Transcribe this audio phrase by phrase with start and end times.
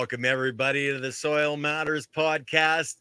[0.00, 2.94] Welcome, everybody, to the Soil Matters podcast.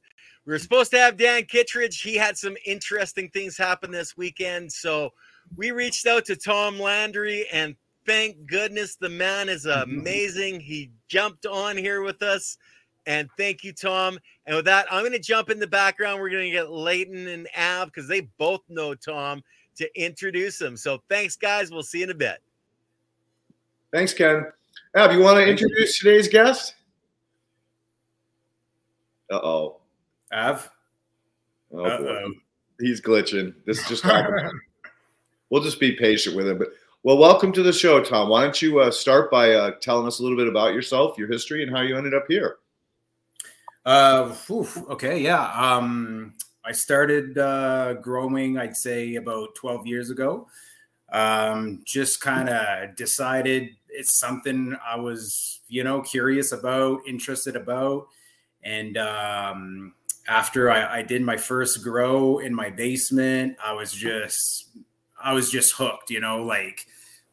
[0.45, 2.01] We were supposed to have Dan Kittredge.
[2.01, 4.69] He had some interesting things happen this weekend.
[4.69, 5.13] So
[5.55, 10.59] we reached out to Tom Landry, and thank goodness the man is amazing.
[10.59, 12.57] He jumped on here with us.
[13.05, 14.19] And thank you, Tom.
[14.45, 16.19] And with that, I'm going to jump in the background.
[16.19, 19.41] We're going to get Leighton and Av because they both know Tom
[19.77, 20.75] to introduce him.
[20.75, 21.71] So thanks, guys.
[21.71, 22.39] We'll see you in a bit.
[23.93, 24.47] Thanks, Ken.
[24.97, 26.75] Av, you want to introduce today's guest?
[29.31, 29.77] Uh oh.
[30.33, 30.69] Av?
[31.71, 32.25] Oh, boy.
[32.79, 33.53] He's glitching.
[33.65, 34.05] This is just
[35.49, 36.57] we'll just be patient with him.
[36.57, 36.69] But
[37.03, 38.29] well, welcome to the show, Tom.
[38.29, 41.27] Why don't you uh, start by uh, telling us a little bit about yourself, your
[41.27, 42.57] history, and how you ended up here?
[43.85, 44.35] Uh,
[44.89, 45.51] okay, yeah.
[45.51, 46.33] Um,
[46.65, 50.47] I started uh, growing, I'd say, about 12 years ago.
[51.11, 58.07] Um, just kind of decided it's something I was, you know, curious about, interested about.
[58.63, 59.93] And um,
[60.27, 64.69] after I, I did my first grow in my basement, I was just,
[65.21, 66.85] I was just hooked, you know, like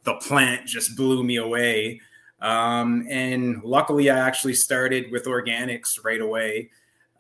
[0.05, 2.01] the plant just blew me away.
[2.41, 6.71] Um, and luckily, I actually started with organics right away.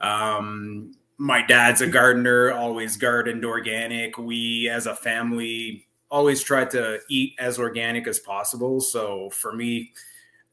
[0.00, 4.18] Um, my dad's a gardener, always gardened organic.
[4.18, 8.80] We, as a family, always tried to eat as organic as possible.
[8.80, 9.92] So for me,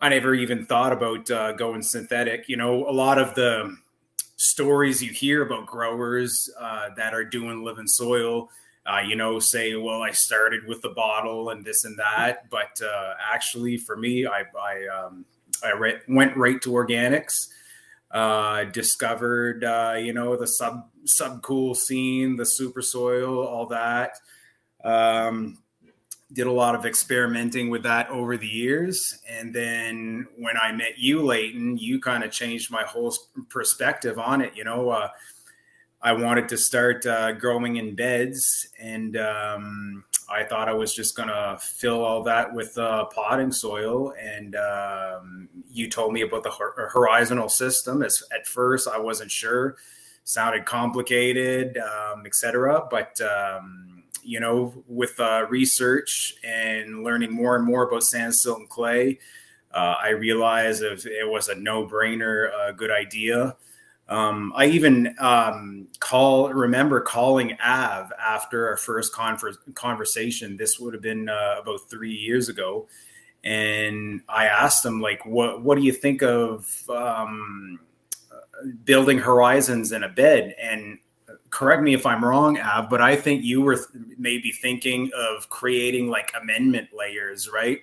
[0.03, 2.49] I never even thought about uh, going synthetic.
[2.49, 3.77] You know, a lot of the
[4.35, 8.49] stories you hear about growers uh, that are doing living soil,
[8.85, 12.49] uh, you know, say, well, I started with the bottle and this and that.
[12.49, 15.23] But uh, actually, for me, I, I, um,
[15.63, 17.47] I re- went right to organics.
[18.11, 24.17] Uh, discovered, uh, you know, the sub sub cool scene, the super soil, all that.
[24.83, 25.62] Um,
[26.33, 29.19] did a lot of experimenting with that over the years.
[29.29, 33.13] And then when I met you, Leighton, you kind of changed my whole
[33.49, 34.53] perspective on it.
[34.55, 35.09] You know, uh,
[36.01, 41.15] I wanted to start uh, growing in beds, and um, I thought I was just
[41.15, 44.13] going to fill all that with uh, potting soil.
[44.19, 46.51] And um, you told me about the
[46.91, 48.01] horizontal system.
[48.01, 49.77] As, at first, I wasn't sure,
[50.23, 52.85] sounded complicated, um, etc.
[52.89, 53.92] But um,
[54.23, 59.19] you know, with uh, research and learning more and more about sand, silt, and clay,
[59.73, 63.55] uh, I realized if it was a no-brainer, a good idea.
[64.07, 70.57] Um, I even um, call remember calling Av after our first confer- conversation.
[70.57, 72.87] This would have been uh, about three years ago,
[73.43, 77.79] and I asked him like, "What what do you think of um,
[78.83, 80.99] building horizons in a bed?" And
[81.53, 83.87] correct me if I'm wrong, Av, but I think you were th-
[84.17, 87.79] maybe thinking of creating like amendment layers, right?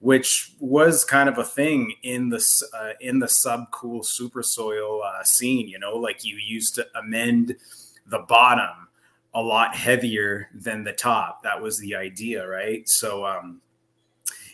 [0.00, 2.46] Which was kind of a thing in the
[2.78, 5.68] uh, in the subcool super soil uh, scene.
[5.68, 7.56] You know, like you used to amend
[8.06, 8.88] the bottom
[9.32, 11.42] a lot heavier than the top.
[11.44, 12.86] That was the idea, right?
[12.86, 13.62] So um,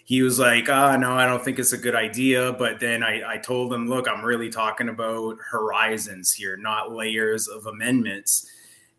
[0.05, 3.03] he was like, "Ah, oh, no, I don't think it's a good idea." But then
[3.03, 8.49] I, I told him, "Look, I'm really talking about horizons here, not layers of amendments."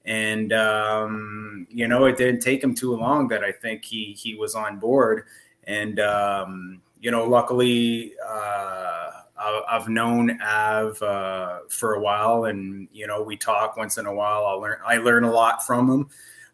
[0.06, 4.36] And um, you know it didn't take him too long that I think he he
[4.36, 5.26] was on board,
[5.66, 13.08] and um, you know luckily uh, I've known Av uh, for a while, and you
[13.08, 14.46] know we talk once in a while.
[14.46, 16.10] I learn I learn a lot from him.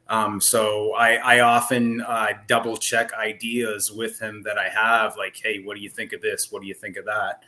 [0.10, 5.36] Um, so I, I often uh, double check ideas with him that I have, like,
[5.36, 6.50] hey, what do you think of this?
[6.50, 7.44] What do you think of that?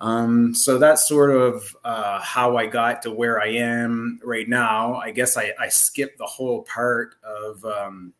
[0.00, 4.94] Um, so that's sort of uh, how I got to where I am right now.
[4.94, 8.14] I guess I, I skipped the whole part of um,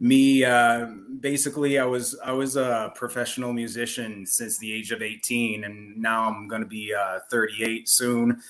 [0.00, 0.44] me.
[0.44, 0.86] Uh,
[1.20, 6.28] basically, I was I was a professional musician since the age of 18, and now
[6.28, 8.42] I'm going to be uh, 38 soon.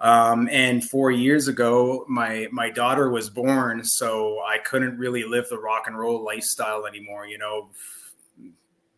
[0.00, 5.48] Um, and four years ago, my my daughter was born, so I couldn't really live
[5.50, 7.26] the rock and roll lifestyle anymore.
[7.26, 7.68] You know,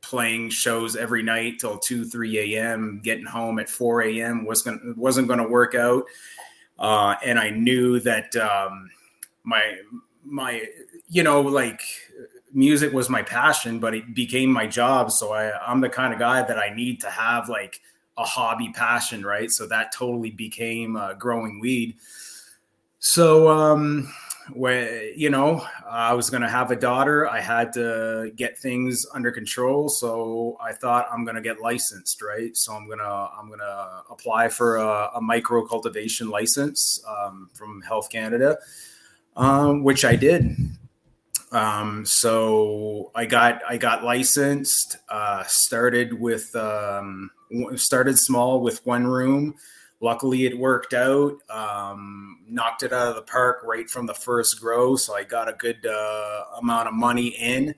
[0.09, 4.79] playing shows every night till 2 3 a.m getting home at 4 a.m was gonna,
[4.97, 6.05] wasn't going to work out.
[6.79, 8.89] Uh, and i knew that um,
[9.45, 9.79] my
[10.25, 10.63] my
[11.09, 11.81] you know like
[12.53, 15.11] music was my passion but it became my job.
[15.11, 17.81] So I, i'm the kind of guy that i need to have like
[18.19, 19.51] a hobby passion right?
[19.51, 21.97] So that totally became uh, growing weed.
[22.99, 24.13] So um
[24.53, 29.07] where you know I was going to have a daughter, I had to get things
[29.15, 29.89] under control.
[29.89, 32.57] So I thought I'm going to get licensed, right?
[32.57, 38.11] So I'm gonna I'm gonna apply for a, a micro cultivation license um, from Health
[38.11, 38.59] Canada,
[39.37, 40.57] um, which I did.
[41.53, 44.99] Um, so I got I got licensed.
[45.09, 47.31] Uh, started with um,
[47.77, 49.55] started small with one room.
[50.07, 51.35] Luckily, it worked out.
[51.51, 54.95] Um, knocked it out of the park right from the first grow.
[54.95, 57.75] So I got a good uh, amount of money in,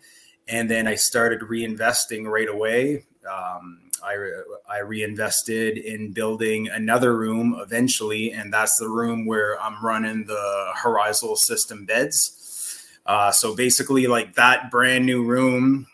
[0.46, 3.06] and then I started reinvesting right away.
[3.26, 9.82] Um, I, I reinvested in building another room eventually, and that's the room where I'm
[9.82, 12.84] running the horizontal system beds.
[13.06, 15.86] Uh, so basically, like that brand new room,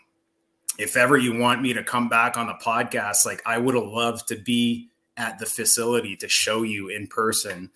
[0.77, 3.87] if ever you want me to come back on the podcast, like I would have
[3.87, 7.71] loved to be at the facility to show you in person.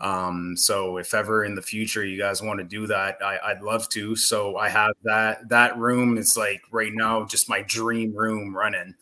[0.00, 3.62] Um, so if ever in the future you guys want to do that, I, would
[3.62, 4.16] love to.
[4.16, 8.94] So I have that that room is like right now just my dream room running.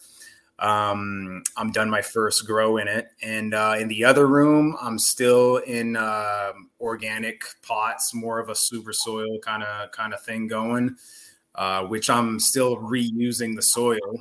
[0.58, 4.98] Um, I'm done my first grow in it, and uh, in the other room, I'm
[4.98, 10.48] still in uh, organic pots, more of a super soil kind of kind of thing
[10.48, 10.96] going,
[11.54, 14.20] uh, which I'm still reusing the soil,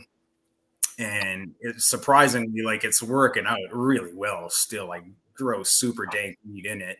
[0.99, 4.49] and it's surprisingly like it's working out really well.
[4.49, 5.03] Still, like
[5.33, 6.97] grow super dank weed in it,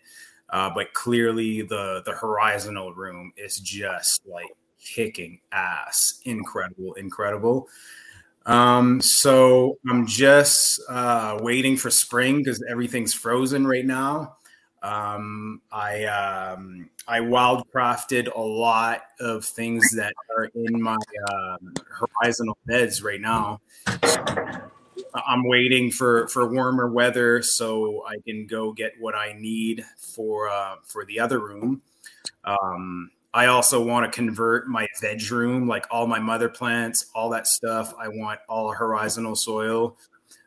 [0.50, 4.48] uh, but clearly the the horizontal room is just like
[4.80, 7.68] kicking ass, incredible, incredible.
[8.46, 14.38] Um, so I'm just uh, waiting for spring because everything's frozen right now.
[14.82, 20.98] Um, I um, I wildcrafted a lot of things that are in my
[21.32, 23.60] um, horizontal beds right now.
[24.06, 29.86] So I'm waiting for for warmer weather so I can go get what I need
[29.98, 31.82] for uh, for the other room.
[32.46, 37.30] Um, I also want to convert my veg room, like all my mother plants, all
[37.30, 37.94] that stuff.
[38.00, 39.98] I want all horizontal soil.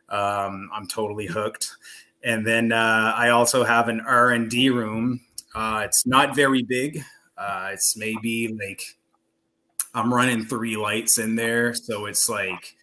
[0.09, 1.75] Um, I'm totally hooked.
[2.23, 5.21] And then uh, I also have an R and D room.
[5.53, 7.03] Uh, it's not very big.
[7.37, 8.81] Uh, it's maybe like
[9.93, 12.75] I'm running three lights in there, so it's like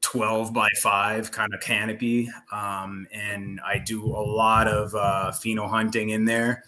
[0.00, 2.28] 12 by 5 kind of canopy.
[2.52, 6.64] Um, and I do a lot of uh, pheno hunting in there.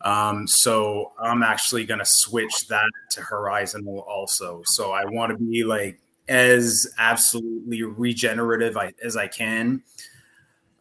[0.00, 4.62] Um, so I'm actually going to switch that to horizontal also.
[4.64, 9.82] So I want to be like as absolutely regenerative as I can.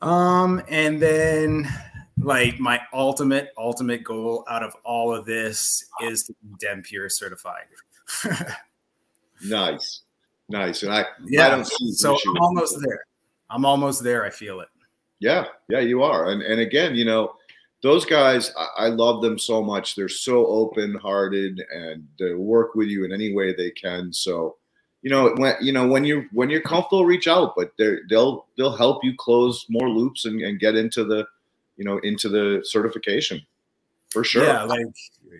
[0.01, 1.67] Um, and then
[2.17, 7.65] like my ultimate, ultimate goal out of all of this is to be DemPure certified.
[9.45, 10.01] nice.
[10.49, 10.83] Nice.
[10.83, 13.05] And I, yeah, I so I'm almost there.
[13.49, 14.25] I'm almost there.
[14.25, 14.67] I feel it.
[15.19, 15.45] Yeah.
[15.69, 16.29] Yeah, you are.
[16.31, 17.35] And, and again, you know,
[17.83, 19.95] those guys, I, I love them so much.
[19.95, 24.11] They're so open hearted and they work with you in any way they can.
[24.13, 24.57] So,
[25.01, 27.53] you know, when you know when you when you're comfortable, reach out.
[27.55, 31.25] But they they'll they'll help you close more loops and, and get into the,
[31.77, 33.41] you know, into the certification
[34.11, 34.43] for sure.
[34.43, 34.85] Yeah, like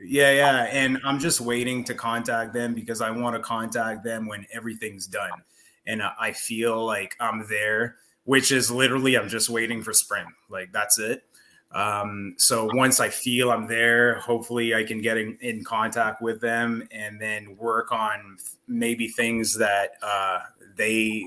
[0.03, 0.63] yeah, yeah.
[0.71, 5.05] And I'm just waiting to contact them because I want to contact them when everything's
[5.05, 5.43] done.
[5.85, 10.25] And I feel like I'm there, which is literally I'm just waiting for spring.
[10.49, 11.23] Like that's it.
[11.73, 16.41] Um, so once I feel I'm there, hopefully I can get in, in, contact with
[16.41, 20.39] them and then work on maybe things that uh,
[20.75, 21.23] they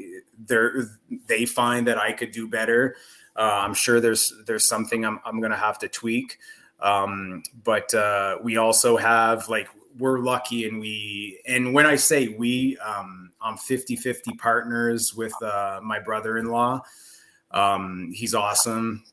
[1.27, 2.97] they find that I could do better.
[3.37, 6.39] Uh, I'm sure there's there's something I'm I'm gonna have to tweak.
[6.81, 12.29] Um, but uh, we also have like we're lucky and we and when I say
[12.29, 16.83] we, um, I'm 50 50 partners with uh, my brother in law.
[17.51, 19.05] Um, he's awesome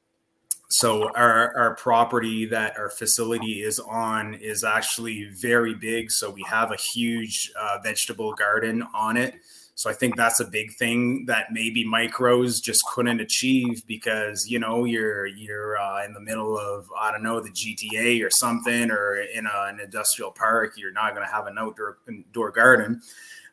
[0.71, 6.11] so our, our property that our facility is on is actually very big.
[6.11, 9.35] So we have a huge uh, vegetable garden on it.
[9.75, 14.59] So i think that's a big thing that maybe micros just couldn't achieve because you
[14.59, 18.91] know you're you're uh, in the middle of i don't know the gta or something
[18.91, 23.01] or in a, an industrial park you're not going to have an outdoor indoor garden.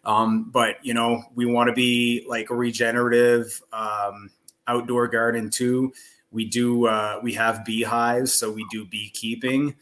[0.04, 4.30] Um, but you know we want to be like a regenerative um,
[4.66, 5.92] outdoor garden too
[6.30, 9.76] we do uh, we have beehives, so we do beekeeping.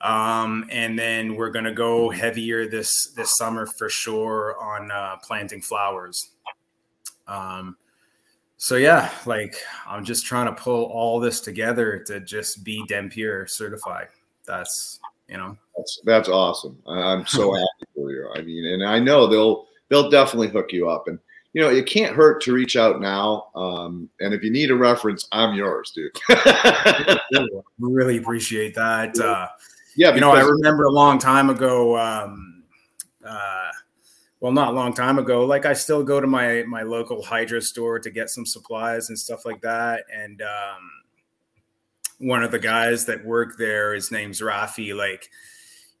[0.00, 5.16] Um, and then we're going to go heavier this this summer for sure on uh,
[5.22, 6.30] planting flowers.
[7.26, 7.76] Um,
[8.56, 13.48] so yeah, like I'm just trying to pull all this together to just be DemPure
[13.48, 14.08] certified.
[14.46, 16.78] That's you know that's that's awesome.
[16.86, 18.30] I'm so happy for you.
[18.34, 21.08] I mean, and I know they'll they'll definitely hook you up.
[21.08, 21.18] And
[21.52, 23.48] you know, it can't hurt to reach out now.
[23.54, 26.16] Um, and if you need a reference, I'm yours, dude.
[27.78, 29.18] really appreciate that.
[29.18, 29.48] Uh,
[29.96, 31.98] yeah, you know, I remember a long time ago.
[31.98, 32.62] Um,
[33.26, 33.70] uh,
[34.38, 35.44] well, not a long time ago.
[35.44, 39.18] Like I still go to my my local hydro store to get some supplies and
[39.18, 40.04] stuff like that.
[40.14, 40.90] And um,
[42.18, 44.96] one of the guys that work there, his name's Rafi.
[44.96, 45.28] Like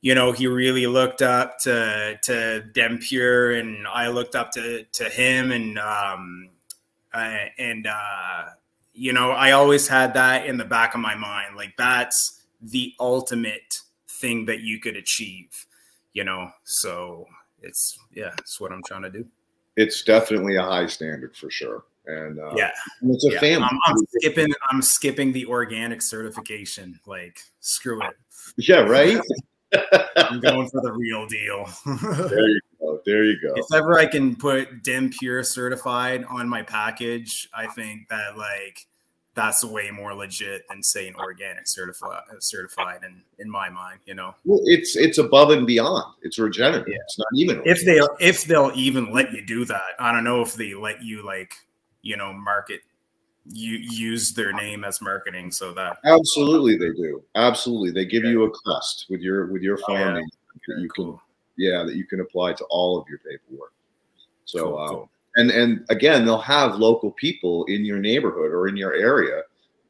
[0.02, 5.04] you know, he really looked up to to Dempure, and I looked up to to
[5.04, 6.50] him, and um,
[7.12, 8.44] uh, and uh,
[8.92, 12.94] you know, I always had that in the back of my mind, like that's the
[12.98, 13.78] ultimate
[14.08, 15.66] thing that you could achieve,
[16.12, 16.50] you know.
[16.64, 17.26] So
[17.62, 19.26] it's yeah, it's what I'm trying to do.
[19.76, 21.84] It's definitely a high standard for sure.
[22.06, 22.70] And uh, yeah,
[23.02, 23.40] it's a yeah.
[23.40, 23.68] family.
[23.70, 24.48] I'm, I'm skipping.
[24.70, 26.98] I'm skipping the organic certification.
[27.06, 28.14] Like, screw it.
[28.56, 29.20] Yeah, right.
[30.16, 31.68] I'm going for the real deal.
[32.28, 33.00] there you go.
[33.06, 33.52] There you go.
[33.56, 38.86] If ever I can put DemPure certified on my package, I think that like
[39.34, 44.34] that's way more legit than saying organic certified certified in in my mind you know
[44.44, 46.96] well it's it's above and beyond it's regenerative yeah.
[47.04, 47.78] it's not even organic.
[47.78, 51.02] if they if they'll even let you do that i don't know if they let
[51.02, 51.54] you like
[52.02, 52.80] you know market
[53.46, 58.30] you use their name as marketing so that absolutely they do absolutely they give yeah.
[58.30, 60.24] you a crest with your with your farm oh, yeah.
[60.68, 61.12] that you cool.
[61.12, 61.20] can
[61.56, 63.72] yeah that you can apply to all of your paperwork
[64.44, 65.10] so cool, uh, cool.
[65.36, 69.42] and and again they'll have local people in your neighborhood or in your area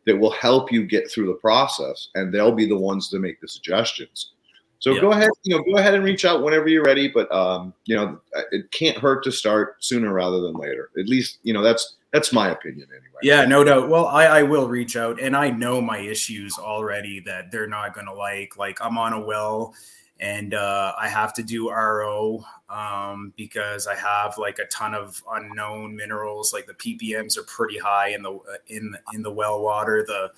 [0.07, 3.41] that will help you get through the process and they'll be the ones to make
[3.41, 4.33] the suggestions
[4.79, 5.01] so yeah.
[5.01, 7.97] go ahead you know go ahead and reach out whenever you're ready but um you
[7.97, 8.21] know
[8.53, 12.33] it can't hurt to start sooner rather than later at least you know that's that's
[12.33, 13.21] my opinion anyway.
[13.23, 13.89] Yeah, no doubt.
[13.89, 17.95] Well, I, I will reach out and I know my issues already that they're not
[17.95, 18.57] gonna like.
[18.57, 19.75] Like I'm on a well
[20.21, 25.23] and uh, I have to do RO um, because I have like a ton of
[25.33, 26.53] unknown minerals.
[26.53, 30.05] Like the ppms are pretty high in the in in the well water.
[30.07, 30.31] The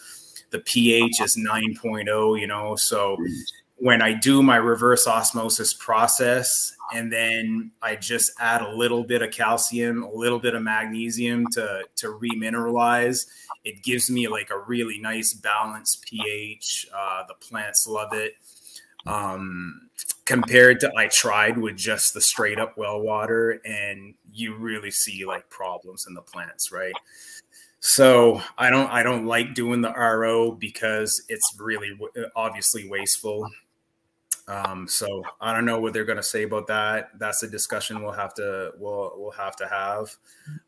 [0.50, 2.40] the pH is 9.0.
[2.40, 3.16] You know, so
[3.82, 9.22] when I do my reverse osmosis process, and then I just add a little bit
[9.22, 13.26] of calcium, a little bit of magnesium to to remineralize,
[13.64, 16.86] it gives me like a really nice balanced pH.
[16.96, 18.34] Uh, the plants love it.
[19.04, 19.88] Um,
[20.26, 25.24] compared to I tried with just the straight up well water, and you really see
[25.24, 26.94] like problems in the plants, right?
[27.80, 31.98] So I don't I don't like doing the RO because it's really
[32.36, 33.50] obviously wasteful.
[34.48, 37.10] Um, so I don't know what they're going to say about that.
[37.18, 40.16] That's a discussion we'll have to we'll we'll have to have.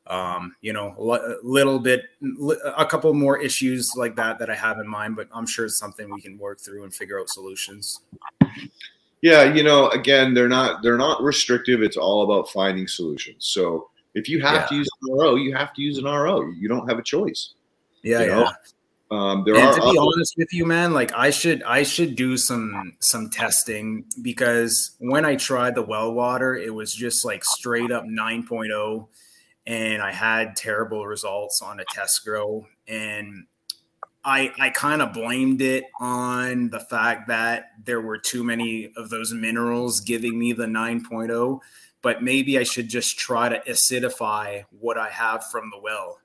[0.06, 2.04] Um, you know, a little bit,
[2.76, 5.78] a couple more issues like that that I have in mind, but I'm sure it's
[5.78, 8.00] something we can work through and figure out solutions.
[9.22, 11.82] Yeah, you know, again, they're not they're not restrictive.
[11.82, 13.46] It's all about finding solutions.
[13.46, 14.66] So if you have yeah.
[14.66, 16.48] to use an RO, you have to use an RO.
[16.50, 17.54] You don't have a choice.
[18.02, 18.40] Yeah, you know?
[18.40, 18.52] yeah.
[19.10, 21.82] Um, there and are to be other- honest with you, man, like I should I
[21.82, 27.24] should do some some testing because when I tried the well water, it was just
[27.24, 29.08] like straight up 9.0
[29.66, 33.46] and I had terrible results on a test grow and
[34.24, 39.10] I I kind of blamed it on the fact that there were too many of
[39.10, 41.60] those minerals giving me the 9.0,
[42.00, 46.18] but maybe I should just try to acidify what I have from the well,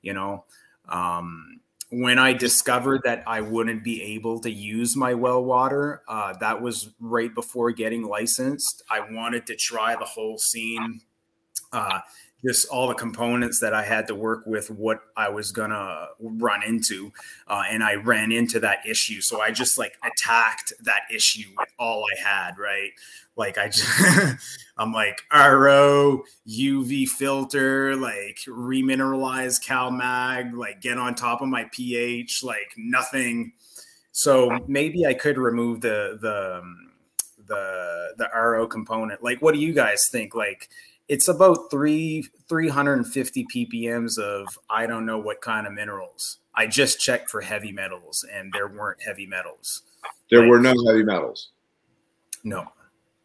[0.00, 0.44] you know.
[0.88, 1.59] Um,
[1.90, 6.62] when I discovered that I wouldn't be able to use my well water, uh, that
[6.62, 8.82] was right before getting licensed.
[8.88, 11.00] I wanted to try the whole scene,
[11.72, 12.00] uh,
[12.44, 16.62] just all the components that I had to work with, what I was gonna run
[16.62, 17.12] into,
[17.46, 19.20] uh, and I ran into that issue.
[19.20, 22.90] So I just like attacked that issue with all I had, right?
[23.36, 23.88] Like I just,
[24.78, 32.42] I'm like RO, UV filter, like remineralize CalMag, like get on top of my pH,
[32.42, 33.52] like nothing.
[34.12, 36.90] So maybe I could remove the the um,
[37.46, 39.22] the the RO component.
[39.22, 40.34] Like, what do you guys think?
[40.34, 40.68] Like,
[41.10, 46.38] it's about three 350 ppms of I don't know what kind of minerals.
[46.54, 49.82] I just checked for heavy metals, and there weren't heavy metals.
[50.30, 51.48] There like, were no heavy metals.
[52.44, 52.64] No.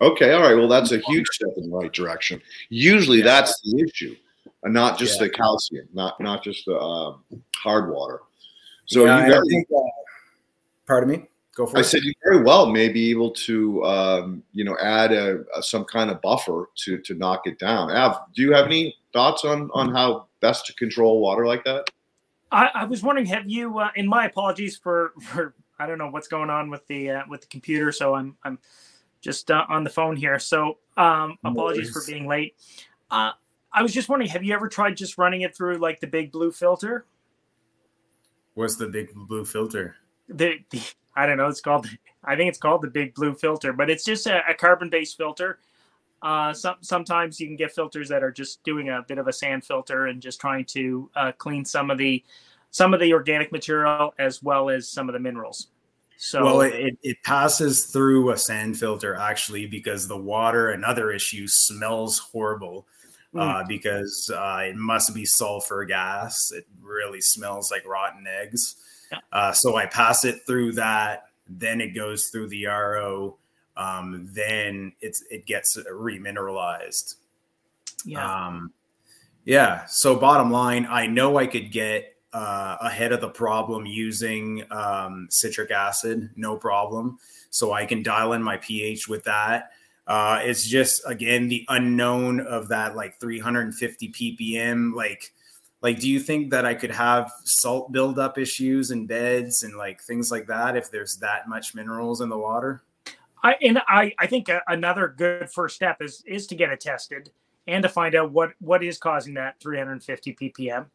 [0.01, 0.55] Okay, all right.
[0.55, 2.41] Well, that's a huge step in the right direction.
[2.69, 3.25] Usually, yeah.
[3.25, 4.15] that's the issue,
[4.63, 5.27] and not just yeah.
[5.27, 7.23] the calcium, not not just the um,
[7.55, 8.21] hard water.
[8.87, 9.43] So yeah, you got.
[9.47, 9.81] Think, uh,
[10.87, 11.27] pardon me.
[11.55, 11.85] Go for I it.
[11.85, 15.85] said you very well may be able to, um, you know, add a, a, some
[15.85, 17.89] kind of buffer to to knock it down.
[17.91, 21.89] Av, do you have any thoughts on on how best to control water like that?
[22.51, 23.79] I, I was wondering, have you?
[23.79, 27.23] Uh, and my apologies for for I don't know what's going on with the uh,
[27.29, 28.59] with the computer, so I'm I'm
[29.21, 30.39] just uh, on the phone here.
[30.39, 32.55] So um, apologies for being late.
[33.09, 33.31] Uh,
[33.71, 36.31] I was just wondering, have you ever tried just running it through like the big
[36.31, 37.05] blue filter?
[38.55, 39.95] What's the big blue filter?
[40.29, 40.81] The, the
[41.15, 41.47] I don't know.
[41.47, 41.87] It's called.
[42.23, 45.59] I think it's called the big blue filter, but it's just a, a carbon-based filter.
[46.23, 49.33] Uh, some, sometimes you can get filters that are just doing a bit of a
[49.33, 52.23] sand filter and just trying to uh, clean some of the
[52.71, 55.67] some of the organic material as well as some of the minerals.
[56.17, 61.45] So well, it, it passes through a sand filter actually because the water, another issue,
[61.47, 62.87] smells horrible.
[63.33, 63.41] Mm.
[63.41, 66.51] Uh, because uh, it must be sulfur gas.
[66.53, 68.77] It really smells like rotten eggs.
[69.31, 73.37] Uh, so I pass it through that, then it goes through the RO,
[73.77, 77.15] um, then it's it gets remineralized.
[78.05, 78.47] Yeah.
[78.47, 78.71] Um,
[79.43, 79.85] yeah.
[79.85, 85.27] So bottom line, I know I could get uh, ahead of the problem using um,
[85.29, 87.17] citric acid, no problem.
[87.49, 89.71] So I can dial in my pH with that.
[90.07, 94.93] Uh, it's just again the unknown of that like 350 ppm.
[94.93, 95.33] Like,
[95.85, 100.01] like, do you think that I could have salt buildup issues in beds and like
[100.01, 102.81] things like that if there's that much minerals in the water?
[103.43, 107.29] I and I I think another good first step is is to get it tested
[107.67, 110.87] and to find out what what is causing that 350 ppm.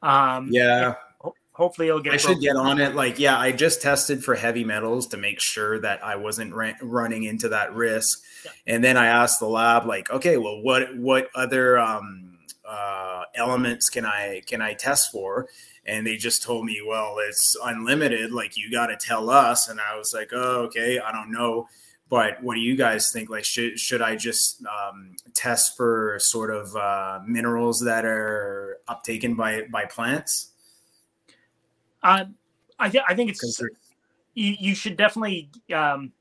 [0.00, 0.94] Um, yeah.
[1.20, 2.14] Ho- hopefully, it'll get.
[2.14, 2.94] I should get on it.
[2.94, 6.72] Like, yeah, I just tested for heavy metals to make sure that I wasn't ra-
[6.80, 8.52] running into that risk, yeah.
[8.66, 12.31] and then I asked the lab, like, okay, well, what what other um,
[12.72, 15.48] uh, elements can I can I test for?
[15.84, 19.80] and they just told me well it's unlimited like you got to tell us and
[19.80, 21.66] i was like oh okay i don't know
[22.12, 23.30] but what do you guys think?
[23.30, 29.34] Like, should should I just um, test for sort of uh, minerals that are uptaken
[29.34, 30.50] by by plants?
[32.02, 32.26] Uh,
[32.78, 33.62] I think I think it's
[34.34, 35.48] you, you should definitely.
[35.74, 36.12] Um,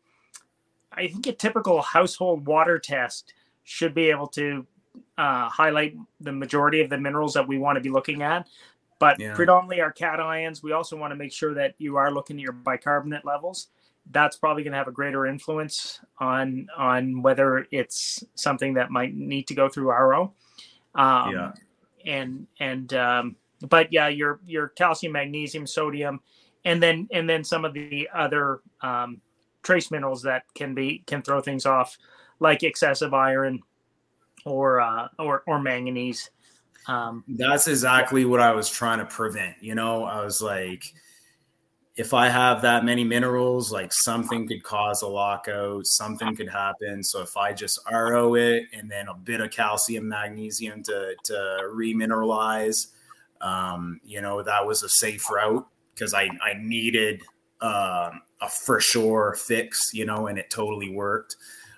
[0.93, 3.33] I think a typical household water test
[3.65, 4.65] should be able to
[5.21, 8.47] uh, highlight the majority of the minerals that we want to be looking at.
[8.99, 9.33] But yeah.
[9.35, 12.53] predominantly our cations, we also want to make sure that you are looking at your
[12.53, 13.67] bicarbonate levels
[14.09, 19.15] that's probably going to have a greater influence on on whether it's something that might
[19.15, 20.33] need to go through RO.
[20.95, 21.51] Um, yeah.
[22.05, 26.19] And and um, but yeah, your your calcium, magnesium, sodium,
[26.65, 29.21] and then and then some of the other um,
[29.61, 31.97] trace minerals that can be can throw things off,
[32.39, 33.61] like excessive iron
[34.45, 36.29] or uh, or or manganese.
[36.87, 39.55] Um, That's exactly what I was trying to prevent.
[39.61, 40.83] You know, I was like
[41.95, 47.03] if I have that many minerals, like something could cause a lockout, something could happen.
[47.03, 51.33] So if I just RO it and then a bit of calcium, magnesium to to
[51.73, 52.87] remineralize,
[53.41, 57.23] um, you know, that was a safe route because I I needed
[57.59, 61.35] uh, a for sure fix, you know, and it totally worked.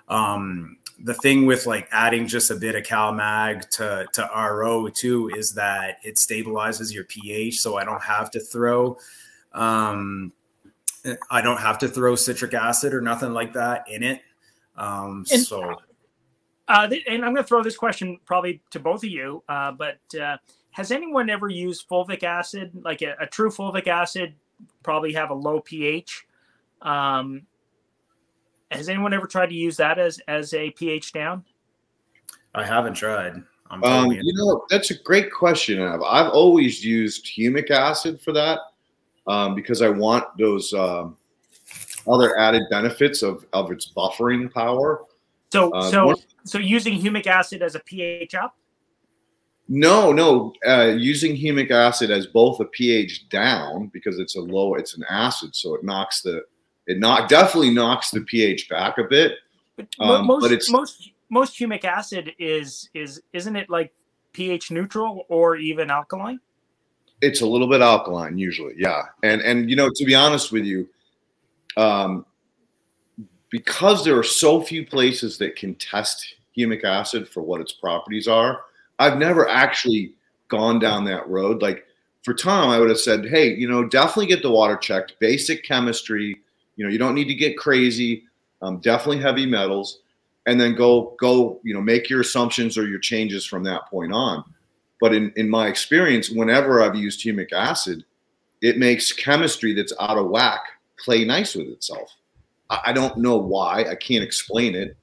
[0.08, 5.30] Um, the thing with like adding just a bit of CalMag to to RO too
[5.36, 8.98] is that it stabilizes your pH, so I don't have to throw
[9.54, 10.34] um,
[11.30, 14.22] I don't have to throw citric acid or nothing like that in it.
[14.76, 15.76] Um, and, so,
[16.68, 20.00] uh, and I'm going to throw this question probably to both of you, uh, but
[20.20, 20.38] uh,
[20.72, 24.34] has anyone ever used fulvic acid, like a, a, true fulvic acid,
[24.82, 26.26] probably have a low pH?
[26.82, 27.44] Um,
[28.76, 31.44] has anyone ever tried to use that as as a pH down?
[32.56, 33.42] I haven't tried.
[33.72, 35.82] Um, you know, that's a great question.
[35.82, 38.60] I've, I've always used humic acid for that
[39.26, 41.18] um, because I want those um,
[42.08, 45.06] other added benefits of of its buffering power.
[45.52, 48.56] So, uh, so, one, so using humic acid as a pH up.
[49.70, 54.76] No, no, uh, using humic acid as both a pH down because it's a low,
[54.76, 56.44] it's an acid, so it knocks the,
[56.88, 59.34] it not definitely knocks the pH back a bit.
[59.76, 63.94] But, um, most, but it's most most humic acid is is isn't it like
[64.34, 66.40] pH neutral or even alkaline?
[67.24, 70.66] it's a little bit alkaline usually yeah and and you know to be honest with
[70.66, 70.88] you
[71.78, 72.26] um
[73.50, 78.28] because there are so few places that can test humic acid for what its properties
[78.28, 78.66] are
[79.00, 80.14] i've never actually
[80.50, 81.86] gone down that road like
[82.24, 85.64] for tom i would have said hey you know definitely get the water checked basic
[85.64, 86.42] chemistry
[86.76, 88.24] you know you don't need to get crazy
[88.62, 90.00] um, definitely heavy metals
[90.46, 94.12] and then go go you know make your assumptions or your changes from that point
[94.12, 94.44] on
[95.04, 98.06] but in, in my experience, whenever I've used humic acid,
[98.62, 100.62] it makes chemistry that's out of whack
[100.98, 102.16] play nice with itself.
[102.70, 103.84] I, I don't know why.
[103.84, 104.96] I can't explain it.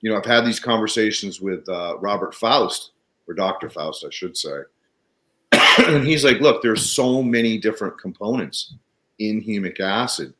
[0.00, 2.92] You know, I've had these conversations with uh, Robert Faust,
[3.26, 3.68] or Dr.
[3.68, 4.60] Faust, I should say.
[5.88, 8.74] and he's like, look, there's so many different components
[9.18, 10.32] in humic acid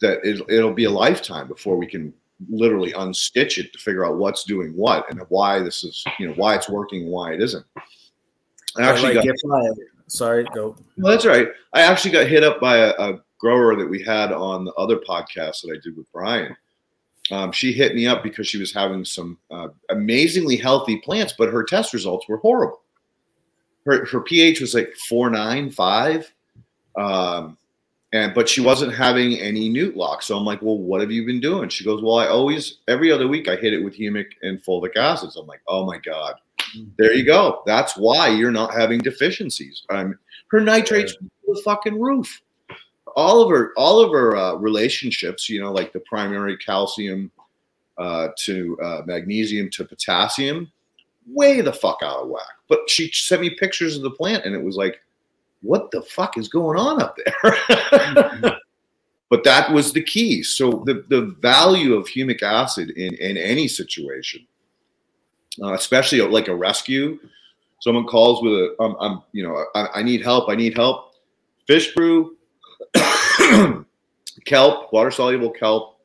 [0.00, 2.12] that it, it'll be a lifetime before we can
[2.48, 6.34] literally unstitch it to figure out what's doing what and why this is, you know,
[6.34, 7.64] why it's working and why it isn't.
[8.76, 9.76] I actually like got,
[10.08, 10.76] sorry, go.
[10.96, 11.48] No, that's right.
[11.72, 14.96] I actually got hit up by a, a, grower that we had on the other
[14.96, 16.56] podcast that I did with Brian.
[17.30, 21.52] Um, she hit me up because she was having some uh, amazingly healthy plants, but
[21.52, 22.80] her test results were horrible.
[23.84, 26.32] Her, her pH was like four nine five,
[26.96, 27.58] um,
[28.14, 30.22] and but she wasn't having any nute lock.
[30.22, 31.68] So I'm like, well, what have you been doing?
[31.68, 34.96] She goes, well, I always every other week I hit it with humic and fulvic
[34.96, 35.36] acids.
[35.36, 36.36] I'm like, oh my god,
[36.96, 37.62] there you go.
[37.66, 39.82] That's why you're not having deficiencies.
[39.90, 40.16] Um,
[40.48, 42.40] her nitrates the fucking roof.
[43.16, 47.32] All of her all of her uh, relationships, you know, like the primary calcium
[47.98, 50.70] uh, to uh, magnesium to potassium,
[51.26, 52.46] way the fuck out of whack.
[52.68, 55.00] But she sent me pictures of the plant, and it was like
[55.64, 58.54] what the fuck is going on up there?
[59.30, 60.42] but that was the key.
[60.42, 64.46] So the, the value of humic acid in, in any situation,
[65.62, 67.18] uh, especially like a rescue,
[67.80, 70.48] someone calls with a, um, I'm, you know, I, I need help.
[70.48, 71.14] I need help.
[71.66, 72.36] Fish brew,
[74.44, 75.98] kelp, water soluble kelp,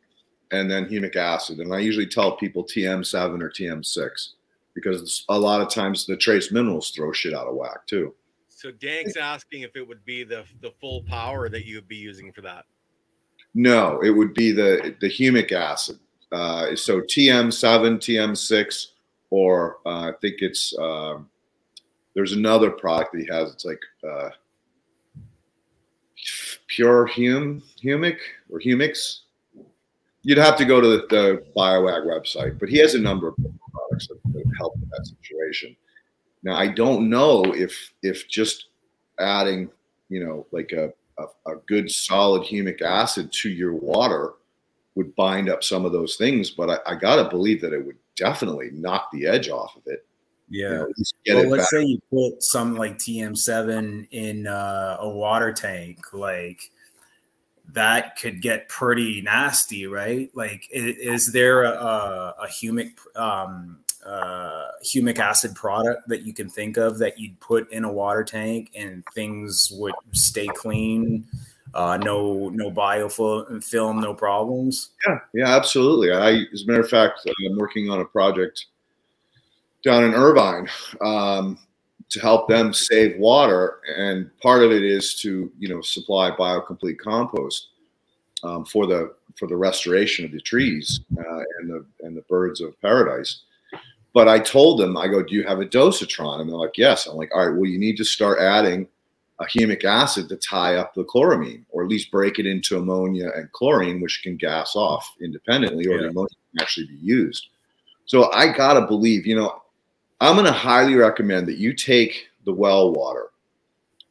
[0.52, 1.60] and then humic acid.
[1.60, 4.30] And I usually tell people TM7 or TM6
[4.74, 8.14] because a lot of times the trace minerals throw shit out of whack too.
[8.60, 12.34] So Dank's asking if it would be the the Ful-Power that you would be using
[12.34, 12.66] for that.
[13.54, 15.98] No, it would be the the humic acid.
[16.34, 18.88] Uh, so TM7, TM6,
[19.30, 21.30] or uh, I think it's um,
[22.14, 23.54] there's another product that he has.
[23.54, 24.30] It's like uh,
[26.68, 28.18] pure hum humic
[28.50, 29.20] or humix.
[30.24, 33.36] You'd have to go to the, the BioAg website, but he has a number of
[33.38, 35.78] products that, that help in that situation.
[36.44, 38.68] Now I don't know if if just
[39.20, 39.70] adding,
[40.10, 44.34] you know, like a, a, a good solid humic acid to your water
[44.96, 47.98] would bind up some of those things, but I, I gotta believe that it would
[48.16, 50.06] definitely knock the edge off of it.
[50.50, 50.86] Yeah.
[51.26, 51.82] You know, well, let's back.
[51.82, 56.72] say you put some like TM7 in uh, a water tank, like
[57.74, 60.30] that could get pretty nasty, right?
[60.34, 66.50] Like, is, is there a, a humic um, uh, humic acid product that you can
[66.50, 71.26] think of that you'd put in a water tank and things would stay clean?
[71.74, 74.90] Uh, no, no biofilm, no problems.
[75.06, 76.12] Yeah, yeah, absolutely.
[76.12, 78.66] I, as a matter of fact, I'm working on a project
[79.84, 80.68] down in Irvine
[81.02, 81.60] um,
[82.10, 86.98] to help them save water, and part of it is to you know supply biocomplete
[86.98, 87.70] compost
[88.44, 92.62] um, for the for the restoration of the trees uh, and the and the birds
[92.62, 93.44] of paradise.
[94.14, 96.42] But I told them, I go, do you have a dosatron?
[96.42, 97.06] And they're like, yes.
[97.06, 98.88] I'm like, all right, well, you need to start adding
[99.40, 103.32] a humic acid to tie up the chloramine, or at least break it into ammonia
[103.36, 106.02] and chlorine, which can gas off independently, or yeah.
[106.02, 107.48] the ammonia can actually be used.
[108.06, 109.62] So I gotta believe, you know,
[110.20, 113.28] I'm gonna highly recommend that you take the well water,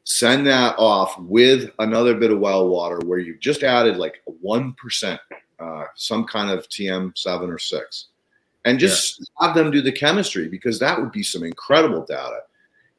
[0.05, 4.73] send that off with another bit of well water where you've just added like one
[4.75, 5.21] percent,
[5.59, 8.07] uh, some kind of TM7 or six
[8.69, 9.47] and just yeah.
[9.47, 12.41] have them do the chemistry because that would be some incredible data.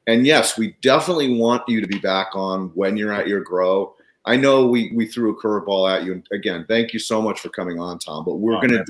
[0.08, 3.96] And yes, we definitely want you to be back on when you're at your grow.
[4.26, 7.40] I know we we threw a curveball at you, and again, thank you so much
[7.40, 8.26] for coming on, Tom.
[8.26, 8.84] But we're oh, going to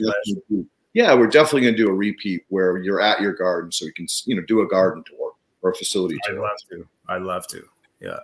[0.49, 3.85] do, yeah, we're definitely going to do a repeat where you're at your garden, so
[3.85, 6.37] you can you know do a garden tour or a facility tour.
[6.37, 6.87] I'd love to.
[7.09, 7.63] I'd love to.
[7.99, 8.19] Yeah.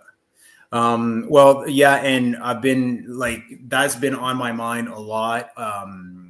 [0.72, 5.50] Um, well, yeah, and I've been like that's been on my mind a lot.
[5.56, 6.25] Um,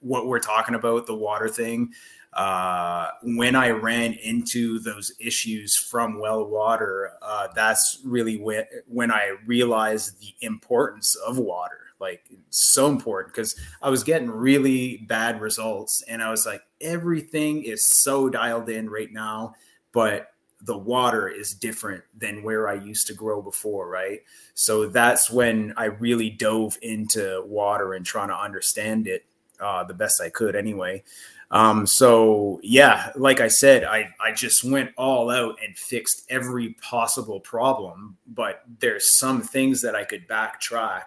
[0.00, 1.92] what we're talking about, the water thing,
[2.34, 9.10] uh, when I ran into those issues from well water, uh, that's really when, when
[9.10, 11.80] I realized the importance of water.
[12.00, 16.02] Like, so important because I was getting really bad results.
[16.06, 19.54] And I was like, everything is so dialed in right now,
[19.92, 20.28] but
[20.62, 24.20] the water is different than where I used to grow before, right?
[24.54, 29.24] So that's when I really dove into water and trying to understand it
[29.60, 31.02] uh, the best I could anyway.
[31.50, 36.74] Um, so yeah, like I said, I, I just went all out and fixed every
[36.74, 41.04] possible problem, but there's some things that I could backtrack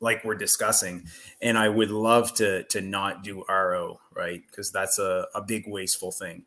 [0.00, 1.06] like we're discussing.
[1.40, 4.42] And I would love to, to not do RO, right.
[4.54, 6.44] Cause that's a, a big wasteful thing.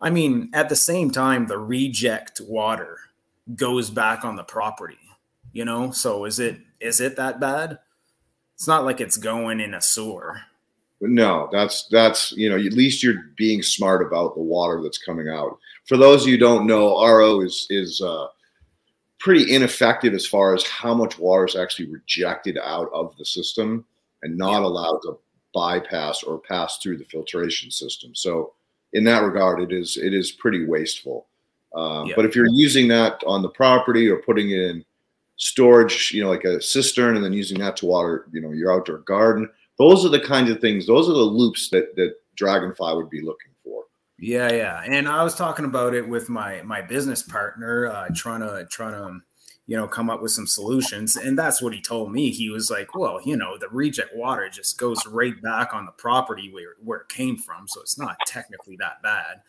[0.00, 2.98] I mean, at the same time, the reject water
[3.56, 4.98] goes back on the property,
[5.52, 5.90] you know?
[5.90, 7.78] So is it, is it that bad?
[8.58, 10.40] It's not like it's going in a sewer.
[11.00, 15.28] No, that's that's you know at least you're being smart about the water that's coming
[15.28, 15.56] out.
[15.84, 18.26] For those of you don't know, RO is is uh,
[19.20, 23.84] pretty ineffective as far as how much water is actually rejected out of the system
[24.24, 25.20] and not allowed to
[25.54, 28.12] bypass or pass through the filtration system.
[28.12, 28.54] So
[28.92, 31.26] in that regard, it is it is pretty wasteful.
[31.76, 32.14] Um, yeah.
[32.16, 34.84] But if you're using that on the property or putting it in
[35.38, 38.72] storage, you know, like a cistern, and then using that to water, you know, your
[38.72, 39.48] outdoor garden.
[39.78, 40.86] Those are the kinds of things.
[40.86, 43.84] Those are the loops that that Dragonfly would be looking for.
[44.18, 44.82] Yeah, yeah.
[44.84, 48.92] And I was talking about it with my my business partner, uh, trying to trying
[48.92, 49.20] to
[49.68, 51.16] you know, come up with some solutions.
[51.16, 52.30] And that's what he told me.
[52.30, 55.92] He was like, well, you know, the reject water just goes right back on the
[55.92, 57.68] property where, where it came from.
[57.68, 59.42] So it's not technically that bad.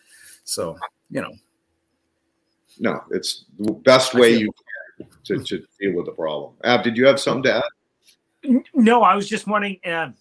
[0.43, 0.77] So,
[1.09, 1.31] you know.
[2.79, 4.51] No, it's the best way you
[5.25, 6.53] to, to deal with the problem.
[6.63, 8.63] Av, did you have something to add?
[8.73, 9.79] No, I was just wondering.
[9.85, 10.11] Uh,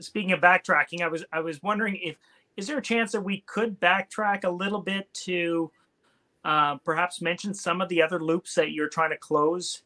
[0.00, 2.16] speaking of backtracking, I was I was wondering if
[2.56, 5.70] is there a chance that we could backtrack a little bit to
[6.44, 9.82] uh, perhaps mention some of the other loops that you're trying to close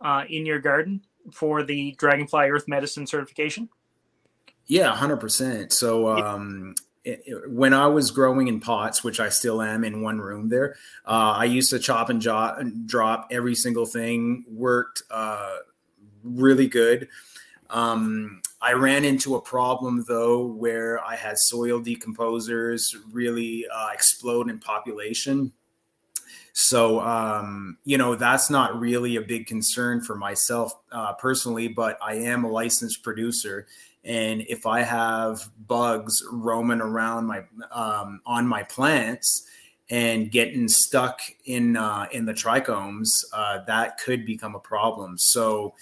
[0.00, 3.68] uh, in your garden for the Dragonfly Earth Medicine certification?
[4.66, 5.72] Yeah, hundred percent.
[5.72, 6.89] So um, it, it,
[7.46, 11.34] when I was growing in pots, which I still am in one room there, uh,
[11.36, 14.44] I used to chop and, jo- and, drop every single thing.
[14.48, 15.56] Worked uh,
[16.22, 17.08] really good.
[17.70, 24.50] Um, I ran into a problem though where I had soil decomposers really uh, explode
[24.50, 25.52] in population.
[26.52, 31.96] So, um, you know, that's not really a big concern for myself uh, personally, but
[32.02, 33.66] I am a licensed producer.
[34.04, 39.46] And if I have bugs roaming around my um, on my plants
[39.90, 45.18] and getting stuck in uh, in the trichomes, uh, that could become a problem.
[45.18, 45.74] So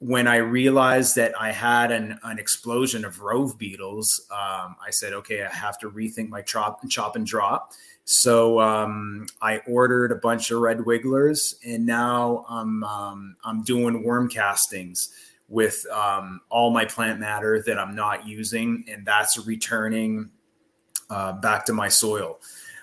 [0.00, 5.14] when I realized that I had an, an explosion of rove beetles, um, I said,
[5.14, 7.72] okay, I have to rethink my chop, chop and drop.
[8.04, 14.02] So um, I ordered a bunch of red wigglers, and now I'm um, I'm doing
[14.02, 15.08] worm castings
[15.54, 20.28] with um, all my plant matter that I'm not using, and that's returning
[21.10, 22.40] uh, back to my soil.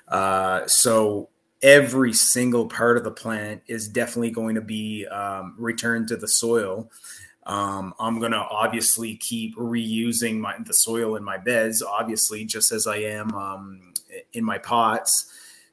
[0.08, 1.28] Uh, so
[1.62, 6.28] every single part of the plant is definitely going to be um, returned to the
[6.28, 6.90] soil.
[7.46, 12.72] Um, I'm going to obviously keep reusing my, the soil in my beds, obviously, just
[12.72, 13.94] as I am um,
[14.32, 15.12] in my pots.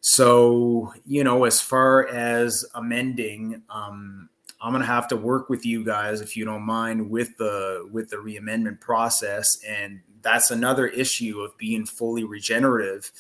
[0.01, 4.31] So, you know, as far as amending, um,
[4.61, 7.89] I'm going to have to work with you guys, if you don't mind, with the
[7.93, 9.59] with the reamendment process.
[9.67, 13.11] And that's another issue of being fully regenerative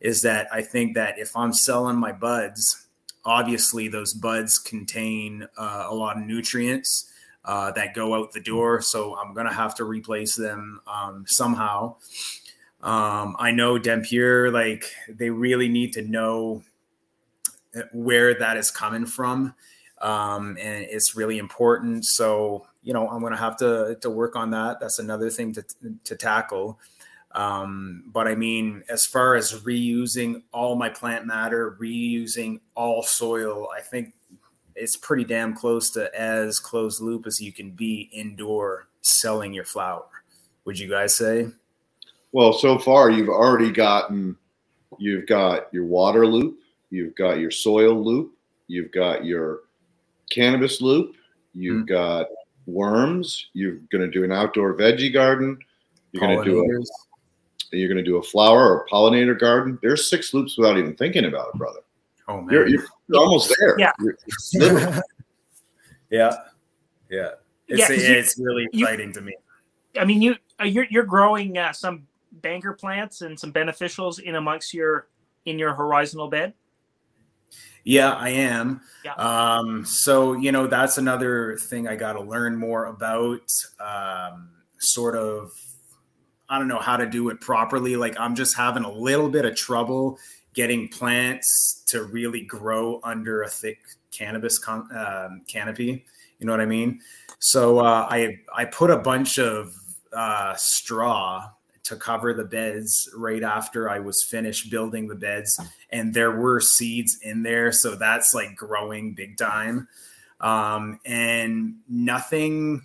[0.00, 2.86] is that I think that if I'm selling my buds,
[3.24, 7.10] obviously those buds contain uh, a lot of nutrients
[7.44, 8.80] uh, that go out the door.
[8.80, 11.96] So I'm going to have to replace them um, somehow.
[12.82, 16.62] Um, I know DemPure, like they really need to know
[17.92, 19.54] where that is coming from.
[20.06, 22.04] Um, and it's really important.
[22.04, 24.78] So, you know, I'm going to have to, to work on that.
[24.78, 25.64] That's another thing to,
[26.04, 26.78] to tackle.
[27.32, 33.66] Um, but I mean, as far as reusing all my plant matter, reusing all soil,
[33.76, 34.14] I think
[34.76, 39.64] it's pretty damn close to as closed loop as you can be indoor selling your
[39.64, 40.06] flower.
[40.66, 41.48] Would you guys say?
[42.30, 44.36] Well, so far you've already gotten,
[44.98, 48.34] you've got your water loop, you've got your soil loop,
[48.68, 49.62] you've got your
[50.30, 51.14] cannabis loop,
[51.54, 51.94] you've mm-hmm.
[51.94, 52.26] got
[52.66, 55.58] worms, you're going to do an outdoor veggie garden,
[56.12, 59.78] you're going to do a you're going to do a flower or pollinator garden.
[59.82, 61.80] There's six loops without even thinking about it, brother.
[62.28, 63.78] Oh man, you're, you're almost there.
[63.78, 63.92] Yeah,
[66.10, 66.36] yeah,
[67.10, 67.30] yeah.
[67.68, 69.36] It's, yeah, it's really exciting you, to me.
[69.98, 74.36] I mean, you uh, you're you're growing uh, some banker plants and some beneficials in
[74.36, 75.08] amongst your
[75.44, 76.54] in your horizontal bed.
[77.86, 78.80] Yeah, I am.
[79.04, 79.14] Yeah.
[79.14, 83.48] Um, so you know that's another thing I got to learn more about.
[83.78, 85.52] Um, sort of
[86.48, 87.94] I don't know how to do it properly.
[87.94, 90.18] Like I'm just having a little bit of trouble
[90.52, 93.78] getting plants to really grow under a thick
[94.10, 96.04] cannabis con- um, canopy.
[96.40, 97.00] You know what I mean?
[97.38, 99.72] So uh, I I put a bunch of
[100.12, 101.50] uh, straw
[101.84, 105.56] to cover the beds right after I was finished building the beds,
[105.90, 109.88] and there were seeds in there, so that's like growing big time.
[110.40, 112.82] Um, and nothing.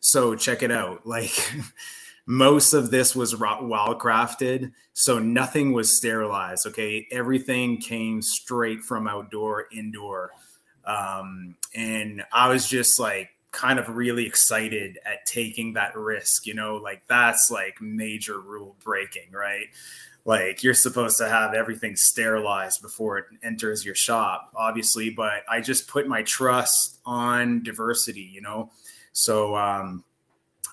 [0.00, 1.32] So check it out, like.
[2.26, 9.06] most of this was wild crafted so nothing was sterilized okay everything came straight from
[9.06, 10.30] outdoor indoor
[10.84, 16.54] um, and i was just like kind of really excited at taking that risk you
[16.54, 19.66] know like that's like major rule breaking right
[20.26, 25.60] like you're supposed to have everything sterilized before it enters your shop obviously but i
[25.60, 28.70] just put my trust on diversity you know
[29.12, 30.04] so um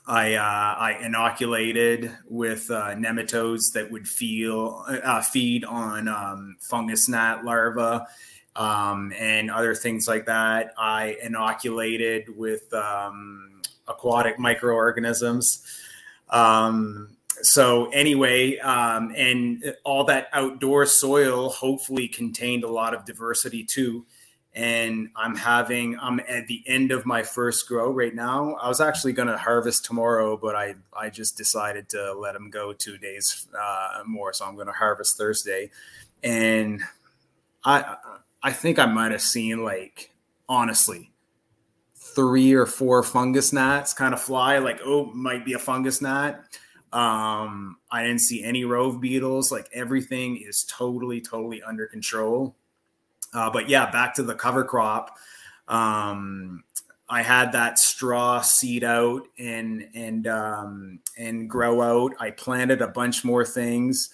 [0.06, 7.08] I uh, I inoculated with uh, nematodes that would feel uh, feed on um, fungus
[7.08, 8.04] gnat larvae
[8.56, 10.74] um, and other things like that.
[10.78, 15.64] I inoculated with um, aquatic microorganisms.
[16.30, 23.66] Um, so anyway, um, and all that outdoor soil hopefully contained a lot of diversity
[23.66, 24.06] too.
[24.56, 28.54] And I'm having I'm at the end of my first grow right now.
[28.54, 32.50] I was actually going to harvest tomorrow, but I I just decided to let them
[32.50, 35.72] go two days uh, more, so I'm going to harvest Thursday,
[36.24, 36.82] and
[37.66, 37.98] I
[38.42, 40.12] I think I might have seen like
[40.48, 41.12] honestly
[41.96, 44.60] three or four fungus gnats kind of fly.
[44.60, 46.46] Like oh might be a fungus gnat
[46.94, 52.56] um i didn't see any rove beetles like everything is totally totally under control
[53.34, 55.18] uh, but yeah, back to the cover crop.
[55.68, 56.64] Um,
[57.10, 62.14] I had that straw seed out and and um, and grow out.
[62.20, 64.10] I planted a bunch more things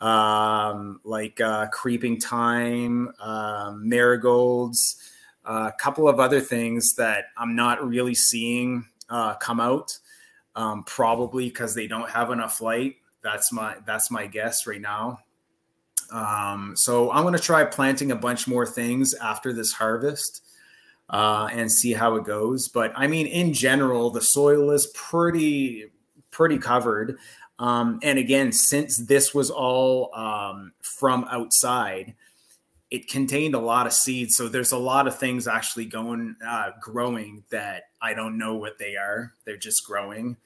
[0.00, 4.96] um, like uh, creeping thyme, uh, marigolds,
[5.44, 9.98] a couple of other things that I'm not really seeing uh, come out.
[10.56, 12.96] Um, probably because they don't have enough light.
[13.22, 15.20] That's my that's my guess right now.
[16.10, 20.44] Um, so I'm going to try planting a bunch more things after this harvest
[21.08, 22.68] uh, and see how it goes.
[22.68, 25.90] But I mean, in general, the soil is pretty
[26.30, 27.16] pretty covered.
[27.58, 32.14] Um, and again, since this was all um, from outside,
[32.90, 34.36] it contained a lot of seeds.
[34.36, 38.78] So there's a lot of things actually going uh, growing that I don't know what
[38.78, 39.32] they are.
[39.44, 40.36] They're just growing.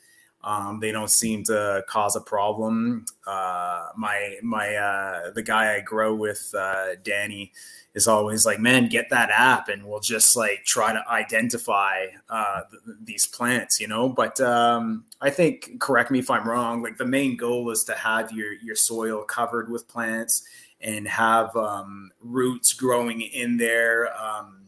[0.42, 3.06] Um, they don't seem to cause a problem.
[3.26, 7.50] Uh, my my uh, the guy I grow with, uh, Danny,
[7.94, 12.60] is always like, "Man, get that app, and we'll just like try to identify uh,
[12.70, 14.06] th- these plants," you know.
[14.06, 16.82] But um, I think, correct me if I'm wrong.
[16.82, 20.44] Like the main goal is to have your your soil covered with plants
[20.84, 24.14] and have um, roots growing in there.
[24.16, 24.60] Um,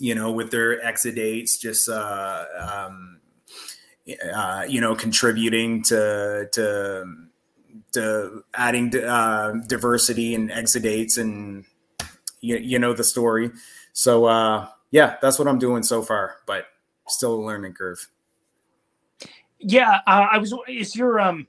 [0.00, 3.20] you know, with their exudates, just uh, um,
[4.34, 7.04] uh, you know, contributing to to
[7.92, 11.64] to adding uh, diversity and exudates, and
[12.40, 13.50] you, you know the story.
[13.92, 16.66] So uh, yeah, that's what I'm doing so far, but
[17.08, 18.08] still a learning curve.
[19.58, 20.54] Yeah, uh, I was.
[20.68, 21.46] Is your um,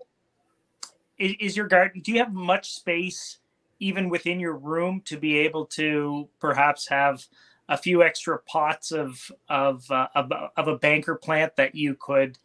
[1.17, 2.01] is, is your garden?
[2.01, 3.38] Do you have much space,
[3.79, 7.25] even within your room, to be able to perhaps have
[7.69, 12.37] a few extra pots of of uh, of, of a banker plant that you could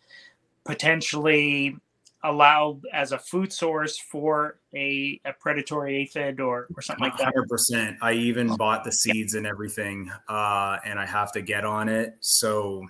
[0.64, 1.76] potentially
[2.24, 7.32] allow as a food source for a, a predatory aphid or, or something like that?
[7.34, 11.88] 100% i even bought the seeds and everything uh, and i have to get on
[11.88, 12.82] it so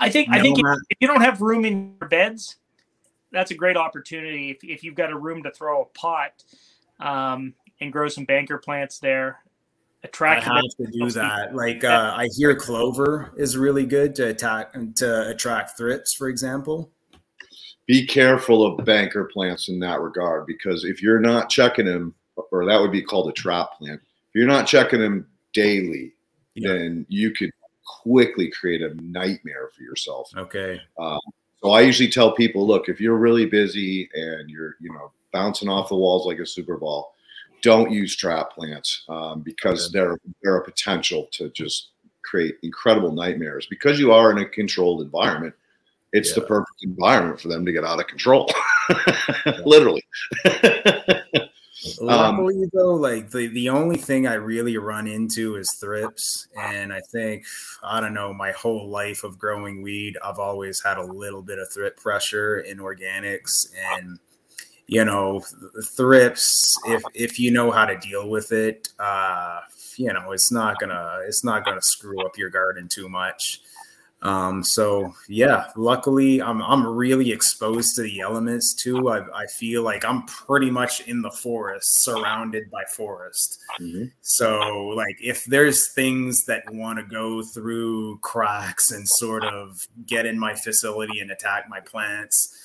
[0.00, 2.56] i think i think if, if, you don't have room in your beds
[3.30, 6.42] that's a great opportunity if, if you've got a room to throw a pot
[6.98, 9.40] um, and grow some banker plants there
[10.02, 10.46] attract.
[10.46, 11.54] I have to do that.
[11.54, 16.90] Like uh, I hear clover is really good to attack to attract thrips, for example.
[17.86, 22.14] Be careful of banker plants in that regard because if you're not checking them,
[22.50, 24.00] or that would be called a trap plant.
[24.00, 26.12] If you're not checking them daily,
[26.54, 26.72] yeah.
[26.72, 27.50] then you could
[28.02, 30.28] quickly create a nightmare for yourself.
[30.36, 30.80] Okay.
[30.98, 31.20] Um,
[31.62, 35.68] so I usually tell people, look, if you're really busy and you're, you know, bouncing
[35.68, 37.14] off the walls like a super ball,
[37.66, 41.88] don't use trap plants um, because they're they're a potential to just
[42.22, 43.66] create incredible nightmares.
[43.66, 45.54] Because you are in a controlled environment
[46.12, 46.36] it's yeah.
[46.36, 48.48] the perfect environment for them to get out of control.
[49.64, 50.02] Literally.
[52.00, 56.48] Luckily um, though like the, the only thing i really run into is thrips.
[56.56, 57.44] And i think
[57.82, 61.58] i don't know my whole life of growing weed i've always had a little bit
[61.58, 63.68] of thrip pressure in organics.
[63.94, 64.18] And
[64.86, 65.42] you know
[65.84, 69.60] thrips if if you know how to deal with it uh
[69.96, 73.60] you know it's not gonna it's not gonna screw up your garden too much.
[74.22, 79.10] Um so yeah luckily i'm i'm really exposed to the elements too.
[79.10, 83.58] I, I feel like i'm pretty much in the forest surrounded by forest.
[83.80, 84.04] Mm-hmm.
[84.22, 84.58] so
[84.96, 90.38] like if there's things that want to go through cracks and sort of get in
[90.38, 92.58] my facility and attack my plants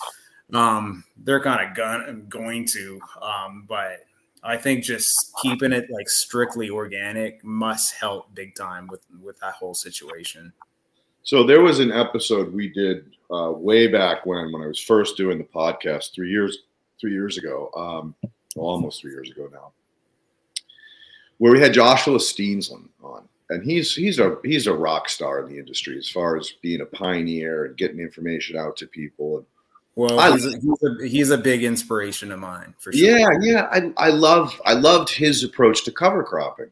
[0.54, 2.99] um, they're kind of gun- going to.
[3.22, 4.06] Um, but
[4.43, 9.54] I think just keeping it like strictly organic must help big time with with that
[9.54, 10.52] whole situation.
[11.24, 15.18] So there was an episode we did uh, way back when when I was first
[15.18, 16.64] doing the podcast three years
[16.99, 18.16] three years ago, um,
[18.56, 19.72] well, almost three years ago now,
[21.38, 25.52] where we had Joshua Steensland on, and he's he's a he's a rock star in
[25.52, 29.45] the industry as far as being a pioneer and getting information out to people and
[29.96, 33.18] well, he's, a, he's, a, he's, a, big inspiration of mine for sure.
[33.18, 33.68] Yeah, yeah.
[33.72, 36.72] I, I love I loved his approach to cover cropping.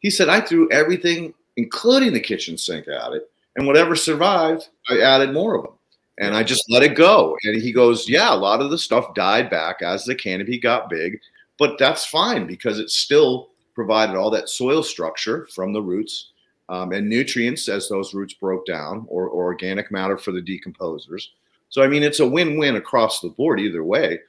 [0.00, 5.00] He said I threw everything, including the kitchen sink, at it, and whatever survived, I
[5.00, 5.74] added more of them,
[6.18, 7.36] and I just let it go.
[7.44, 10.90] And he goes, "Yeah, a lot of the stuff died back as the canopy got
[10.90, 11.20] big,
[11.58, 16.32] but that's fine because it still provided all that soil structure from the roots
[16.68, 21.28] um, and nutrients as those roots broke down, or, or organic matter for the decomposers.
[21.68, 24.20] So I mean, it's a win-win across the board either way,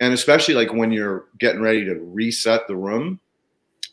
[0.00, 3.20] and especially like when you're getting ready to reset the room,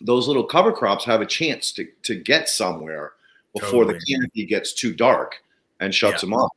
[0.01, 3.13] those little cover crops have a chance to to get somewhere
[3.53, 3.99] before totally.
[3.99, 5.43] the canopy gets too dark
[5.79, 6.29] and shuts yeah.
[6.29, 6.51] them off.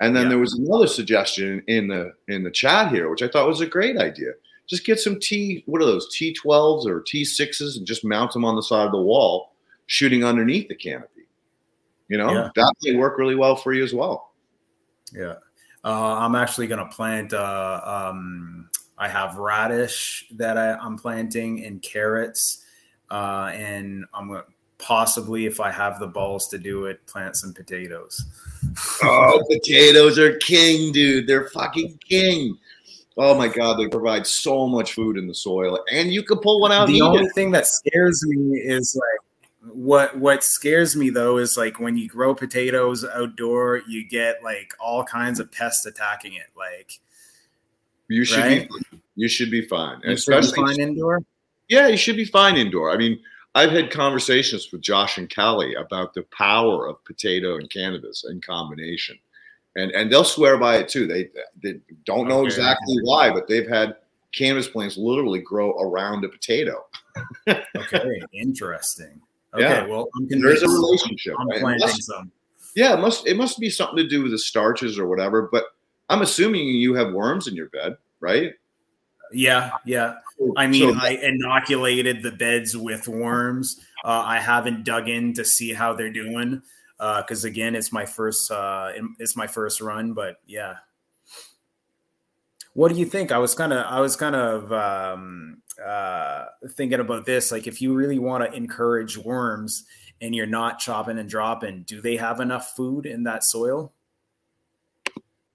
[0.00, 0.28] And then yeah.
[0.30, 3.66] there was another suggestion in the in the chat here, which I thought was a
[3.66, 4.32] great idea.
[4.66, 8.56] Just get some T, what are those T12s or T6s, and just mount them on
[8.56, 9.52] the side of the wall,
[9.86, 11.28] shooting underneath the canopy.
[12.08, 12.50] You know yeah.
[12.54, 14.32] that may work really well for you as well.
[15.12, 15.34] Yeah,
[15.84, 17.32] uh, I'm actually going to plant.
[17.32, 22.64] Uh, um, I have radish that I, am planting and carrots,
[23.10, 24.46] uh, and I'm going to
[24.78, 28.24] possibly, if I have the balls to do it, plant some potatoes.
[29.02, 31.26] oh, potatoes are king, dude.
[31.26, 32.56] They're fucking king.
[33.16, 36.60] Oh my god, they provide so much food in the soil, and you can pull
[36.60, 36.88] one out.
[36.88, 37.34] The only it.
[37.34, 39.23] thing that scares me is like
[39.72, 44.72] what what scares me though is like when you grow potatoes outdoor, you get like
[44.78, 46.48] all kinds of pests attacking it.
[46.56, 47.00] Like
[48.08, 48.68] you should right?
[48.68, 51.20] be you should be fine, you especially fine indoor.
[51.68, 52.90] Yeah, you should be fine indoor.
[52.90, 53.18] I mean,
[53.54, 58.40] I've had conversations with Josh and Callie about the power of potato and cannabis in
[58.40, 59.18] combination,
[59.76, 61.06] and and they'll swear by it too.
[61.06, 61.30] They
[61.62, 62.46] they don't know okay.
[62.46, 63.96] exactly why, but they've had
[64.34, 66.84] cannabis plants literally grow around a potato.
[67.48, 69.20] okay, interesting.
[69.54, 69.86] Okay, yeah.
[69.86, 71.34] well, there's a relationship.
[71.38, 72.32] I'm planting must, some.
[72.74, 75.48] Yeah, it must it must be something to do with the starches or whatever.
[75.50, 75.64] But
[76.08, 78.52] I'm assuming you have worms in your bed, right?
[79.32, 80.14] Yeah, yeah.
[80.56, 83.80] I mean, so, I inoculated the beds with worms.
[84.04, 86.62] Uh, I haven't dug in to see how they're doing
[86.98, 90.12] because uh, again, it's my first uh, it's my first run.
[90.12, 90.74] But yeah,
[92.74, 93.32] what do you think?
[93.32, 97.52] I was kind of I was kind of um, uh, thinking about this.
[97.52, 99.84] Like, if you really want to encourage worms
[100.20, 103.92] and you're not chopping and dropping, do they have enough food in that soil?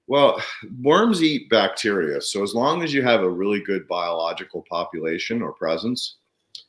[0.08, 0.42] Well,
[0.82, 2.20] worms eat bacteria.
[2.20, 6.16] So as long as you have a really good biological population or presence,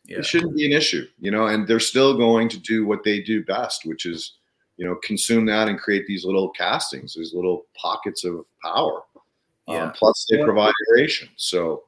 [0.05, 0.19] yeah.
[0.19, 3.23] it shouldn't be an issue, you know, and they're still going to do what they
[3.23, 4.35] do best, which is,
[4.77, 9.03] you know, consume that and create these little castings, these little pockets of power.
[9.69, 9.85] Um, yeah.
[9.85, 11.29] Um, plus they provide aeration.
[11.37, 11.85] So,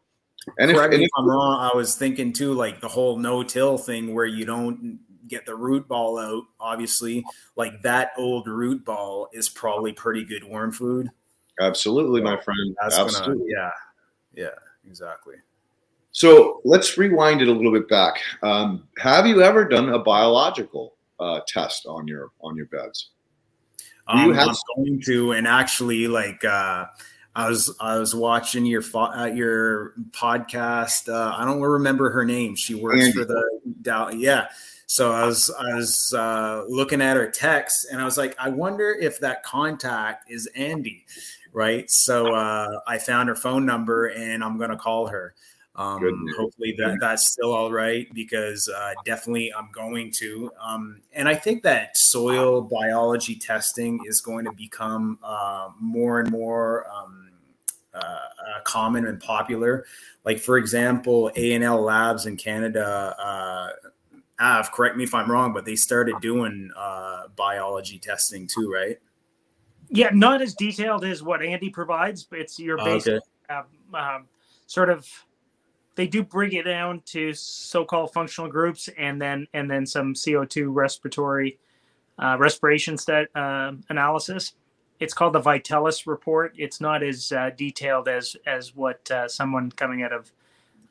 [0.59, 4.14] and if, and if I'm wrong, I was thinking too, like the whole no-till thing
[4.14, 7.24] where you don't get the root ball out, obviously,
[7.57, 11.09] like that old root ball is probably pretty good worm food.
[11.61, 12.76] Absolutely, my friend.
[12.82, 13.22] Absolutely.
[13.22, 13.70] Gonna, yeah,
[14.34, 15.36] yeah, exactly.
[16.11, 18.20] So let's rewind it a little bit back.
[18.43, 23.11] Um, have you ever done a biological uh, test on your on your beds?
[24.09, 26.86] Um, you have- I'm going to, and actually, like uh,
[27.35, 31.09] I was I was watching your uh, your podcast.
[31.09, 32.57] Uh, I don't remember her name.
[32.57, 33.12] She works Andy.
[33.12, 34.49] for the yeah.
[34.87, 38.51] So I was I was uh, looking at her text, and I was like, I
[38.51, 41.07] wonder if that contact is Andy
[41.53, 41.91] right?
[41.91, 45.35] So uh, I found her phone number and I'm going to call her.
[45.75, 50.51] Um, hopefully that that's still all right because uh, definitely I'm going to.
[50.61, 56.31] Um, and I think that soil biology testing is going to become uh, more and
[56.31, 57.31] more um,
[57.95, 59.87] uh, uh common and popular.
[60.27, 63.14] Like for example, A and L Labs in Canada.
[63.18, 63.68] Uh,
[64.39, 68.99] have correct me if I'm wrong, but they started doing uh, biology testing too, right?
[69.91, 73.59] Yeah, not as detailed as what Andy provides, but it's your basic okay.
[73.59, 74.25] um, um,
[74.66, 75.07] sort of.
[75.95, 80.45] They do bring it down to so-called functional groups, and then and then some CO
[80.45, 81.59] two respiratory
[82.18, 84.55] uh, respiration stat uh, analysis.
[85.01, 86.55] It's called the Vitalis report.
[86.57, 90.32] It's not as uh, detailed as as what uh, someone coming out of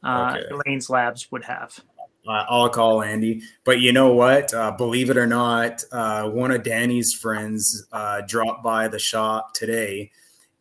[0.03, 0.45] uh, okay.
[0.51, 1.79] Elaine's labs would have.
[2.27, 3.41] Uh, I'll call Andy.
[3.63, 4.53] But you know what?
[4.53, 9.53] Uh, believe it or not, uh, one of Danny's friends uh, dropped by the shop
[9.53, 10.11] today,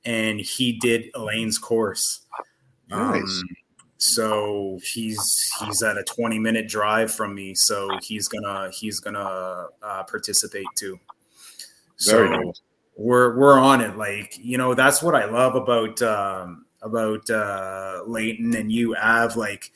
[0.05, 2.25] and he did Elaine's course.
[2.89, 3.23] Nice.
[3.23, 3.43] Um,
[4.01, 9.67] so he's he's at a 20 minute drive from me, so he's gonna he's gonna
[9.83, 10.99] uh, participate too.
[12.07, 12.63] Very so nice.
[12.97, 13.99] we're we're on it.
[13.99, 19.37] Like you know, that's what I love about um, about uh, Leighton and you, Av.
[19.37, 19.71] Like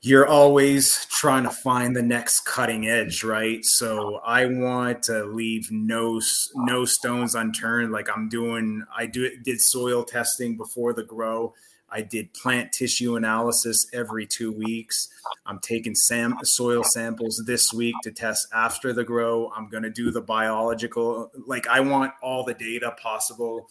[0.00, 5.70] you're always trying to find the next cutting edge right so i want to leave
[5.70, 6.20] no
[6.56, 11.54] no stones unturned like i'm doing i do did soil testing before the grow
[11.94, 15.08] i did plant tissue analysis every two weeks
[15.46, 19.90] i'm taking sam soil samples this week to test after the grow i'm going to
[19.90, 23.68] do the biological like i want all the data possible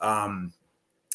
[0.00, 0.52] um,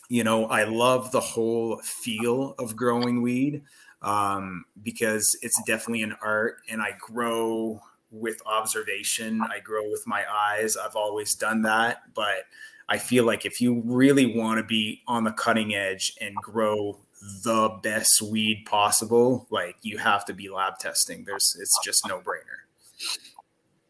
[0.09, 3.61] you know i love the whole feel of growing weed
[4.01, 7.81] um, because it's definitely an art and I grow
[8.11, 9.41] with observation.
[9.41, 10.77] I grow with my eyes.
[10.77, 12.45] I've always done that, but
[12.89, 16.97] I feel like if you really want to be on the cutting edge and grow
[17.43, 21.23] the best weed possible, like you have to be lab testing.
[21.25, 22.63] There's it's just no brainer.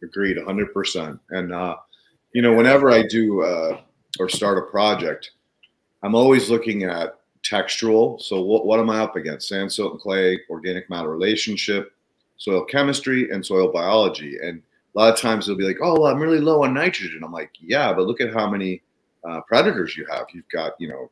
[0.02, 1.20] Agreed, hundred percent.
[1.30, 1.76] And uh,
[2.34, 3.82] you know, whenever I do uh,
[4.20, 5.32] or start a project,
[6.04, 8.22] I'm always looking at textural.
[8.22, 9.48] So what, what am I up against?
[9.48, 11.94] Sand, silt, and clay, organic matter relationship,
[12.38, 14.38] soil chemistry, and soil biology.
[14.42, 14.62] And
[14.96, 17.32] a lot of times they'll be like, "Oh, well, I'm really low on nitrogen." I'm
[17.32, 18.82] like, "Yeah, but look at how many
[19.28, 20.28] uh, predators you have.
[20.34, 21.12] You've got, you know,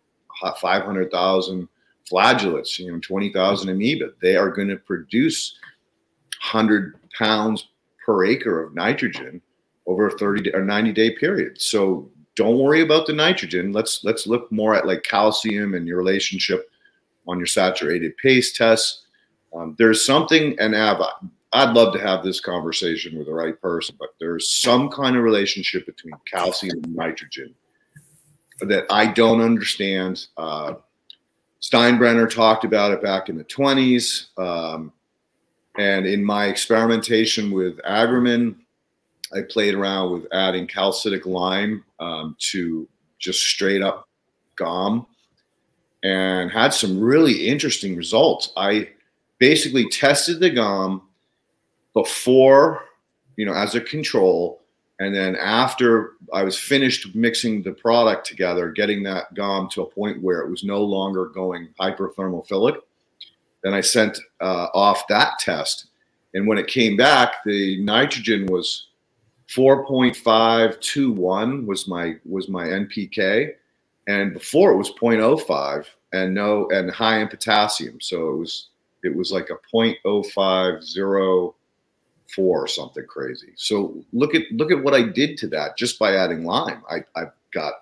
[0.59, 1.67] 500,000
[2.09, 4.11] flagellates, you know, 20,000 amoeba.
[4.21, 5.57] They are going to produce
[6.51, 7.69] 100 pounds
[8.05, 9.41] per acre of nitrogen
[9.87, 11.59] over a 30 or 90 day period.
[11.59, 13.71] So don't worry about the nitrogen.
[13.71, 16.69] Let's let's look more at like calcium and your relationship
[17.27, 19.03] on your saturated paste tests.
[19.55, 21.01] Um, there's something, and Av,
[21.53, 25.23] I'd love to have this conversation with the right person, but there's some kind of
[25.23, 27.55] relationship between calcium and nitrogen
[28.61, 30.27] that I don't understand.
[30.37, 30.75] Uh,
[31.61, 34.27] Steinbrenner talked about it back in the 20s.
[34.37, 34.91] Um,
[35.77, 38.55] and in my experimentation with Agrimin,
[39.33, 42.87] I played around with adding calcitic lime um, to
[43.19, 44.07] just straight up
[44.55, 45.05] GOM
[46.03, 48.51] and had some really interesting results.
[48.55, 48.89] I
[49.39, 51.01] basically tested the GOM
[51.93, 52.83] before,
[53.35, 54.61] you know, as a control.
[54.99, 59.89] And then after I was finished mixing the product together, getting that GOM to a
[59.89, 62.77] point where it was no longer going hyperthermophilic,
[63.63, 65.87] then I sent uh, off that test.
[66.33, 68.87] And when it came back, the nitrogen was
[69.49, 73.51] 4.521 was my was my NPK,
[74.07, 78.01] and before it was 0.05 and no and high in potassium.
[78.01, 78.69] So it was
[79.03, 79.59] it was like a
[82.27, 83.53] 0.0504 or something crazy.
[83.55, 86.83] So look at look at what I did to that just by adding lime.
[86.89, 87.73] I, I've got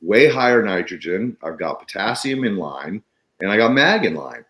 [0.00, 1.36] way higher nitrogen.
[1.42, 3.02] I've got potassium in lime,
[3.40, 4.44] and I got mag in lime.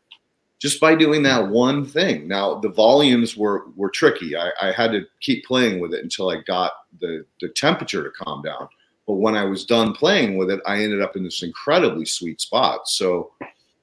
[0.59, 2.27] just by doing that one thing.
[2.27, 4.37] Now the volumes were were tricky.
[4.37, 8.11] I, I, had to keep playing with it until I got the the temperature to
[8.11, 8.69] calm down.
[9.07, 12.41] But when I was done playing with it, I ended up in this incredibly sweet
[12.41, 12.89] spot.
[12.89, 13.33] So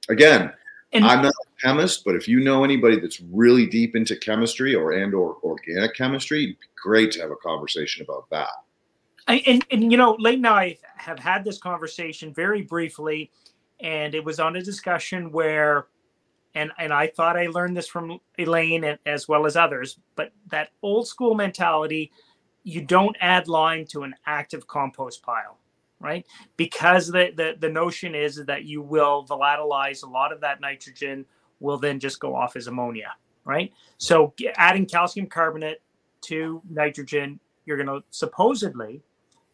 [0.08, 0.52] again,
[0.92, 4.92] and I'm not chemist, but if you know anybody that's really deep into chemistry or
[4.92, 8.50] and or organic chemistry, it'd be great to have a conversation about that.
[9.28, 13.30] I, and, and you know, Leighton and I have had this conversation very briefly,
[13.80, 15.86] and it was on a discussion where
[16.54, 20.32] and and I thought I learned this from Elaine and, as well as others, but
[20.50, 22.10] that old school mentality,
[22.64, 25.58] you don't add lime to an active compost pile,
[26.00, 26.24] right?
[26.56, 31.26] Because the the, the notion is that you will volatilize a lot of that nitrogen
[31.60, 33.72] will then just go off as ammonia, right?
[33.98, 35.80] So adding calcium carbonate
[36.22, 39.02] to nitrogen, you're going to supposedly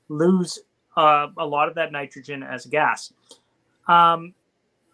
[0.08, 0.58] lose
[0.96, 3.12] uh, a lot of that nitrogen as a gas.
[3.88, 4.34] Um,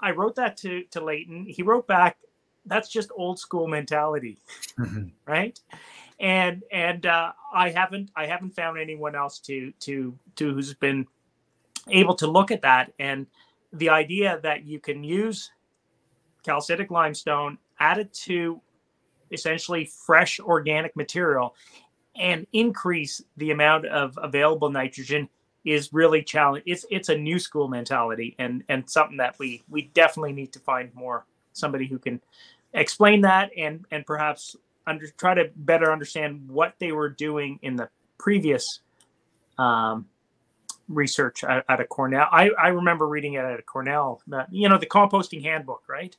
[0.01, 1.45] I wrote that to to Leighton.
[1.47, 2.19] He wrote back,
[2.67, 4.39] "That's just old school mentality,
[4.79, 5.09] mm-hmm.
[5.27, 5.59] right?"
[6.21, 11.07] And and uh, I haven't I haven't found anyone else to to to who's been
[11.89, 13.27] able to look at that and
[13.73, 15.51] the idea that you can use
[16.49, 18.59] calcitic limestone added to
[19.31, 21.55] essentially fresh organic material
[22.17, 25.29] and increase the amount of available nitrogen
[25.67, 26.65] is really challenge.
[26.67, 30.61] It's it's a new school mentality and and something that we we definitely need to
[30.61, 32.19] find more somebody who can
[32.73, 37.77] explain that and and perhaps under try to better understand what they were doing in
[37.77, 38.81] the previous
[39.59, 40.07] um,
[40.89, 42.27] research at, at, a Cornell.
[42.33, 46.17] I, I remember reading it at a Cornell, you know, the composting handbook, right?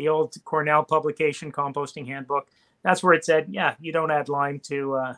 [0.00, 2.48] The old Cornell publication, composting handbook.
[2.82, 5.14] That's where it said, yeah, you don't add lime to uh,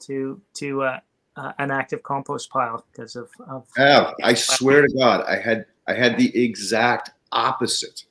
[0.00, 1.00] to to uh,
[1.36, 5.66] uh, an active compost pile because of, of Av, I swear to God, I had
[5.86, 8.06] I had the exact opposite.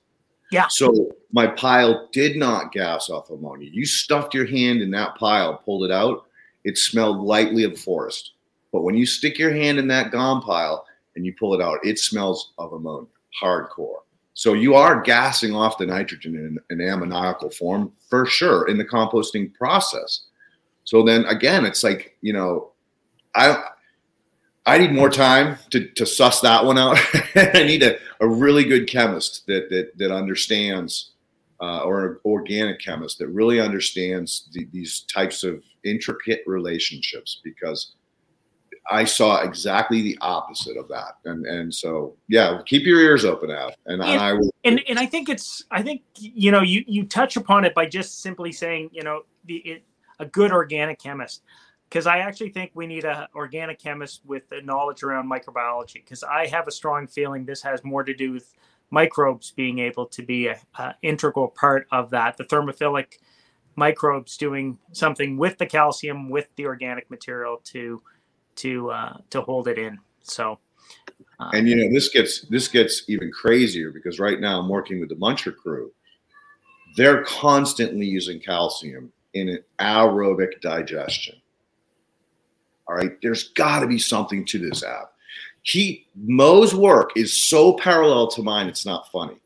[0.49, 0.67] Yeah.
[0.69, 3.69] So my pile did not gas off ammonia.
[3.69, 6.27] You stuffed your hand in that pile, pulled it out,
[6.63, 8.31] it smelled lightly of forest.
[8.71, 10.85] But when you stick your hand in that GOM pile
[11.17, 13.09] and you pull it out, it smells of ammonia,
[13.43, 14.04] hardcore.
[14.35, 18.83] So you are gassing off the nitrogen in an ammoniacal form for sure in the
[18.83, 20.25] composting process.
[20.83, 22.73] So then again, it's like, you know,
[23.33, 23.63] I
[24.65, 26.97] I need more time to, to suss that one out.
[27.35, 31.11] I need a, a really good chemist that that that understands,
[31.61, 37.93] uh, or an organic chemist that really understands the, these types of intricate relationships because
[38.89, 41.17] I saw exactly the opposite of that.
[41.25, 43.75] And and so yeah, keep your ears open, out.
[43.85, 44.51] And, and I will.
[44.63, 47.85] And and I think it's I think you know you you touch upon it by
[47.85, 49.83] just simply saying you know the it,
[50.19, 51.43] a good organic chemist
[51.89, 56.23] because I actually think we need a organic chemist with the knowledge around microbiology because
[56.23, 58.53] I have a strong feeling this has more to do with
[58.91, 62.37] microbes being able to be an integral part of that.
[62.37, 63.17] The thermophilic
[63.75, 68.01] microbes doing something with the calcium with the organic material to
[68.55, 69.99] to uh, to hold it in.
[70.21, 70.59] So.
[71.39, 74.99] Uh, and you know this gets this gets even crazier because right now I'm working
[74.99, 75.91] with the Muncher crew.
[76.95, 81.35] They're constantly using calcium in an aerobic digestion.
[82.87, 85.11] All right, there's got to be something to this app.
[85.63, 89.37] He Mo's work is so parallel to mine; it's not funny.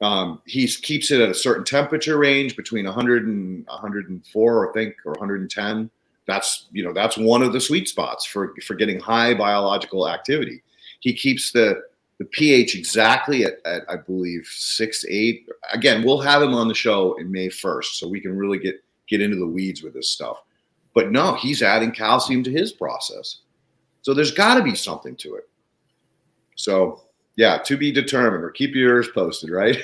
[0.00, 4.94] Um, he keeps it at a certain temperature range between 100 and 104, I think,
[5.04, 5.90] or 110.
[6.28, 10.62] That's you know that's one of the sweet spots for for getting high biological activity.
[11.00, 11.80] He keeps the
[12.18, 15.48] the pH exactly at, at I believe six eight.
[15.72, 18.84] Again, we'll have him on the show in May 1st, so we can really get
[19.08, 20.42] get into the weeds with this stuff.
[20.94, 23.40] But no, he's adding calcium to his process.
[24.02, 25.48] So there's got to be something to it.
[26.56, 27.04] So
[27.36, 29.78] yeah, to be determined or keep your ears posted, right?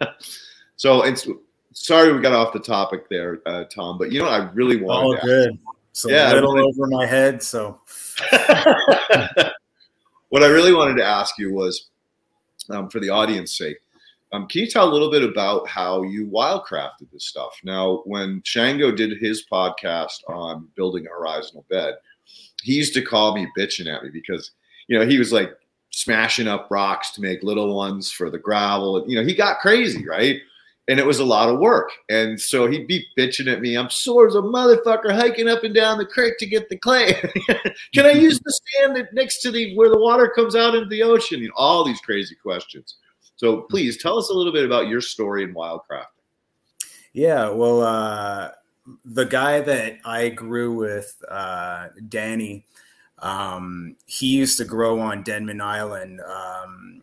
[0.76, 1.28] so it's
[1.72, 5.04] sorry we got off the topic there, uh, Tom, but you know I really wanted.
[5.04, 5.58] All good.
[5.92, 7.42] So yeah, a little really, over my head.
[7.42, 7.80] So
[10.30, 11.90] what I really wanted to ask you was,
[12.70, 13.76] um, for the audience sake,
[14.32, 17.54] um, can you tell a little bit about how you wildcrafted this stuff?
[17.64, 21.96] Now, when Shango did his podcast on building a horizontal bed,
[22.62, 24.52] he used to call me bitching at me because,
[24.86, 25.50] you know, he was like
[25.90, 29.04] smashing up rocks to make little ones for the gravel.
[29.06, 30.40] You know, he got crazy, right?
[30.92, 31.90] And it was a lot of work.
[32.10, 33.78] And so he'd be bitching at me.
[33.78, 37.14] I'm sore as a motherfucker hiking up and down the creek to get the clay.
[37.94, 41.02] Can I use the sand next to the where the water comes out into the
[41.02, 41.40] ocean?
[41.40, 42.96] You know, all these crazy questions.
[43.36, 46.04] So please tell us a little bit about your story in wildcrafting.
[47.14, 48.50] Yeah, well, uh,
[49.06, 52.66] the guy that I grew with, uh, Danny,
[53.20, 57.00] um, he used to grow on Denman Island um,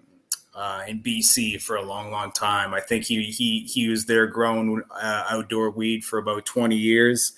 [0.60, 2.74] uh, in BC for a long, long time.
[2.74, 7.32] I think he he he was there growing uh, outdoor weed for about twenty years.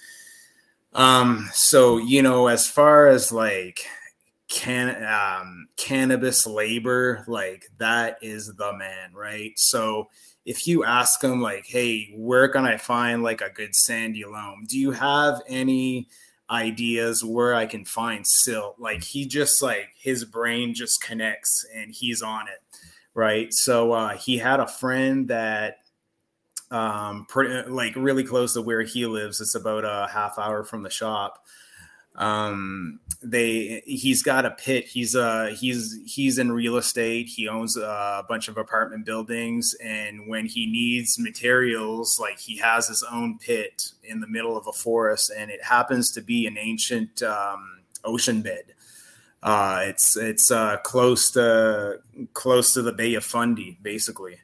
[0.94, 3.86] Um, so you know, as far as like
[4.52, 10.10] can um, cannabis labor like that is the man right so
[10.46, 14.66] if you ask him like hey where can i find like a good sandy loam
[14.68, 16.06] do you have any
[16.50, 21.94] ideas where i can find silt like he just like his brain just connects and
[21.94, 22.60] he's on it
[23.14, 23.48] right?
[23.52, 25.78] So uh, he had a friend that
[26.72, 29.42] um pretty like really close to where he lives.
[29.42, 31.44] It's about a half hour from the shop.
[32.16, 34.86] Um they he's got a pit.
[34.86, 37.28] He's uh he's he's in real estate.
[37.28, 39.76] He owns a bunch of apartment buildings.
[39.84, 44.66] And when he needs materials like he has his own pit in the middle of
[44.66, 45.32] a forest.
[45.38, 48.74] And it happens to be an ancient um, ocean bed
[49.44, 52.00] uh it's it's uh close to
[52.34, 54.38] close to the bay of fundy basically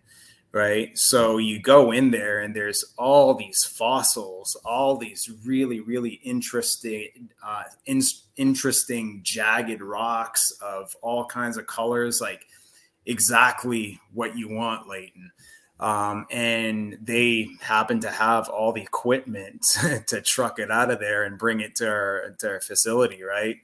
[0.58, 0.98] right?
[0.98, 7.30] So you go in there and there's all these fossils, all these really, really interesting,
[7.46, 8.02] uh, in,
[8.38, 12.46] interesting jagged rocks of all kinds of colors, like
[13.06, 15.32] exactly what you want, Leighton.
[15.80, 19.64] Um, and they happen to have all the equipment
[20.08, 23.58] to truck it out of there and bring it to our, to our facility, right?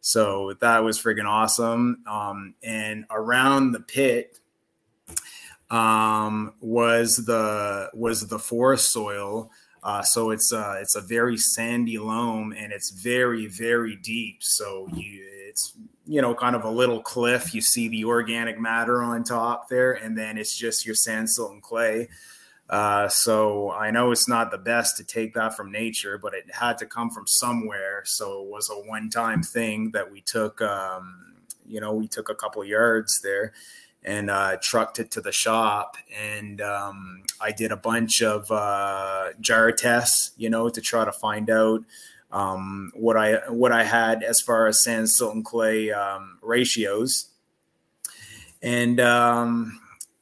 [0.00, 2.02] So that was freaking awesome.
[2.06, 4.38] Um, and around the pit,
[5.70, 9.50] um, was the was the forest soil.
[9.82, 14.38] Uh, so it's uh, it's a very sandy loam and it's very very deep.
[14.40, 15.74] So you it's
[16.06, 17.54] you know kind of a little cliff.
[17.54, 21.52] You see the organic matter on top there, and then it's just your sand, silt,
[21.52, 22.08] and clay.
[22.70, 26.44] Uh, so I know it's not the best to take that from nature, but it
[26.52, 28.04] had to come from somewhere.
[28.06, 30.62] So it was a one-time thing that we took.
[30.62, 31.34] Um,
[31.66, 33.52] you know, we took a couple yards there,
[34.04, 35.96] and uh, trucked it to the shop.
[36.16, 41.12] And um, I did a bunch of uh, jar tests, you know, to try to
[41.12, 41.82] find out
[42.30, 47.26] um, what I what I had as far as sand, silt, and clay um, ratios.
[48.62, 49.80] And um,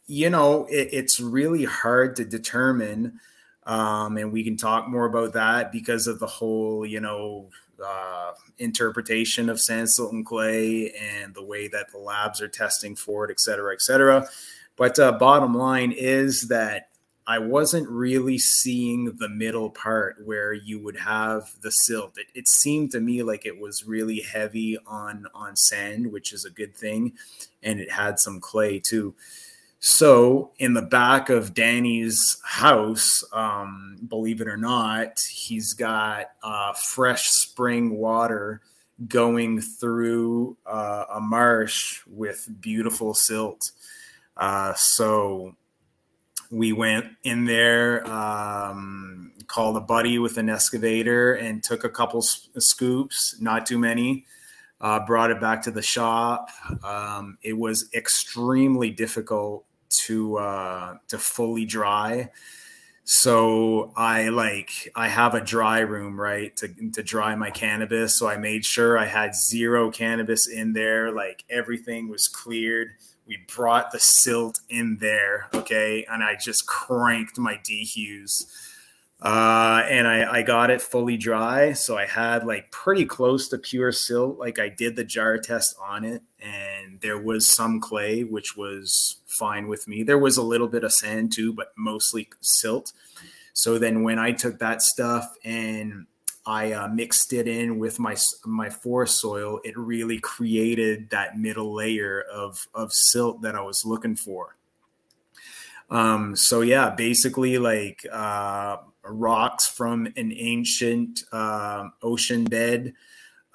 [0.09, 3.21] you know, it, it's really hard to determine.
[3.65, 7.51] Um, and we can talk more about that because of the whole, you know,
[7.85, 12.97] uh, interpretation of sand, silt, and clay and the way that the labs are testing
[12.97, 14.27] for it, et cetera, et cetera.
[14.77, 16.89] But uh, bottom line is that
[17.27, 22.17] I wasn't really seeing the middle part where you would have the silt.
[22.17, 26.47] It, it, seemed to me like it was really heavy on on sand, which is
[26.47, 27.13] a good thing,
[27.63, 29.15] and it had some clay too.
[29.81, 36.73] So, in the back of Danny's house, um, believe it or not, he's got uh,
[36.73, 38.61] fresh spring water
[39.07, 43.71] going through uh, a marsh with beautiful silt.
[44.37, 45.55] Uh, so,
[46.51, 52.21] we went in there, um, called a buddy with an excavator, and took a couple
[52.23, 54.27] scoops, not too many.
[54.81, 56.51] Uh, brought it back to the shop.
[56.85, 59.65] Um, it was extremely difficult
[60.07, 62.31] to uh, to fully dry.
[63.05, 68.19] So I like I have a dry room right to to dry my cannabis.
[68.19, 71.11] So I made sure I had zero cannabis in there.
[71.13, 72.89] Like everything was cleared.
[73.27, 78.47] We brought the silt in there, okay, and I just cranked my dehues
[79.21, 81.73] uh, and I, I got it fully dry.
[81.73, 84.39] So I had like pretty close to pure silt.
[84.39, 89.19] Like I did the jar test on it, and there was some clay, which was
[89.27, 90.05] fine with me.
[90.05, 92.93] There was a little bit of sand too, but mostly silt.
[93.55, 96.07] So then when I took that stuff and
[96.47, 98.17] I uh, mixed it in with my
[98.47, 103.83] my forest soil, it really created that middle layer of of silt that I was
[103.85, 104.55] looking for.
[105.91, 112.95] Um, so yeah, basically like uh, rocks from an ancient uh, ocean bed.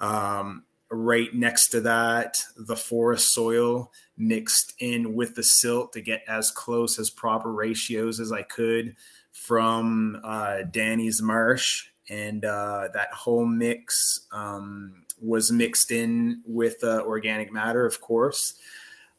[0.00, 6.22] Um, right next to that, the forest soil mixed in with the silt to get
[6.28, 8.96] as close as proper ratios as I could
[9.32, 11.86] from uh, Danny's Marsh.
[12.08, 18.54] And uh, that whole mix um, was mixed in with uh, organic matter, of course.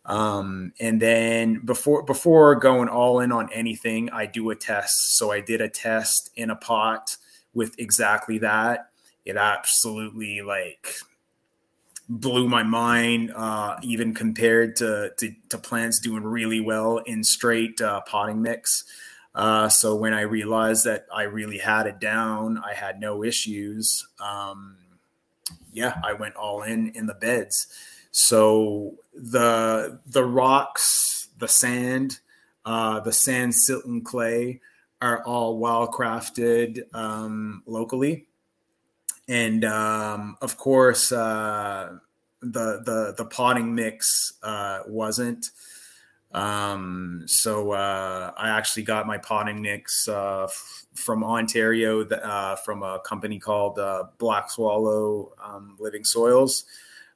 [0.06, 5.18] Um, and then before before going all in on anything, I do a test.
[5.18, 7.18] So I did a test in a pot
[7.54, 8.90] with exactly that.
[9.26, 10.96] It absolutely like
[12.08, 17.82] blew my mind, uh, even compared to, to, to plants doing really well in straight
[17.82, 18.84] uh, potting mix.
[19.34, 24.08] Uh, so when I realized that I really had it down, I had no issues.
[24.20, 24.78] Um,
[25.74, 27.68] yeah, I went all in in the beds.
[28.18, 32.20] So the the rocks, the sand,
[32.64, 34.62] uh, the sand, silt, and clay
[35.02, 38.28] are all wildcrafted um, locally,
[39.28, 41.98] and um, of course uh,
[42.40, 45.50] the the the potting mix uh, wasn't.
[46.32, 52.82] Um, so uh, I actually got my potting mix uh, f- from Ontario, uh, from
[52.82, 56.64] a company called uh, Black Swallow um, Living Soils.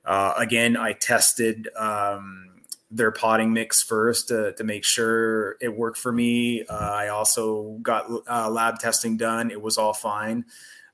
[0.06, 2.50] Uh, again, I tested um,
[2.89, 6.64] their potting mix first to, to, make sure it worked for me.
[6.68, 9.52] Uh, I also got uh, lab testing done.
[9.52, 10.45] It was all fine.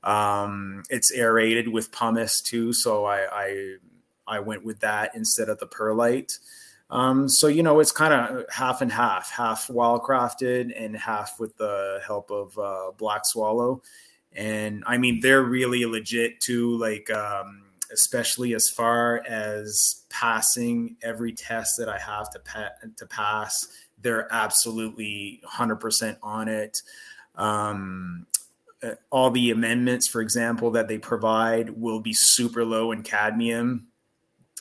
[0.03, 3.75] Um, it's aerated with pumice too, so I, I,
[4.27, 6.37] I went with that instead of the perlite.
[6.89, 11.57] Um, so you know, it's kind of half and half, half wildcrafted and half with
[11.57, 13.81] the help of uh, Black Swallow.
[14.33, 16.77] And I mean, they're really legit too.
[16.77, 23.05] Like um, especially as far as passing every test that I have to pa- to
[23.05, 23.67] pass.
[24.01, 26.77] They're absolutely 100% on it.
[27.35, 28.27] Um,
[28.83, 33.87] uh, all the amendments, for example, that they provide will be super low in cadmium,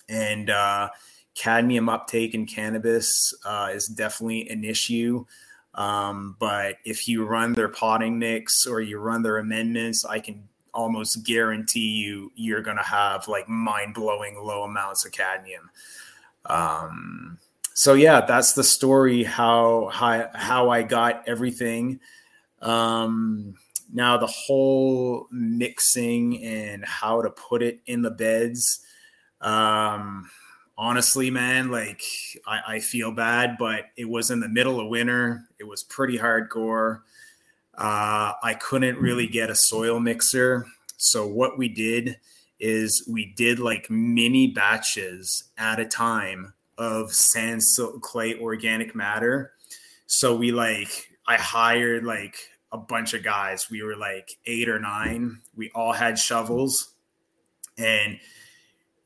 [0.09, 0.89] and uh,
[1.35, 5.25] cadmium uptake in cannabis uh, is definitely an issue.
[5.75, 10.49] Um, but if you run their potting mix or you run their amendments, I can
[10.75, 15.71] almost guarantee you you're going to have like mind blowing low amounts of cadmium.
[16.47, 17.39] Um,
[17.75, 22.01] so yeah, that's the story how how how I got everything.
[22.61, 23.55] Um,
[23.93, 28.81] now the whole mixing and how to put it in the beds.
[29.41, 30.31] Um,
[30.77, 32.03] honestly, man, like
[32.47, 35.49] I, I feel bad, but it was in the middle of winter.
[35.59, 37.01] It was pretty hardcore.
[37.77, 40.67] Uh, I couldn't really get a soil mixer.
[40.97, 42.19] So what we did
[42.61, 49.53] is we did like mini batches at a time of sand, silt, clay, organic matter.
[50.07, 52.37] So we like, I hired like
[52.73, 53.71] a bunch of guys.
[53.71, 55.39] We were like eight or nine.
[55.57, 56.95] We all had shovels
[57.77, 58.19] and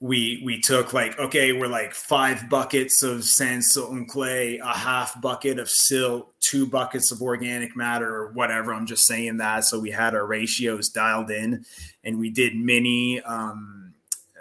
[0.01, 4.73] we we took like okay we're like five buckets of sand silt and clay a
[4.73, 8.73] half bucket of silt two buckets of organic matter or whatever.
[8.73, 9.65] I'm just saying that.
[9.65, 11.65] So we had our ratios dialed in
[12.05, 13.93] and we did many um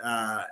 [0.03, 0.43] uh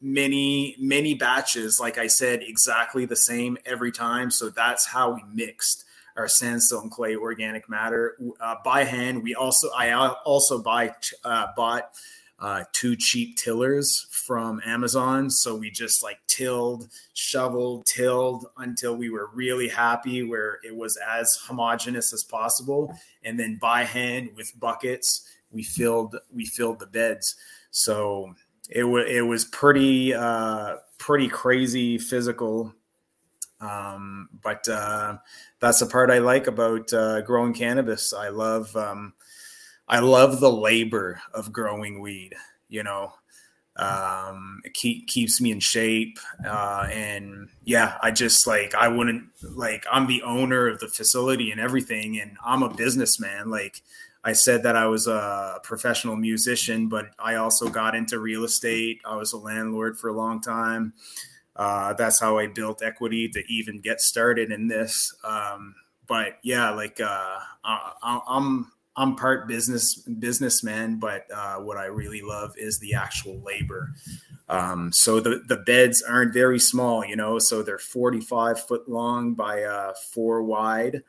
[0.00, 4.30] many many batches like i said exactly the same every time.
[4.30, 5.84] So that's how we mixed
[6.16, 9.22] our sandstone clay organic matter uh, by hand.
[9.22, 11.90] We also i also buy uh, bought
[12.38, 15.30] uh, two cheap tillers from Amazon.
[15.30, 20.98] So we just like tilled, shoveled, tilled until we were really happy where it was
[21.08, 22.94] as homogeneous as possible.
[23.22, 27.36] And then by hand with buckets, we filled we filled the beds.
[27.70, 28.34] So
[28.68, 32.74] it was it was pretty uh, pretty crazy physical.
[33.60, 35.18] Um, but uh,
[35.60, 38.12] that's the part I like about uh, growing cannabis.
[38.12, 39.14] I love um,
[39.88, 42.34] I love the labor of growing weed.
[42.68, 43.12] You know,
[43.76, 49.24] um, it keep, keeps me in shape, uh, and yeah, I just like I wouldn't
[49.42, 53.50] like I'm the owner of the facility and everything, and I'm a businessman.
[53.50, 53.82] Like
[54.24, 59.02] I said that I was a professional musician, but I also got into real estate.
[59.04, 60.94] I was a landlord for a long time.
[61.56, 65.14] Uh, that's how I built equity to even get started in this.
[65.24, 65.74] Um,
[66.06, 72.22] but yeah, like uh, I, I'm I'm part business businessman, but uh, what I really
[72.22, 73.90] love is the actual labor.
[74.48, 77.38] Um, so the the beds aren't very small, you know.
[77.38, 81.02] So they're 45 foot long by uh, four wide.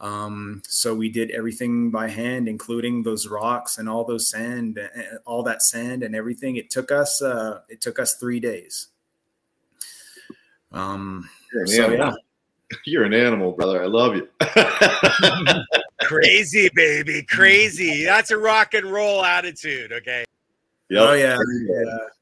[0.00, 4.78] Um, so we did everything by hand, including those rocks and all those sand,
[5.26, 6.56] all that sand and everything.
[6.56, 8.88] It took us uh, it took us three days.
[10.70, 11.28] Um,
[11.66, 12.12] so yeah.
[12.86, 13.82] You're an animal, brother.
[13.82, 14.28] I love you.
[16.00, 17.22] crazy, baby.
[17.22, 18.04] Crazy.
[18.04, 19.92] That's a rock and roll attitude.
[19.92, 20.24] Okay.
[20.90, 21.02] Yep.
[21.02, 21.38] Oh, yeah.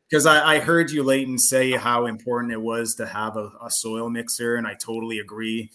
[0.08, 3.70] Because I, I, heard you, Leighton, say how important it was to have a, a
[3.70, 5.70] soil mixer, and I totally agree.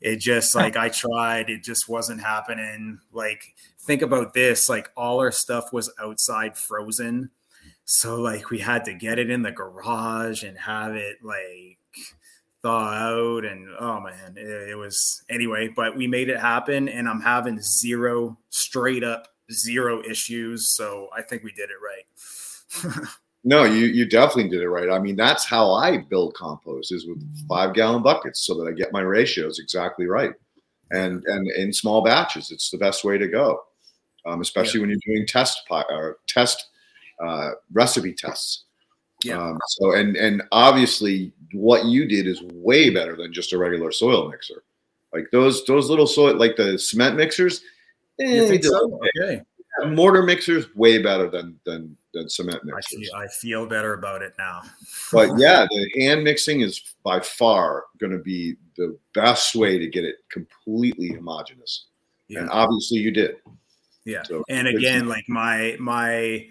[0.00, 2.98] It just like I tried, it just wasn't happening.
[3.12, 3.42] Like,
[3.80, 7.30] think about this like, all our stuff was outside frozen.
[7.84, 11.77] So, like, we had to get it in the garage and have it like
[12.62, 17.08] thaw out and oh man it, it, was anyway but we made it happen and
[17.08, 23.08] i'm having zero straight up zero issues so i think we did it right.
[23.44, 24.90] No you you definitely did it right.
[24.90, 28.72] I mean that's how i build compost is with five gallon buckets so that i
[28.72, 30.32] get my ratios exactly right.
[30.90, 33.60] And and in small batches it's the best way to go
[34.26, 34.82] um, especially yeah.
[34.82, 36.66] when you're doing test pot or test
[37.24, 38.64] uh, recipe tests
[39.24, 39.42] yeah.
[39.42, 43.90] Um, so and and obviously what you did is way better than just a regular
[43.90, 44.64] soil mixer.
[45.12, 47.62] Like those those little soil like the cement mixers.
[48.20, 49.00] Eh, so?
[49.20, 49.42] Okay.
[49.86, 52.84] Mortar mixers way better than than than cement mixers.
[52.92, 54.62] I feel, I feel better about it now.
[55.12, 59.86] but yeah, the hand mixing is by far going to be the best way to
[59.86, 61.86] get it completely homogenous.
[62.28, 62.40] Yeah.
[62.40, 63.36] And obviously you did.
[64.04, 64.22] Yeah.
[64.24, 66.46] So, and again, like my my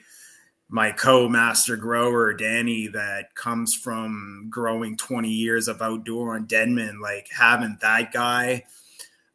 [0.69, 7.29] my co-master grower Danny that comes from growing 20 years of outdoor on Denman like
[7.31, 8.65] having that guy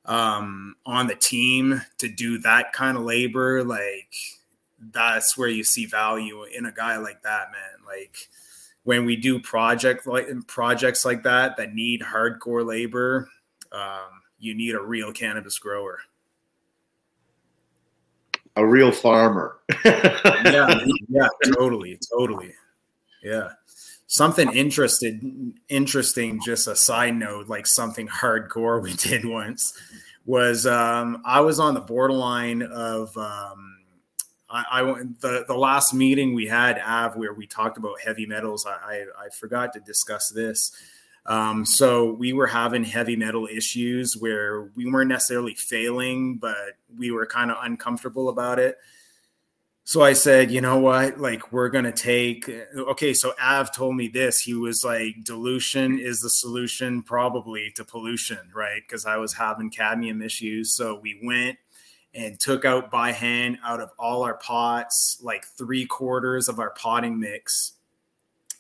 [0.05, 4.13] um on the team to do that kind of labor like
[4.91, 7.87] that's where you see value in a guy like that man.
[7.87, 8.29] Like
[8.85, 13.29] when we do project like projects like that that need hardcore labor
[13.71, 16.01] um you need a real cannabis grower
[18.57, 19.59] a real farmer.
[19.85, 20.79] yeah,
[21.09, 22.55] yeah, totally, totally.
[23.23, 23.51] Yeah.
[24.07, 25.23] Something interested
[25.69, 29.75] interesting, just a side note, like something hardcore we did once
[30.25, 33.79] was um I was on the borderline of um
[34.49, 34.83] I, I
[35.21, 38.67] the the last meeting we had Av where we talked about heavy metals.
[38.67, 40.73] I, I, I forgot to discuss this.
[41.27, 47.11] Um, so we were having heavy metal issues where we weren't necessarily failing, but we
[47.11, 48.77] were kind of uncomfortable about it.
[49.85, 51.21] So I said, you know what?
[51.21, 52.49] Like, we're going to take.
[52.77, 53.15] Okay.
[53.15, 54.41] So Av told me this.
[54.41, 58.81] He was like, dilution is the solution probably to pollution, right?
[58.81, 60.77] Because I was having cadmium issues.
[60.77, 61.59] So we went
[62.15, 66.71] and took out by hand out of all our pots, like three quarters of our
[66.71, 67.73] potting mix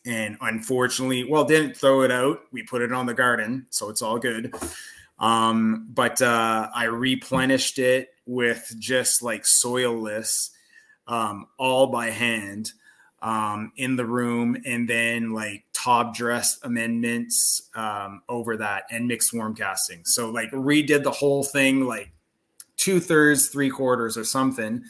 [0.04, 2.40] and unfortunately, well, didn't throw it out.
[2.50, 4.54] We put it on the garden, so it's all good.
[5.18, 10.50] Um, but uh, I replenished it with just like soilless,
[11.06, 12.72] um, all by hand
[13.20, 19.32] um, in the room, and then like top dress amendments um, over that and mixed
[19.32, 20.02] worm casting.
[20.04, 22.10] So like redid the whole thing, like
[22.76, 24.82] two thirds, three quarters, or something.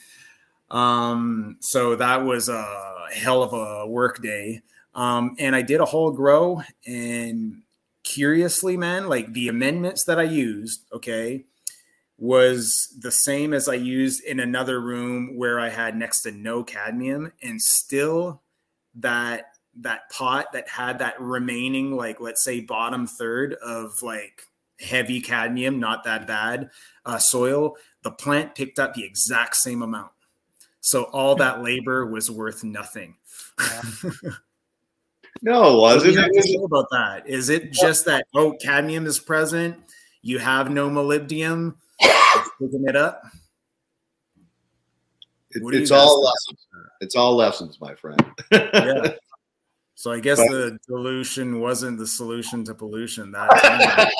[0.70, 4.62] Um, so that was a hell of a work day.
[4.94, 7.62] Um, and I did a whole grow and
[8.04, 11.44] curiously, man, like the amendments that I used, okay,
[12.18, 16.62] was the same as I used in another room where I had next to no
[16.62, 18.42] cadmium and still
[18.96, 19.46] that
[19.80, 24.42] that pot that had that remaining like let's say bottom third of like
[24.78, 26.68] heavy cadmium not that bad
[27.06, 30.10] uh, soil the plant picked up the exact same amount.
[30.80, 33.16] So all that labor was worth nothing.
[35.42, 36.60] no, it?
[36.60, 37.28] What about that?
[37.28, 39.76] Is it just that oh cadmium is present?
[40.22, 41.74] You have no molybdenum,
[42.60, 43.24] picking it up.
[45.50, 46.66] It, it's all lessons.
[47.00, 48.24] It's all lessons, my friend.
[48.50, 49.12] yeah.
[49.94, 53.30] So I guess but, the dilution wasn't the solution to pollution.
[53.30, 54.10] That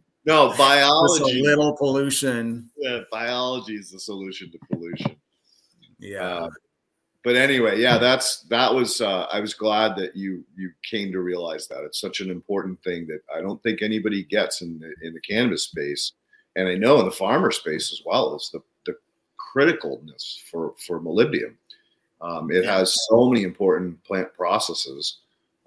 [0.24, 1.40] no biology.
[1.40, 2.70] a little pollution.
[2.78, 5.16] Yeah, biology is the solution to pollution.
[5.98, 6.22] Yeah.
[6.22, 6.50] Uh,
[7.24, 9.00] but anyway, yeah, that's that was.
[9.00, 12.82] Uh, I was glad that you you came to realize that it's such an important
[12.84, 16.12] thing that I don't think anybody gets in the in the cannabis space,
[16.56, 18.36] and I know in the farmer space as well.
[18.36, 18.96] Is the the
[19.36, 21.54] criticalness for for molybdenum.
[22.20, 25.18] Um, it has so many important plant processes,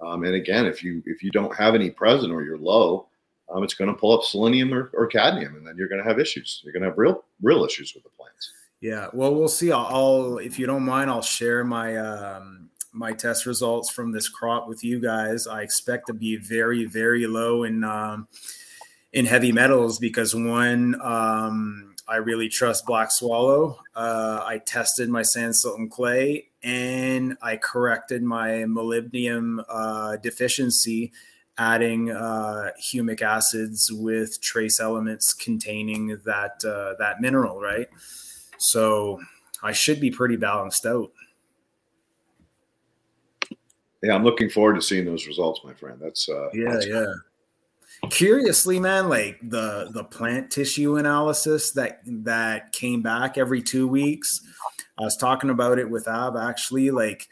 [0.01, 3.07] um, and again, if you if you don't have any present or you're low,
[3.49, 6.07] um, it's going to pull up selenium or, or cadmium, and then you're going to
[6.07, 6.61] have issues.
[6.63, 8.51] You're going to have real real issues with the plants.
[8.81, 9.71] Yeah, well, we'll see.
[9.71, 14.27] I'll, I'll if you don't mind, I'll share my um, my test results from this
[14.27, 15.45] crop with you guys.
[15.45, 18.27] I expect to be very very low in um,
[19.13, 20.99] in heavy metals because one.
[21.01, 23.79] Um, I really trust Black Swallow.
[23.95, 31.13] Uh, I tested my sand, silt, and clay, and I corrected my molybdenum uh, deficiency,
[31.57, 37.61] adding uh, humic acids with trace elements containing that uh, that mineral.
[37.61, 37.87] Right,
[38.61, 39.19] so
[39.63, 41.11] I should be pretty balanced out.
[44.03, 45.99] Yeah, I'm looking forward to seeing those results, my friend.
[46.01, 47.05] That's uh, yeah, that's yeah
[48.09, 54.41] curiously man like the the plant tissue analysis that that came back every two weeks
[54.97, 57.27] i was talking about it with Av actually like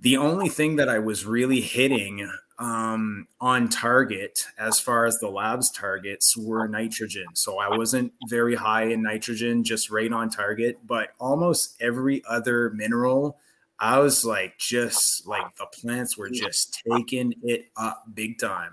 [0.00, 2.28] the only thing that i was really hitting
[2.64, 8.54] um, on target as far as the labs targets were nitrogen so i wasn't very
[8.54, 13.36] high in nitrogen just right on target but almost every other mineral
[13.78, 18.70] i was like just like the plants were just taking it up big time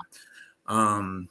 [0.67, 1.27] um,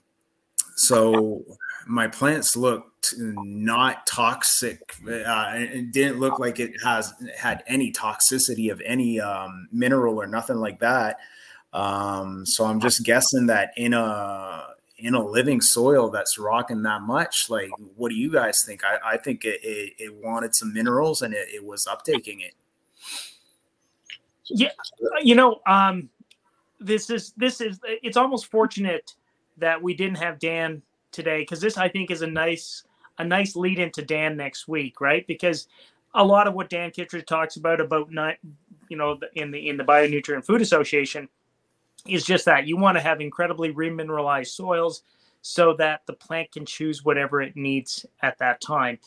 [0.77, 1.45] so
[1.87, 4.95] my plants looked not toxic.
[5.07, 10.27] Uh, it didn't look like it has had any toxicity of any um, mineral or
[10.27, 11.19] nothing like that.
[11.73, 14.67] Um, so I'm just guessing that in a
[14.99, 18.83] in a living soil that's rocking that much, like what do you guys think?
[18.85, 22.55] I, I think it, it, it, wanted some minerals and it, it was uptaking it.
[24.47, 24.69] Yeah,
[25.23, 26.11] you know, um,
[26.81, 29.15] this is this is it's almost fortunate
[29.59, 32.83] that we didn't have Dan today because this I think is a nice
[33.19, 35.27] a nice lead into Dan next week, right?
[35.27, 35.69] Because
[36.15, 38.37] a lot of what Dan Kittredge talks about about not
[38.89, 41.29] you know in the in the Bionutrient Food Association
[42.07, 45.03] is just that you want to have incredibly remineralized soils
[45.43, 48.99] so that the plant can choose whatever it needs at that time.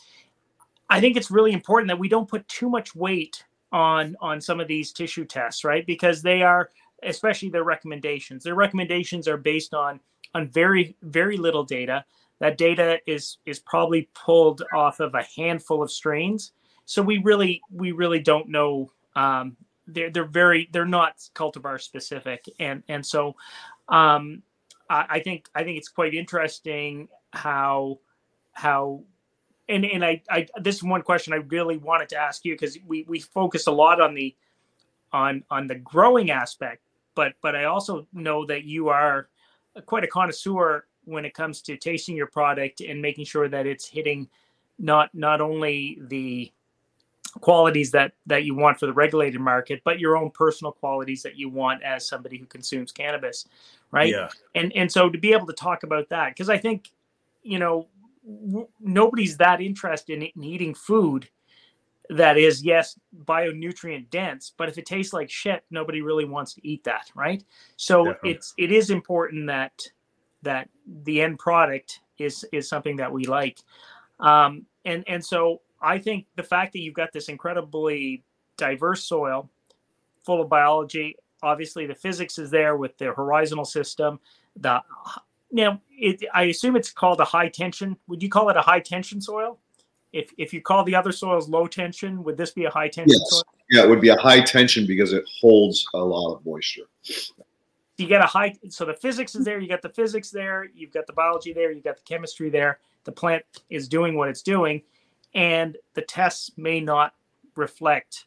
[0.90, 4.60] I think it's really important that we don't put too much weight on on some
[4.60, 5.86] of these tissue tests, right?
[5.86, 6.70] Because they are
[7.02, 8.44] especially their recommendations.
[8.44, 10.00] Their recommendations are based on
[10.34, 12.04] on very very little data.
[12.40, 16.52] That data is is probably pulled off of a handful of strains.
[16.84, 18.90] So we really we really don't know.
[19.16, 19.56] Um,
[19.86, 23.36] they're they're very they're not cultivar specific, and and so
[23.88, 24.42] um,
[24.88, 28.00] I, I think I think it's quite interesting how
[28.52, 29.04] how
[29.68, 32.78] and and I, I this is one question I really wanted to ask you because
[32.86, 34.34] we we focus a lot on the
[35.12, 36.82] on on the growing aspect,
[37.14, 39.28] but but I also know that you are
[39.86, 43.86] quite a connoisseur when it comes to tasting your product and making sure that it's
[43.86, 44.28] hitting
[44.78, 46.52] not not only the
[47.40, 51.36] qualities that that you want for the regulated market but your own personal qualities that
[51.36, 53.46] you want as somebody who consumes cannabis
[53.90, 54.10] right?
[54.10, 54.28] Yeah.
[54.54, 56.90] And and so to be able to talk about that because i think
[57.42, 57.88] you know
[58.24, 61.28] w- nobody's that interested in, in eating food
[62.10, 66.66] that is yes bionutrient dense but if it tastes like shit nobody really wants to
[66.66, 67.44] eat that right?
[67.76, 68.30] So Definitely.
[68.30, 69.80] it's it is important that
[70.42, 70.68] that
[71.04, 73.58] the end product is is something that we like.
[74.20, 78.22] Um and and so i think the fact that you've got this incredibly
[78.56, 79.48] diverse soil
[80.24, 84.18] full of biology obviously the physics is there with the horizontal system
[84.56, 84.80] the
[85.52, 88.80] now it, i assume it's called a high tension would you call it a high
[88.80, 89.58] tension soil
[90.14, 93.18] if if you call the other soils low tension, would this be a high tension
[93.18, 93.30] yes.
[93.30, 93.42] soil?
[93.68, 96.84] Yeah, it would be a high tension because it holds a lot of moisture.
[97.96, 100.92] You get a high so the physics is there, you got the physics there, you've
[100.92, 102.78] got the biology there, you've got the chemistry there.
[103.02, 104.82] The plant is doing what it's doing,
[105.34, 107.14] and the tests may not
[107.56, 108.26] reflect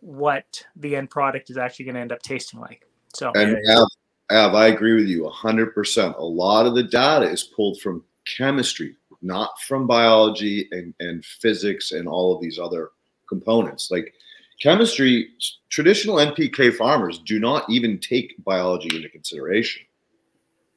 [0.00, 2.86] what the end product is actually going to end up tasting like.
[3.14, 3.88] So and Av,
[4.30, 6.16] Av, I agree with you hundred percent.
[6.18, 11.92] A lot of the data is pulled from chemistry, not from biology and, and physics
[11.92, 12.90] and all of these other
[13.28, 13.90] components.
[13.90, 14.14] Like
[14.60, 15.30] chemistry,
[15.68, 19.82] traditional NPK farmers do not even take biology into consideration.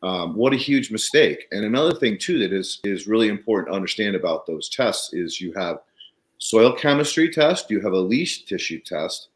[0.03, 1.47] Um, what a huge mistake.
[1.51, 5.41] And another thing too that is is really important to understand about those tests is
[5.41, 5.79] you have
[6.37, 9.29] soil chemistry test, you have a leaf tissue test,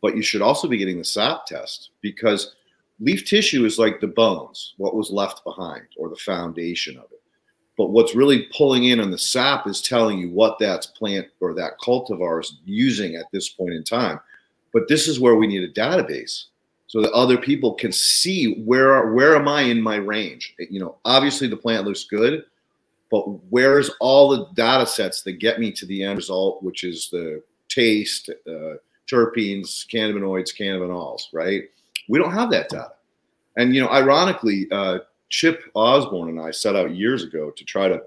[0.00, 2.54] but you should also be getting the sap test because
[3.00, 7.20] leaf tissue is like the bones, what was left behind or the foundation of it.
[7.76, 11.52] But what's really pulling in on the sap is telling you what that plant or
[11.54, 14.20] that cultivar is using at this point in time.
[14.72, 16.44] But this is where we need a database
[16.86, 20.54] so that other people can see where where am I in my range.
[20.58, 22.44] You know, obviously the plant looks good,
[23.10, 27.08] but where's all the data sets that get me to the end result, which is
[27.10, 28.76] the taste, uh,
[29.10, 31.64] terpenes, cannabinoids, cannabinols, right?
[32.08, 32.92] We don't have that data.
[33.56, 37.88] And you know, ironically, uh, Chip Osborne and I set out years ago to try
[37.88, 38.02] to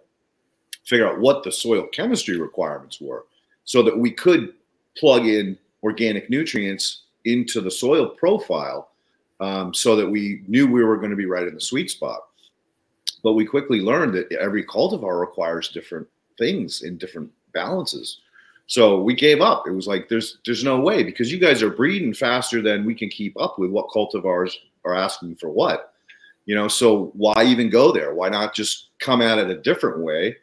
[0.86, 3.26] figure out what the soil chemistry requirements were,
[3.66, 4.54] so that we could
[4.98, 8.92] plug in organic nutrients into the soil profile,
[9.40, 12.22] um, so that we knew we were going to be right in the sweet spot.
[13.24, 16.08] But we quickly learned that every cultivar requires different
[16.38, 18.22] things in different balances.
[18.70, 19.68] So we gave up.
[19.68, 22.94] It was like there's there's no way because you guys are breeding faster than we
[22.94, 24.54] can keep up with what cultivars
[24.86, 25.94] are asking for what.
[26.46, 28.14] You know, so why even go there?
[28.14, 30.38] Why not just come at it a different way,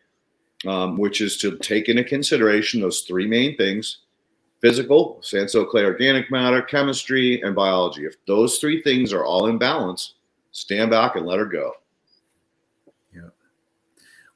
[0.67, 3.99] um, which is to take into consideration those three main things:
[4.61, 8.05] physical, sand, soil, clay, organic matter, chemistry, and biology.
[8.05, 10.15] If those three things are all in balance,
[10.53, 11.73] stand back and let her go.
[13.15, 13.29] Yeah.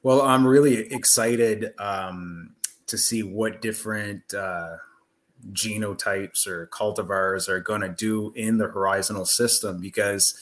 [0.03, 1.73] Well, I'm really excited.
[1.79, 2.55] Um,
[2.91, 4.75] to see what different uh,
[5.53, 10.35] genotypes or cultivars are going to do in the horizontal system because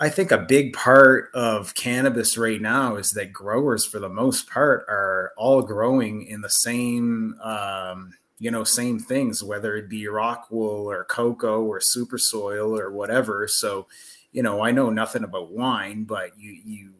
[0.00, 4.50] I think a big part of cannabis right now is that growers, for the most
[4.50, 10.08] part, are all growing in the same, um, you know, same things, whether it be
[10.08, 13.46] rock wool or cocoa or super soil or whatever.
[13.48, 13.86] So,
[14.32, 16.94] you know, I know nothing about wine, but you you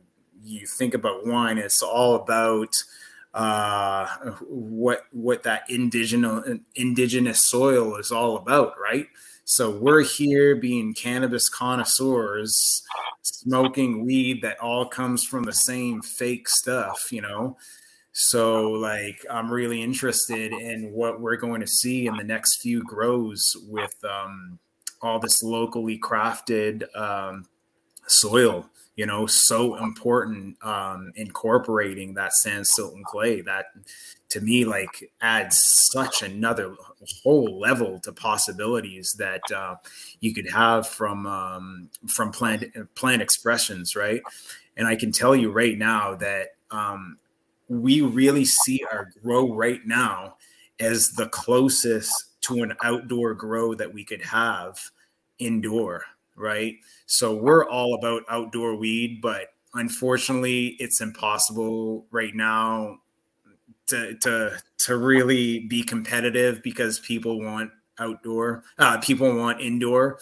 [0.45, 2.73] you think about wine, it's all about
[3.35, 4.07] uh,
[4.49, 9.09] what what that indigenous indigenous soil is all about, right?
[9.45, 12.83] So we're here being cannabis connoisseurs,
[13.23, 17.57] smoking weed that all comes from the same fake stuff, you know.
[18.17, 22.83] So like I'm really interested in what we're going to see in the next few
[22.85, 24.61] grows with um,
[25.03, 27.47] all this locally crafted um,
[28.07, 33.67] soil you know so important um incorporating that sand silt and clay that
[34.29, 36.75] to me like adds such another
[37.23, 39.75] whole level to possibilities that uh,
[40.21, 44.23] you could have from um, from plant plant expressions right?
[44.77, 47.19] And i can tell you right now that um,
[47.69, 50.37] we really see our grow right now
[50.81, 52.13] as the closest
[52.43, 54.79] to an outdoor grow that we could have
[55.39, 56.05] indoor
[56.37, 56.77] right?
[57.07, 62.99] So we're all about outdoor weed, but unfortunately, it's impossible right now
[63.89, 70.19] to to to really be competitive because people want outdoor, uh, people want indoor.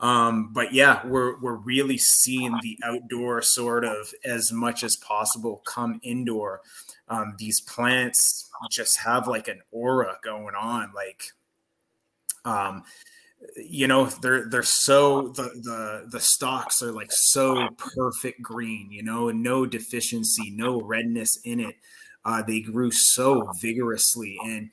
[0.00, 5.62] Um, but yeah, we're we're really seeing the outdoor sort of as much as possible
[5.66, 6.60] come indoor.
[7.08, 11.24] Um, these plants just have like an aura going on, like
[12.44, 12.84] um,
[13.56, 19.02] you know they're they're so the the the stalks are like so perfect green you
[19.02, 21.76] know no deficiency no redness in it
[22.24, 24.70] uh, they grew so vigorously and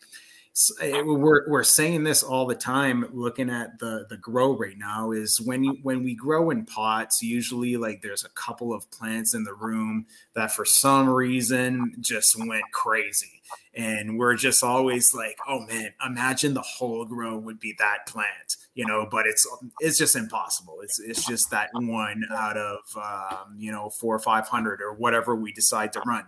[1.03, 5.41] we're, we're saying this all the time looking at the the grow right now is
[5.41, 9.43] when you when we grow in pots usually like there's a couple of plants in
[9.43, 13.41] the room that for some reason just went crazy.
[13.75, 18.55] And we're just always like oh man imagine the whole grow would be that plant
[18.75, 19.45] you know but it's
[19.81, 20.77] it's just impossible.
[20.83, 24.93] It's it's just that one out of um, you know four or five hundred or
[24.93, 26.23] whatever we decide to run.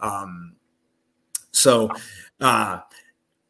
[0.00, 0.54] Um
[1.52, 1.90] so
[2.40, 2.80] uh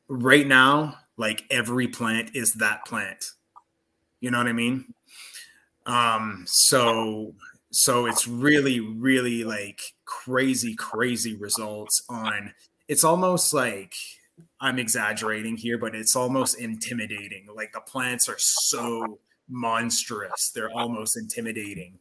[0.08, 3.32] right now, like every plant is that plant.
[4.20, 4.92] You know what I mean?
[5.86, 7.34] Um, so
[7.70, 12.52] so it's really, really like crazy, crazy results on
[12.88, 13.92] it's almost like
[14.60, 17.46] I'm exaggerating here, but it's almost intimidating.
[17.54, 19.18] Like the plants are so
[19.48, 21.98] monstrous, they're almost intimidating.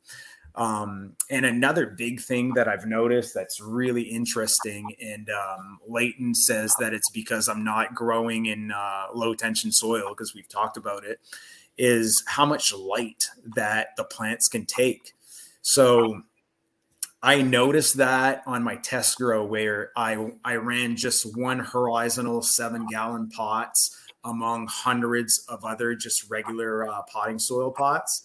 [0.58, 6.74] Um, and another big thing that I've noticed that's really interesting, and um, Leighton says
[6.80, 11.06] that it's because I'm not growing in uh, low tension soil because we've talked about
[11.06, 11.20] it,
[11.78, 15.14] is how much light that the plants can take.
[15.62, 16.24] So
[17.22, 22.88] I noticed that on my test grow where I I ran just one horizontal seven
[22.88, 28.24] gallon pots among hundreds of other just regular uh, potting soil pots.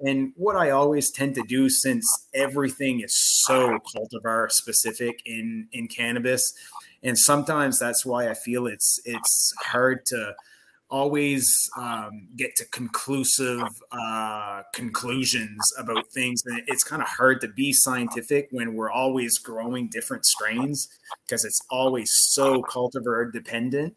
[0.00, 5.88] And what I always tend to do, since everything is so cultivar specific in in
[5.88, 6.52] cannabis,
[7.02, 10.34] and sometimes that's why I feel it's it's hard to
[10.88, 16.42] always um, get to conclusive uh, conclusions about things.
[16.46, 20.88] And it's kind of hard to be scientific when we're always growing different strains
[21.26, 23.96] because it's always so cultivar dependent.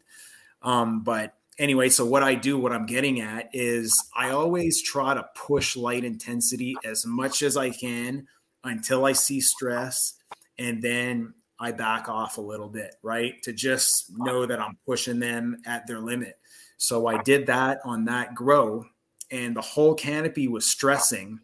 [0.62, 5.14] Um, but anyway, so what I do, what I'm getting at is I always try
[5.14, 8.26] to push light intensity as much as I can
[8.64, 10.14] until I see stress.
[10.58, 13.40] And then I back off a little bit, right?
[13.42, 16.38] To just know that I'm pushing them at their limit.
[16.78, 18.86] So I did that on that grow,
[19.30, 21.38] and the whole canopy was stressing.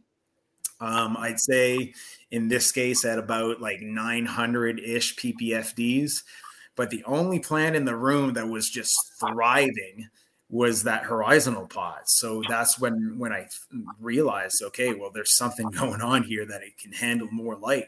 [0.80, 1.92] Um, I'd say
[2.30, 6.22] in this case at about like 900 ish ppfds.
[6.76, 10.08] But the only plant in the room that was just thriving
[10.48, 12.08] was that horizontal pot.
[12.08, 13.48] So that's when when I
[14.00, 17.86] realized, okay, well, there's something going on here that it can handle more light.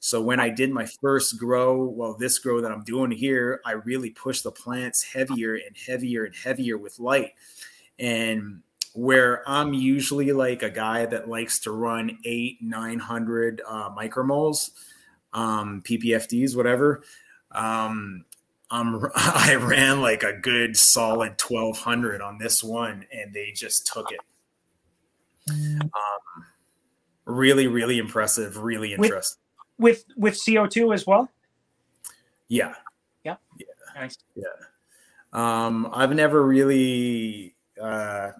[0.00, 3.72] So when I did my first grow, well, this grow that I'm doing here, I
[3.72, 7.32] really pushed the plants heavier and heavier and heavier with light.
[7.98, 8.62] And
[8.94, 14.70] where I'm usually like a guy that likes to run eight, 900 uh, micromoles,
[15.32, 17.02] um, PPFDs, whatever.
[17.50, 18.24] Um,
[18.70, 24.10] um, I ran like a good solid 1200 on this one and they just took
[24.12, 24.20] it.
[25.50, 25.90] Um,
[27.24, 29.40] really, really impressive, really interesting
[29.78, 31.30] with with CO2 as well?
[32.48, 32.74] Yeah.
[33.24, 33.36] Yeah.
[33.58, 33.66] Yeah.
[33.94, 34.18] Nice.
[34.34, 34.44] Yeah.
[35.32, 38.30] Um, I've never really uh,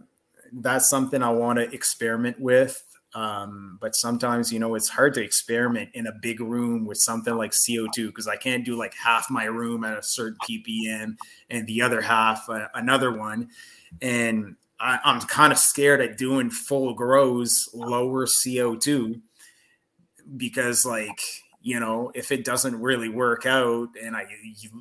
[0.52, 2.82] that's something I want to experiment with.
[3.14, 7.34] Um, but sometimes, you know, it's hard to experiment in a big room with something
[7.34, 11.16] like CO2 because I can't do like half my room at a certain ppm
[11.48, 13.48] and the other half uh, another one.
[14.02, 19.20] And I, I'm kind of scared at doing full grows lower CO2
[20.36, 21.20] because like
[21.68, 24.24] you know if it doesn't really work out and i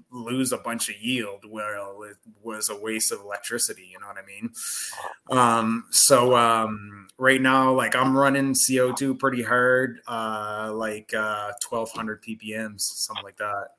[0.10, 4.16] lose a bunch of yield well it was a waste of electricity you know what
[4.18, 4.50] i mean?
[5.30, 12.24] Um so um right now like i'm running co2 pretty hard uh like uh 1200
[12.24, 13.72] ppms something like that.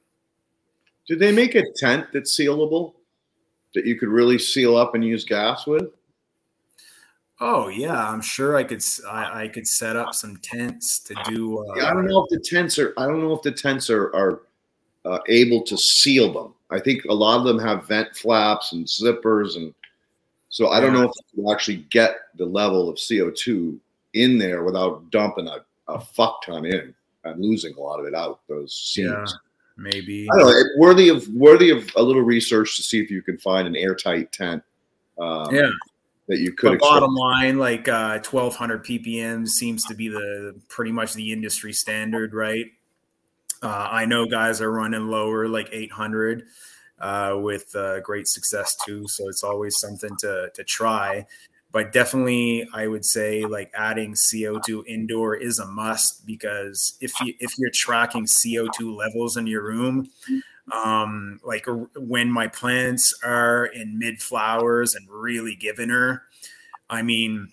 [1.07, 2.93] Did they make a tent that's sealable
[3.75, 5.89] that you could really seal up and use gas with
[7.41, 8.83] Oh yeah, I'm sure I could.
[9.09, 11.59] I, I could set up some tents to do.
[11.59, 12.93] Uh, yeah, I don't know if the tents are.
[12.97, 14.43] I don't know if the tents are are
[15.05, 16.55] uh, able to seal them.
[16.71, 19.73] I think a lot of them have vent flaps and zippers, and
[20.49, 21.03] so I don't yeah.
[21.03, 23.79] know if you actually get the level of CO2
[24.15, 26.93] in there without dumping a, a fuck ton in
[27.23, 28.41] and losing a lot of it out.
[28.49, 29.07] Those seams.
[29.07, 29.27] Yeah,
[29.77, 30.27] maybe.
[30.33, 30.59] I don't know.
[30.59, 33.77] It Worthy of worthy of a little research to see if you can find an
[33.77, 34.65] airtight tent.
[35.21, 35.71] Um, yeah
[36.29, 36.79] that you could.
[36.79, 42.35] bottom line, like uh, 1200 ppm seems to be the pretty much the industry standard,
[42.35, 42.67] right?
[43.63, 46.45] Uh, I know guys are running lower, like 800,
[47.01, 49.07] uh, with uh, great success too.
[49.09, 51.27] So it's always something to to try.
[51.71, 57.35] But definitely, I would say like adding CO2 indoor is a must because if you
[57.41, 60.09] if you're tracking CO2 levels in your room,
[60.73, 61.67] um, like
[61.97, 66.23] when my plants are in mid flowers and really giving her.
[66.91, 67.53] I mean,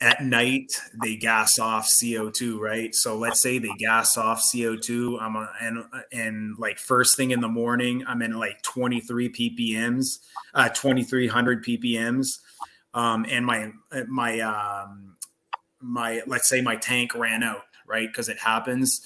[0.00, 2.94] at night they gas off CO2, right?
[2.94, 5.20] So let's say they gas off CO2.
[5.20, 10.18] I'm a, and and like first thing in the morning, I'm in like 23 ppms,
[10.54, 12.40] uh, 2300 ppms,
[12.92, 13.72] um, and my
[14.08, 15.16] my um,
[15.80, 18.08] my let's say my tank ran out, right?
[18.08, 19.00] Because it happens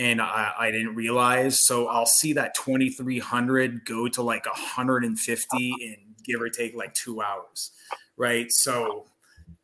[0.00, 1.60] and I, I, didn't realize.
[1.60, 7.20] So I'll see that 2300 go to like 150 in give or take like two
[7.20, 7.72] hours,
[8.16, 8.50] right?
[8.50, 9.04] So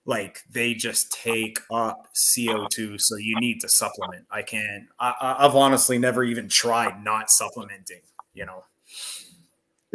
[0.04, 3.00] like they just take up CO2.
[3.00, 4.26] So you need to supplement.
[4.30, 8.02] I can, I, I've honestly never even tried not supplementing,
[8.34, 8.62] you know.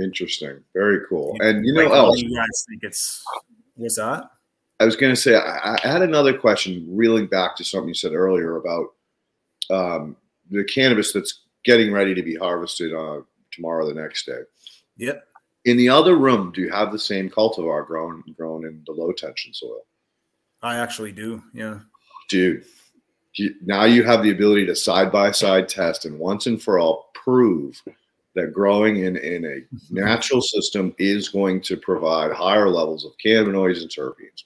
[0.02, 0.64] Interesting.
[0.74, 1.38] Very cool.
[1.40, 3.24] And you know, like, else, you guys think it's,
[3.76, 4.24] what's that?
[4.80, 7.94] I was going to say, I, I, had another question, reeling back to something you
[7.94, 8.88] said earlier about
[9.70, 10.16] um,
[10.52, 13.22] the cannabis that's getting ready to be harvested uh,
[13.52, 14.42] tomorrow, the next day.
[14.98, 15.26] Yep.
[15.66, 19.12] In the other room, do you have the same cultivar grown grown in the low
[19.12, 19.82] tension soil?
[20.62, 21.42] I actually do.
[21.54, 21.80] Yeah.
[22.30, 22.66] Dude,
[23.36, 26.80] you, now you have the ability to side by side test and once and for
[26.80, 27.82] all prove
[28.36, 33.82] that growing in, in a natural system is going to provide higher levels of cannabinoids
[33.82, 34.44] and terpenes.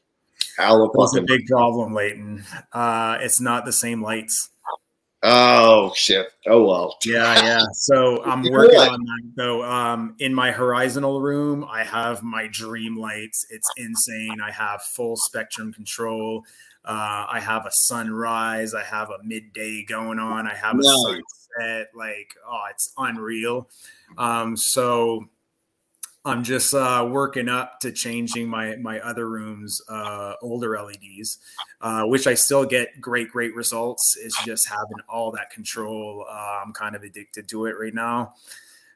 [0.57, 2.43] That's a big problem, Leighton.
[2.71, 4.49] Uh, it's not the same lights.
[5.23, 6.27] Oh shit!
[6.45, 6.97] Oh well.
[7.03, 7.63] Yeah, yeah.
[7.73, 9.31] So I'm working on that.
[9.37, 13.45] So um, in my horizontal room, I have my dream lights.
[13.49, 14.37] It's insane.
[14.43, 16.43] I have full spectrum control.
[16.83, 18.75] Uh, I have a sunrise.
[18.75, 20.47] I have a midday going on.
[20.47, 21.21] I have a nice.
[21.57, 21.87] sunset.
[21.95, 23.67] Like, oh, it's unreal.
[24.19, 25.25] Um, so
[26.25, 31.37] I'm just uh, working up to changing my my other rooms uh, older LEDs,
[31.81, 34.17] uh, which I still get great great results.
[34.19, 36.25] It's just having all that control.
[36.27, 38.33] Uh, I'm kind of addicted to it right now.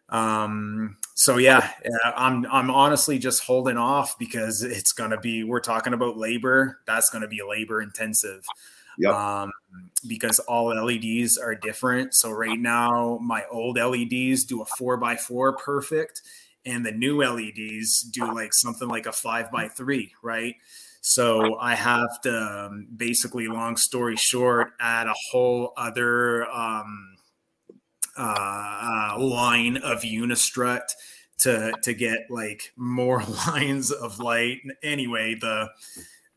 [0.09, 1.71] Um, so yeah,
[2.15, 5.43] I'm I'm honestly just holding off because it's gonna be.
[5.43, 6.79] We're talking about labor.
[6.87, 8.43] That's gonna be labor intensive.
[8.97, 9.13] Yep.
[9.13, 9.51] Um,
[10.07, 12.15] because all LEDs are different.
[12.15, 16.21] So right now, my old LEDs do a four by four perfect
[16.69, 20.55] and the new LEDs do like something like a five by three, right?
[21.01, 27.15] So I have to um, basically, long story short, add a whole other um,
[28.17, 30.81] uh, uh, line of Unistrut
[31.39, 34.59] to to get like more lines of light.
[34.83, 35.69] Anyway, the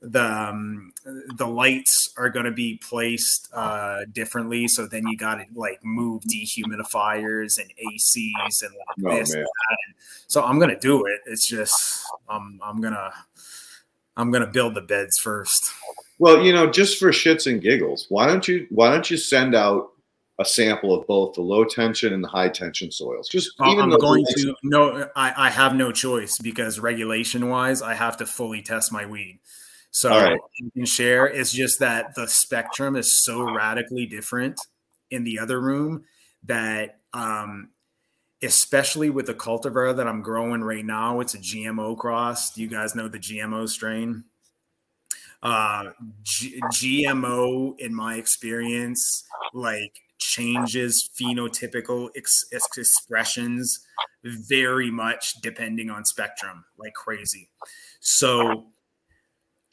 [0.02, 0.92] the um,
[1.36, 4.66] the lights are going to be placed uh, differently.
[4.68, 9.32] So then you got to like move dehumidifiers and ACs and like oh, this.
[9.32, 9.94] And and
[10.26, 11.20] so I'm going to do it.
[11.26, 11.74] It's just
[12.28, 13.12] I'm I'm gonna
[14.16, 15.70] I'm gonna build the beds first.
[16.18, 19.54] Well, you know, just for shits and giggles, why don't you why don't you send
[19.54, 19.92] out
[20.38, 23.28] a sample of both the low tension and the high tension soils.
[23.28, 27.94] Just even I'm going to no, I, I have no choice because regulation wise, I
[27.94, 29.38] have to fully test my weed.
[29.92, 30.40] So right.
[30.58, 31.26] you can share.
[31.26, 34.58] It's just that the spectrum is so radically different
[35.10, 36.04] in the other room
[36.44, 37.68] that um,
[38.42, 42.52] especially with the cultivar that I'm growing right now, it's a GMO cross.
[42.52, 44.24] Do you guys know the GMO strain?
[45.42, 45.90] Uh,
[46.22, 53.80] G- GMO, in my experience, like changes phenotypical ex- expressions
[54.24, 57.50] very much depending on spectrum, like crazy.
[58.00, 58.66] So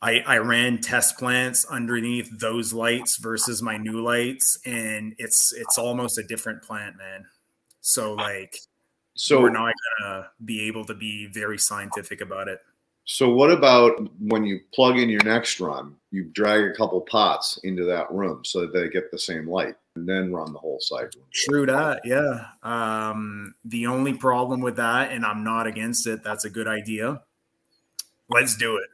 [0.02, 5.78] I, I ran test plants underneath those lights versus my new lights, and it's it's
[5.78, 7.26] almost a different plant, man.
[7.82, 8.56] So like,
[9.16, 12.60] so we're not gonna be able to be very scientific about it.
[13.04, 17.60] So what about when you plug in your next run, you drag a couple pots
[17.64, 20.78] into that room so that they get the same light and then run the whole
[20.80, 21.22] cycle.
[21.34, 22.46] True that, yeah.
[22.62, 27.24] Um, the only problem with that, and I'm not against it, that's a good idea.
[28.30, 28.90] Let's do it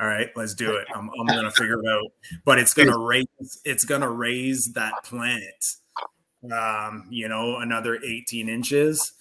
[0.00, 0.86] all right let's do it.
[0.94, 2.12] I'm, I'm gonna figure it out.
[2.44, 3.26] But it's gonna raise
[3.64, 5.64] it's gonna raise that plant
[6.52, 9.12] um you know another 18 inches.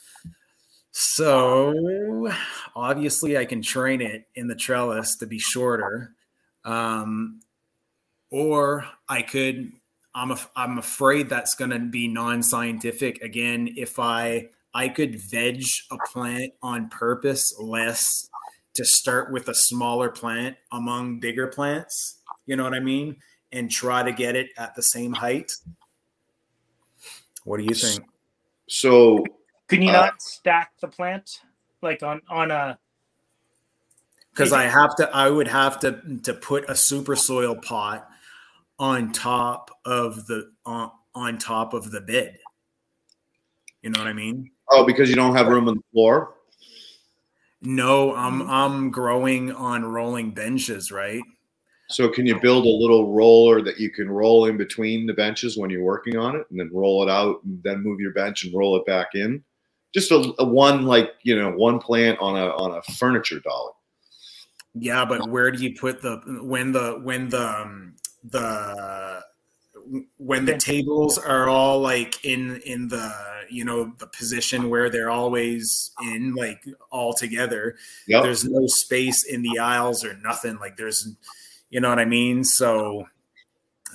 [0.92, 2.30] So
[2.76, 6.14] obviously i can train it in the trellis to be shorter
[6.66, 7.40] um
[8.30, 9.72] or i could
[10.14, 13.22] i'm a, i'm afraid that's going to be non-scientific.
[13.22, 18.30] Again if i i could veg a plant on purpose less
[18.76, 22.20] to start with a smaller plant among bigger plants.
[22.46, 23.18] You know what I mean?
[23.52, 25.52] And try to get it at the same height.
[27.44, 28.06] What do you think?
[28.70, 29.26] So,
[29.68, 31.42] can you uh, not stack the plant
[31.82, 32.78] like on on a?
[34.32, 38.08] Because I have to, I would have to to put a super soil pot
[38.80, 42.38] on top of the on, on top of the bed.
[43.82, 44.52] You know what I mean?
[44.70, 46.36] Oh, because you don't have room on the floor.
[47.62, 51.22] No, I'm I'm growing on rolling benches, right?
[51.90, 55.58] So can you build a little roller that you can roll in between the benches
[55.58, 58.46] when you're working on it, and then roll it out, and then move your bench
[58.46, 59.44] and roll it back in?
[59.94, 63.74] Just a, a one like you know one plant on a on a furniture dolly.
[64.74, 69.22] Yeah, but where do you put the when the when the um, the
[70.18, 73.14] when the tables are all like in in the
[73.50, 77.76] you know the position where they're always in like all together
[78.08, 78.24] yep.
[78.24, 80.58] there's no space in the aisles or nothing.
[80.58, 81.10] Like there's
[81.70, 82.44] you know what i mean?
[82.44, 83.06] So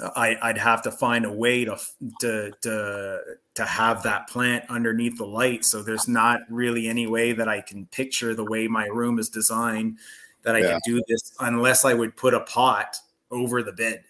[0.03, 1.79] uh, I, i'd have to find a way to
[2.21, 3.21] to to
[3.55, 5.65] to have that plant underneath the light.
[5.65, 9.31] So there's not really any way that i can picture the way my room is
[9.31, 9.99] designed
[10.43, 10.71] that i yeah.
[10.73, 12.97] can do this unless i would put a pot
[13.31, 14.05] over the bed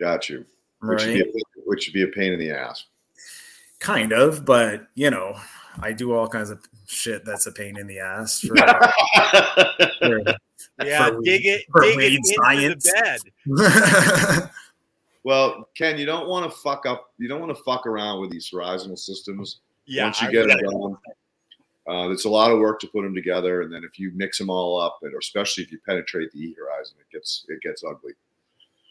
[0.00, 0.44] Got you.
[0.80, 1.16] Which, right.
[1.16, 2.84] would be a, which would be a pain in the ass.
[3.80, 5.36] Kind of, but you know,
[5.80, 8.40] I do all kinds of shit that's a pain in the ass.
[8.40, 8.56] For,
[9.98, 10.20] for,
[10.84, 12.86] yeah, for, dig it, for dig it science.
[12.86, 14.50] into the bed.
[15.24, 17.12] well, Ken, you don't want to fuck up.
[17.18, 19.60] You don't want to fuck around with these horizontal systems.
[19.86, 20.96] Yeah, once you I get them done.
[21.88, 24.36] Uh, it's a lot of work to put them together, and then if you mix
[24.36, 27.82] them all up, and especially if you penetrate the E horizon, it gets it gets
[27.82, 28.12] ugly.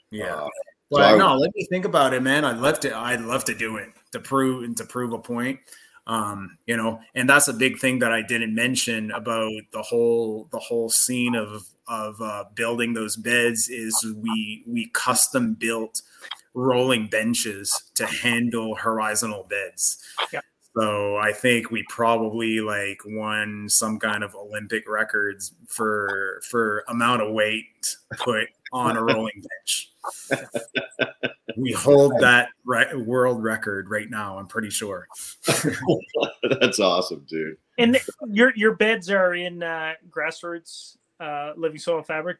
[0.09, 0.35] Yeah.
[0.35, 0.49] Uh,
[0.89, 2.45] But so no, let me think about it, man.
[2.45, 2.95] I'd love to.
[2.95, 5.59] I'd love to do it to prove and to prove a point.
[6.07, 10.47] Um, you know, and that's a big thing that I didn't mention about the whole
[10.51, 16.01] the whole scene of of uh, building those beds is we we custom built
[16.53, 19.97] rolling benches to handle horizontal beds.
[20.31, 20.41] Yeah.
[20.77, 27.23] So I think we probably like won some kind of Olympic records for for amount
[27.23, 29.91] of weight put on a rolling bench.
[31.57, 34.37] we hold that re- world record right now.
[34.37, 35.07] I'm pretty sure.
[36.59, 37.57] That's awesome, dude.
[37.79, 37.99] And
[38.29, 42.37] your your beds are in uh, grassroots uh, living soil fabric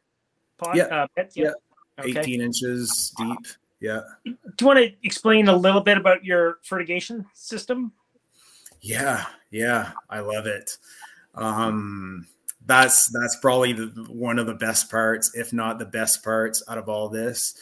[0.60, 0.76] pot.
[0.76, 1.36] Yeah, uh, beds?
[1.36, 1.54] yeah.
[1.98, 2.06] yeah.
[2.06, 2.20] Okay.
[2.20, 3.48] 18 inches deep.
[3.80, 4.02] Yeah.
[4.26, 7.92] Do you want to explain a little bit about your fertigation system?
[8.82, 10.78] Yeah, yeah, I love it.
[11.36, 12.28] Um,
[12.66, 16.78] that's that's probably the, one of the best parts, if not the best parts, out
[16.78, 17.56] of all this.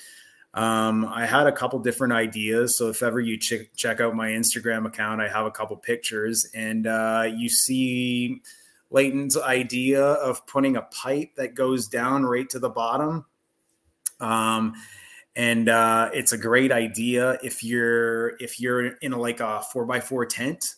[0.53, 4.29] Um, I had a couple different ideas, so if ever you ch- check out my
[4.29, 8.41] Instagram account, I have a couple pictures, and uh, you see
[8.89, 13.25] Leighton's idea of putting a pipe that goes down right to the bottom.
[14.21, 14.73] Um,
[15.35, 19.85] and uh, it's a great idea if you're if you're in a, like a four
[19.85, 20.75] by four tent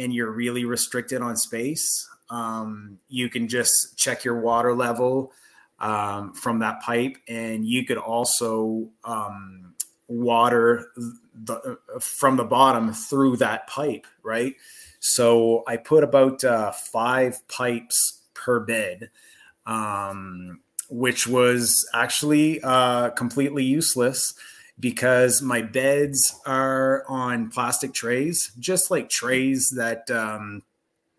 [0.00, 5.32] and you're really restricted on space, um, you can just check your water level
[5.78, 9.74] um, from that pipe, and you could also um,
[10.08, 10.90] water
[11.34, 14.54] the, from the bottom through that pipe, right?
[15.00, 19.10] So I put about uh, five pipes per bed,
[19.66, 24.34] um, which was actually uh, completely useless
[24.80, 30.62] because my beds are on plastic trays, just like trays that um,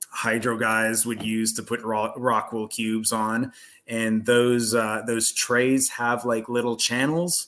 [0.09, 3.53] hydro guys would use to put rock, wool cubes on.
[3.87, 7.47] And those uh, those trays have like little channels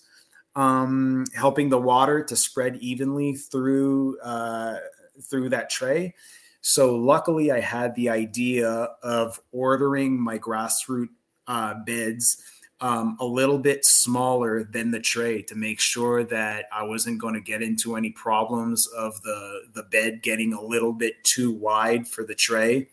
[0.56, 4.78] um, helping the water to spread evenly through uh,
[5.22, 6.16] through that tray.
[6.62, 8.68] So luckily, I had the idea
[9.04, 11.10] of ordering my grassroot
[11.48, 12.42] uh, beds
[12.84, 17.34] um, a little bit smaller than the tray to make sure that I wasn't going
[17.34, 22.10] to get into any problems of the the bed getting a little bit too wide
[22.10, 22.90] for the tray.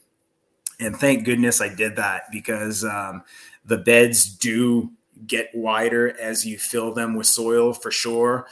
[0.79, 3.25] And thank goodness I did that because um,
[3.65, 4.93] the beds do
[5.27, 8.47] get wider as you fill them with soil for sure.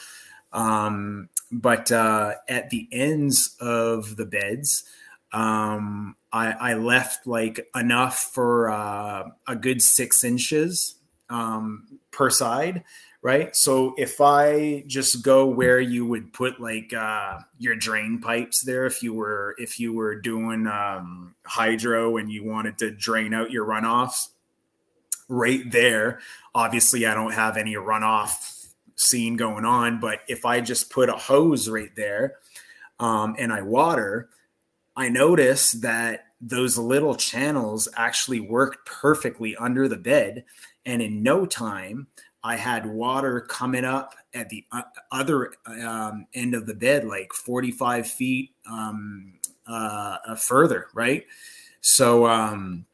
[0.53, 4.83] Um, but uh, at the ends of the beds,
[5.33, 10.98] um, I, I, left like enough for uh, a good six inches
[11.31, 12.85] um, per side,
[13.23, 13.55] right?
[13.55, 18.87] So if I just go where you would put like uh, your drain pipes there,
[18.87, 23.51] if you were if you were doing um, hydro and you wanted to drain out
[23.51, 24.29] your runoffs,
[25.29, 26.21] right there.
[26.55, 31.13] Obviously, I don't have any runoff scene going on, but if I just put a
[31.13, 32.37] hose right there
[32.99, 34.31] um, and I water,
[34.97, 40.45] I notice that those little channels actually worked perfectly under the bed
[40.89, 42.07] and in no time,
[42.43, 44.65] I had water coming up at the
[45.13, 49.35] other um, end of the bed, like 45 feet um,
[49.69, 51.27] uh, uh, further, right?
[51.83, 52.87] So um,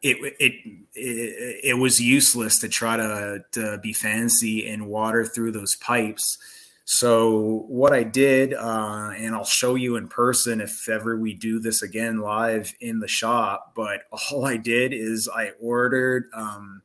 [0.00, 0.52] it, it,
[0.94, 6.38] it it was useless to try to to be fancy and water through those pipes.
[6.84, 11.60] So what I did, uh, and I'll show you in person if ever we do
[11.60, 13.72] this again live in the shop.
[13.74, 16.82] But all I did is I ordered um,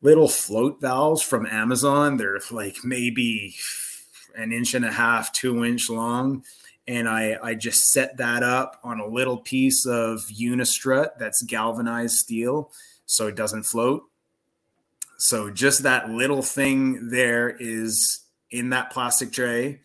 [0.00, 2.16] little float valves from Amazon.
[2.16, 3.54] They're like maybe
[4.34, 6.44] an inch and a half, two inch long.
[6.88, 12.14] And I, I just set that up on a little piece of unistrut that's galvanized
[12.14, 12.70] steel
[13.06, 14.04] so it doesn't float.
[15.18, 19.80] So just that little thing there is in that plastic tray.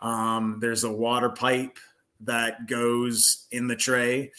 [0.00, 1.78] Um, there's a water pipe
[2.20, 4.32] that goes in the tray.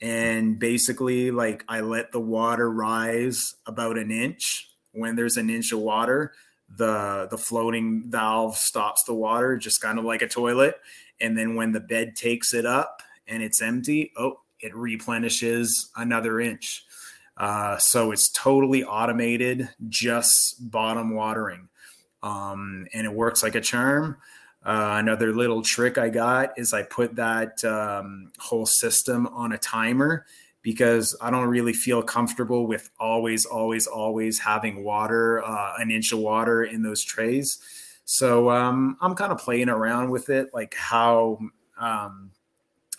[0.00, 4.68] And basically, like I let the water rise about an inch.
[4.92, 6.32] When there's an inch of water,
[6.76, 10.76] the the floating valve stops the water, just kind of like a toilet.
[11.20, 16.40] And then when the bed takes it up and it's empty, oh, it replenishes another
[16.40, 16.84] inch.
[17.36, 21.68] Uh, so it's totally automated, just bottom watering
[22.24, 24.16] um, and it works like a charm.
[24.64, 29.58] Uh, another little trick I got is I put that um, whole system on a
[29.58, 30.24] timer
[30.62, 36.12] because I don't really feel comfortable with always, always, always having water, uh, an inch
[36.12, 37.58] of water in those trays.
[38.06, 41.38] So um, I'm kind of playing around with it, like how
[41.78, 42.30] um,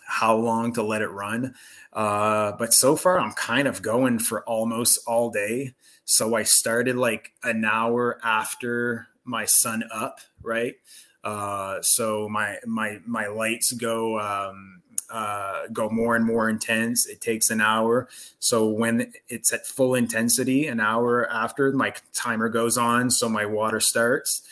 [0.08, 1.56] how long to let it run.
[1.92, 5.74] Uh, but so far, I'm kind of going for almost all day.
[6.04, 10.76] So I started like an hour after my sun up, right?
[11.24, 17.08] Uh, so my my my lights go um, uh, go more and more intense.
[17.08, 18.08] It takes an hour.
[18.40, 23.46] So when it's at full intensity, an hour after my timer goes on, so my
[23.46, 24.44] water starts,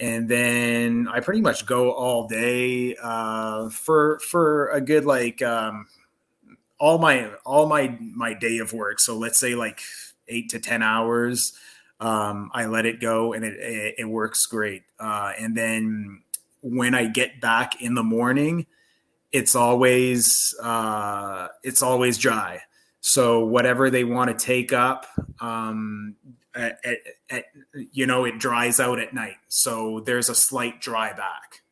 [0.00, 5.86] and then I pretty much go all day uh, for for a good like um,
[6.78, 9.00] all my all my my day of work.
[9.00, 9.80] So let's say like
[10.28, 11.52] eight to ten hours.
[12.02, 14.82] Um, I let it go and it, it, it works great.
[14.98, 16.22] Uh, and then
[16.60, 18.66] when I get back in the morning,
[19.30, 22.62] it's always uh, it's always dry.
[23.00, 25.06] So whatever they want to take up,
[25.40, 26.16] um,
[26.54, 26.98] at, at,
[27.30, 27.44] at,
[27.92, 29.36] you know, it dries out at night.
[29.48, 31.62] So there's a slight dry back.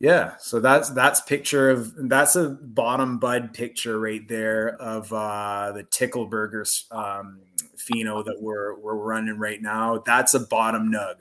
[0.00, 5.72] Yeah, so that's that's picture of that's a bottom bud picture right there of uh,
[5.72, 7.40] the Tickle Burgers um,
[7.78, 10.02] pheno that we're we're running right now.
[10.04, 11.16] That's a bottom nug.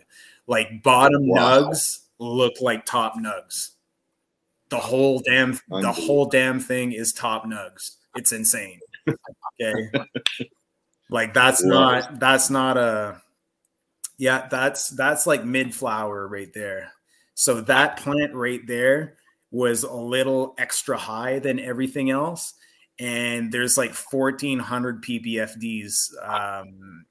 [0.47, 1.61] Like bottom wow.
[1.61, 1.80] nugs
[2.19, 3.69] look like top nugs.
[4.69, 7.97] The whole damn the whole damn thing is top nugs.
[8.15, 8.80] It's insane.
[9.61, 9.91] Okay.
[11.09, 13.21] like that's not that's not a
[14.17, 16.93] yeah, that's that's like mid flower right there.
[17.35, 19.17] So that plant right there
[19.51, 22.53] was a little extra high than everything else.
[22.99, 27.06] And there's like 1400 ppfds um,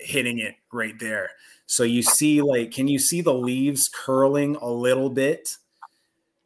[0.00, 1.30] hitting it right there.
[1.66, 5.56] So you see, like, can you see the leaves curling a little bit?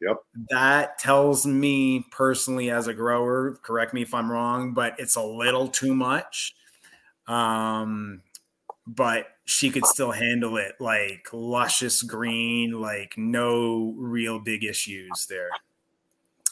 [0.01, 0.17] Yep.
[0.49, 5.23] That tells me personally, as a grower, correct me if I'm wrong, but it's a
[5.23, 6.55] little too much.
[7.27, 8.23] Um,
[8.87, 15.49] but she could still handle it like luscious green, like no real big issues there.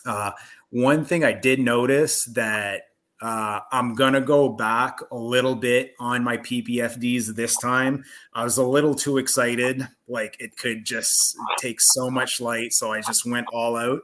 [0.05, 0.31] Uh,
[0.69, 2.83] one thing I did notice that
[3.21, 8.05] uh, I'm gonna go back a little bit on my PPFDs this time.
[8.33, 12.93] I was a little too excited, like it could just take so much light, so
[12.93, 14.01] I just went all out.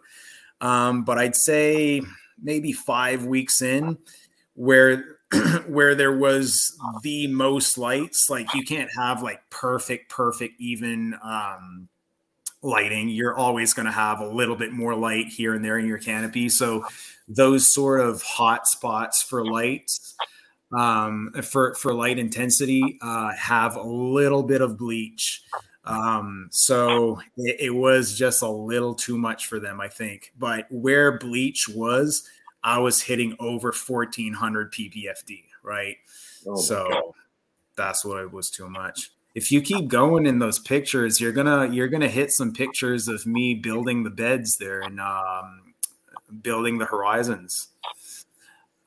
[0.60, 2.02] Um, but I'd say
[2.42, 3.98] maybe five weeks in,
[4.56, 5.20] where
[5.68, 8.28] where there was the most lights.
[8.30, 11.88] Like you can't have like perfect, perfect, even um,
[12.66, 13.10] lighting.
[13.10, 15.98] You're always going to have a little bit more light here and there in your
[15.98, 16.50] canopy.
[16.50, 16.86] So
[17.28, 20.16] those sort of hot spots for lights
[20.76, 25.44] um, for for light intensity uh, have a little bit of bleach.
[25.86, 30.32] Um, so it, it was just a little too much for them, I think.
[30.38, 32.28] But where bleach was,
[32.64, 35.98] I was hitting over 1400 ppfd, right?
[36.48, 37.14] Oh so
[37.76, 39.12] that's what it was too much.
[39.36, 43.26] If you keep going in those pictures, you're gonna you're gonna hit some pictures of
[43.26, 45.74] me building the beds there and um,
[46.42, 47.68] building the horizons.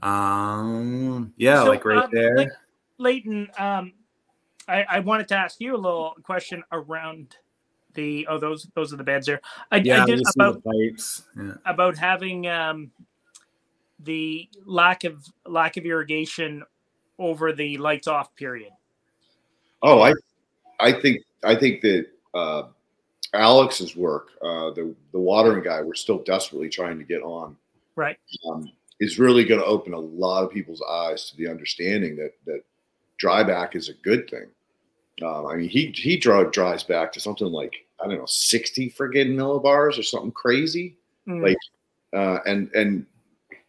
[0.02, 2.60] Um, yeah, so, like right uh, there.
[2.96, 3.92] Leighton, um,
[4.66, 7.36] I, I wanted to ask you a little question around
[7.94, 9.40] the oh those those are the beds there.
[9.70, 11.54] I, yeah, I did about yeah.
[11.66, 12.90] about having um,
[14.00, 16.64] the lack of lack of irrigation
[17.18, 18.70] over the lights off period?
[19.82, 20.12] Oh, I
[20.80, 22.62] I think I think that uh,
[23.34, 27.56] Alex's work, uh, the the watering guy, we're still desperately trying to get on.
[27.96, 28.18] Right.
[28.48, 32.32] Um, is really going to open a lot of people's eyes to the understanding that
[32.46, 32.62] that
[33.18, 34.46] dry back is a good thing.
[35.22, 38.90] Um, I mean, he he draw, dries back to something like I don't know, sixty
[38.90, 40.96] friggin' millibars or something crazy.
[41.26, 41.42] Mm.
[41.42, 41.58] Like,
[42.12, 43.06] uh, and and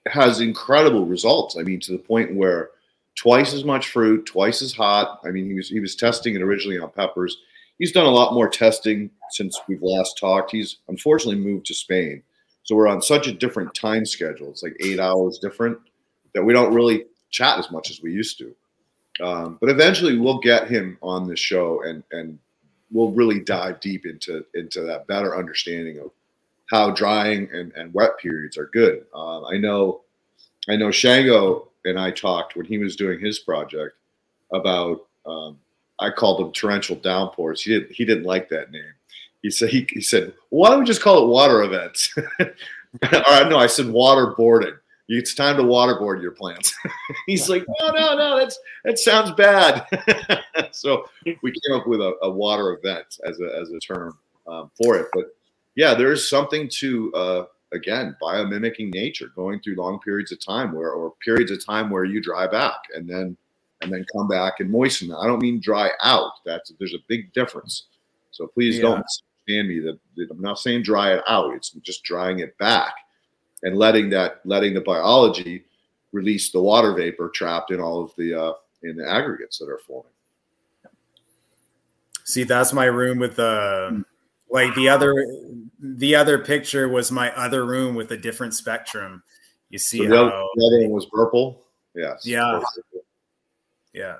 [0.08, 1.58] has incredible results.
[1.58, 2.72] I mean, to the point where
[3.20, 5.20] twice as much fruit, twice as hot.
[5.26, 7.38] I mean, he was he was testing it originally on peppers.
[7.78, 10.52] He's done a lot more testing since we've last talked.
[10.52, 12.24] He's unfortunately moved to Spain,
[12.64, 14.50] so we're on such a different time schedule.
[14.50, 15.78] It's like eight hours different
[16.34, 18.56] that we don't really chat as much as we used to.
[19.22, 22.40] Um, but eventually, we'll get him on the show, and and
[22.92, 26.12] we'll really dive deep into into that better understanding of
[26.70, 29.06] how drying and, and wet periods are good.
[29.14, 30.02] Uh, I know,
[30.70, 33.96] I know Shango and I talked when he was doing his project
[34.54, 35.06] about.
[35.26, 35.60] Um,
[36.02, 37.62] I called them torrential downpours.
[37.62, 37.92] He didn't.
[37.92, 38.94] He didn't like that name.
[39.42, 39.70] He said.
[39.70, 42.52] He, he said, "Why don't we just call it water events?" or
[43.04, 44.78] no, I said waterboarding.
[45.12, 46.76] It's time to waterboard your plants.
[47.26, 49.86] He's like, no, no, no, that's that sounds bad.
[50.72, 54.18] so we came up with a, a, water event as a as a term
[54.48, 55.08] um, for it.
[55.14, 55.36] But
[55.76, 60.74] yeah, there is something to uh, again biomimicking nature, going through long periods of time
[60.74, 63.38] where, or periods of time where you dry back and then
[63.82, 65.14] and then come back and moisten.
[65.14, 66.32] I don't mean dry out.
[66.46, 67.86] That's there's a big difference.
[68.32, 68.82] So please yeah.
[68.84, 71.54] don't understand me that, that I'm not saying dry it out.
[71.56, 72.94] It's just drying it back
[73.64, 75.64] and letting that letting the biology
[76.12, 79.80] release the water vapor trapped in all of the uh, in the aggregates that are
[79.80, 80.12] forming.
[82.24, 84.04] See, that's my room with the
[84.50, 85.26] like the other
[85.80, 89.24] the other picture was my other room with a different spectrum.
[89.70, 91.66] You see So the, other, the other one was purple.
[91.96, 92.26] Yes.
[92.26, 92.62] Yeah.
[93.94, 94.16] yeah.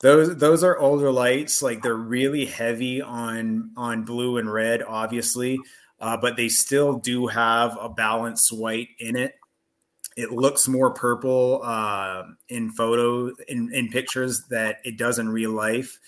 [0.00, 1.62] Those those are older lights.
[1.62, 5.58] Like they're really heavy on on blue and red, obviously,
[6.00, 9.34] uh, but they still do have a balanced white in it.
[10.16, 15.52] It looks more purple uh, in photo in, in pictures that it does in real
[15.52, 15.98] life.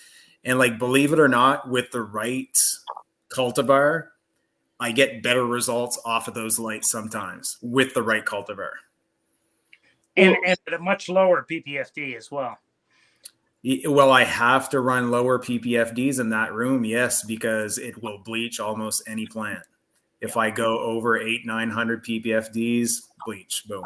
[0.45, 2.55] And like, believe it or not, with the right
[3.29, 4.09] cultivar,
[4.79, 8.71] I get better results off of those lights sometimes with the right cultivar.
[10.15, 12.57] and, and at a much lower PPFD as well.
[13.87, 18.59] Well, I have to run lower PPFDs in that room, yes, because it will bleach
[18.59, 19.63] almost any plant.
[20.21, 22.91] If I go over eight, nine hundred PPFDs,
[23.25, 23.85] bleach, boom.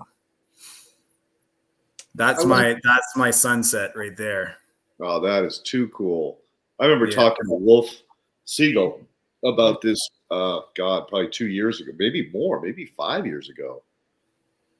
[2.13, 4.57] That's my that's my sunset right there.
[4.99, 6.39] Oh, that is too cool.
[6.79, 7.15] I remember Yeah.
[7.15, 8.01] talking to Wolf
[8.45, 9.01] Siegel
[9.43, 9.99] about this,
[10.31, 13.81] uh, God, probably two years ago, maybe more, maybe five years ago.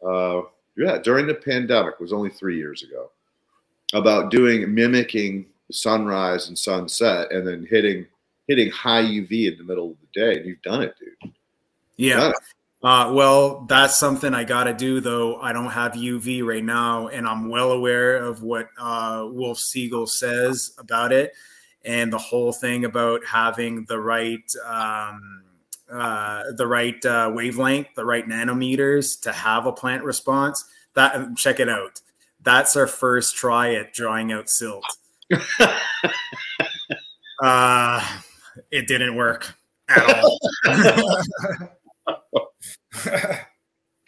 [0.06, 0.42] Uh,
[0.78, 3.12] yeah, during the pandemic, it was only three years ago,
[3.94, 8.08] about doing mimicking sunrise and sunset and then hitting
[8.48, 10.38] hitting high UV in the middle of the day.
[10.38, 11.32] And you've done it, dude.
[11.98, 12.30] Yeah.
[12.30, 12.36] It.
[12.82, 15.40] Uh, well, that's something I got to do, though.
[15.40, 20.08] I don't have UV right now, and I'm well aware of what uh, Wolf Siegel
[20.08, 21.34] says about it,
[21.90, 25.42] and the whole thing about having the right um,
[25.92, 30.64] uh, the right uh, wavelength, the right nanometers to have a plant response.
[30.94, 32.00] That check it out.
[32.44, 34.86] That's our first try at drawing out silt.
[37.42, 38.18] uh,
[38.70, 39.52] it didn't work
[39.90, 40.38] at all.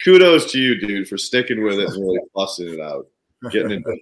[0.04, 3.08] Kudos to you, dude, for sticking with it and really busting it out.
[3.50, 4.00] getting it.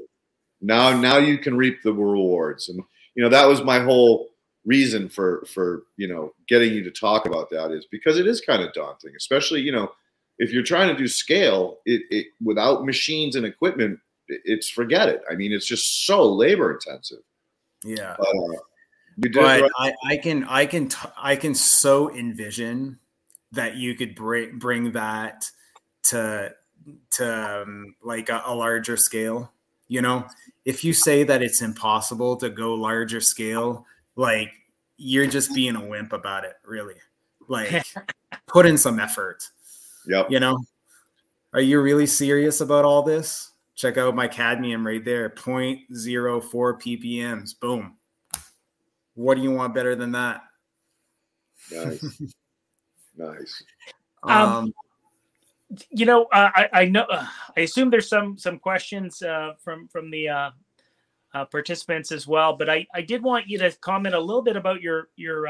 [0.60, 2.82] Now, now you can reap the rewards, and
[3.14, 4.28] you know that was my whole
[4.66, 8.40] reason for for you know getting you to talk about that is because it is
[8.40, 9.90] kind of daunting, especially you know
[10.38, 15.08] if you're trying to do scale it, it without machines and equipment, it- it's forget
[15.08, 15.22] it.
[15.30, 17.22] I mean, it's just so labor intensive.
[17.84, 18.16] yeah.
[18.18, 18.56] But, uh,
[19.18, 19.70] but right.
[19.78, 22.98] I, I can I can t- I can so envision
[23.52, 25.44] that you could bring bring that
[26.04, 26.54] to
[27.12, 29.52] to um, like a, a larger scale.
[29.88, 30.24] You know,
[30.64, 34.52] if you say that it's impossible to go larger scale, like
[34.96, 36.56] you're just being a wimp about it.
[36.64, 36.96] Really,
[37.48, 37.84] like
[38.46, 39.48] put in some effort.
[40.06, 40.30] Yep.
[40.30, 40.58] You know,
[41.52, 43.52] are you really serious about all this?
[43.74, 45.82] Check out my cadmium right there, 0.04
[46.50, 47.58] ppms.
[47.58, 47.96] Boom.
[49.14, 50.42] What do you want better than that?
[51.72, 52.22] Nice.
[53.16, 53.62] nice.
[54.22, 54.74] Um, Um,
[55.90, 57.04] you know, I, I know.
[57.10, 57.26] Uh,
[57.56, 60.50] I assume there's some some questions uh, from from the uh,
[61.34, 62.56] uh, participants as well.
[62.56, 65.46] But I, I did want you to comment a little bit about your your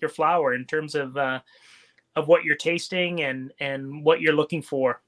[0.00, 5.00] your flower in terms of of what you're tasting and and what you're looking for.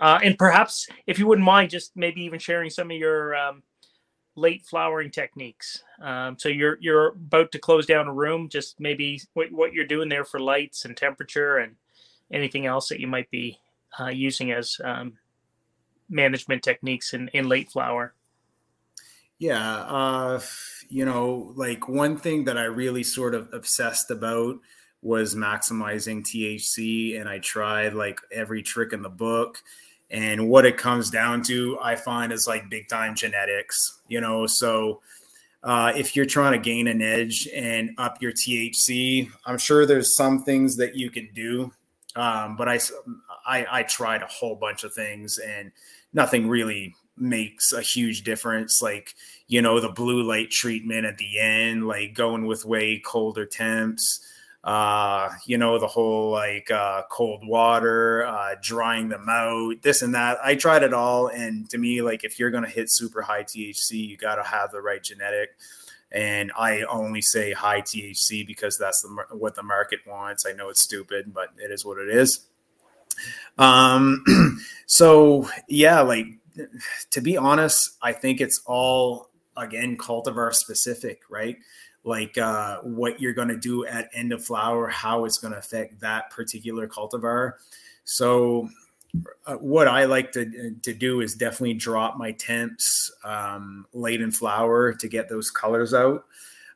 [0.00, 3.62] And perhaps, if you wouldn't mind, just maybe even sharing some of your um,
[4.36, 5.82] late flowering techniques.
[6.02, 8.48] Um, so you're you're about to close down a room.
[8.48, 11.76] Just maybe what, what you're doing there for lights and temperature and
[12.32, 13.58] anything else that you might be
[13.98, 15.14] uh, using as um,
[16.08, 18.14] management techniques in, in late flower.
[19.38, 20.40] Yeah, uh,
[20.88, 24.56] you know, like one thing that I really sort of obsessed about
[25.02, 29.58] was maximizing THC, and I tried like every trick in the book.
[30.10, 34.46] And what it comes down to, I find, is like big time genetics, you know.
[34.46, 35.00] So
[35.62, 40.14] uh, if you're trying to gain an edge and up your THC, I'm sure there's
[40.14, 41.72] some things that you can do.
[42.16, 42.78] Um, but I,
[43.46, 45.72] I, I tried a whole bunch of things and
[46.12, 48.80] nothing really makes a huge difference.
[48.82, 49.14] Like,
[49.46, 54.20] you know, the blue light treatment at the end, like going with way colder temps,
[54.64, 60.14] uh, you know, the whole like uh, cold water, uh, drying them out, this and
[60.14, 60.38] that.
[60.42, 61.28] I tried it all.
[61.28, 64.42] And to me, like, if you're going to hit super high THC, you got to
[64.42, 65.50] have the right genetic.
[66.14, 70.46] And I only say high THC because that's the, what the market wants.
[70.46, 72.46] I know it's stupid, but it is what it is.
[73.58, 74.24] Um,
[74.86, 76.26] so yeah, like
[77.10, 81.58] to be honest, I think it's all again cultivar specific, right?
[82.04, 85.58] Like uh, what you're going to do at end of flower, how it's going to
[85.58, 87.54] affect that particular cultivar.
[88.04, 88.68] So,
[89.46, 94.30] uh, what I like to to do is definitely drop my temps um, late in
[94.30, 96.24] flower to get those colors out.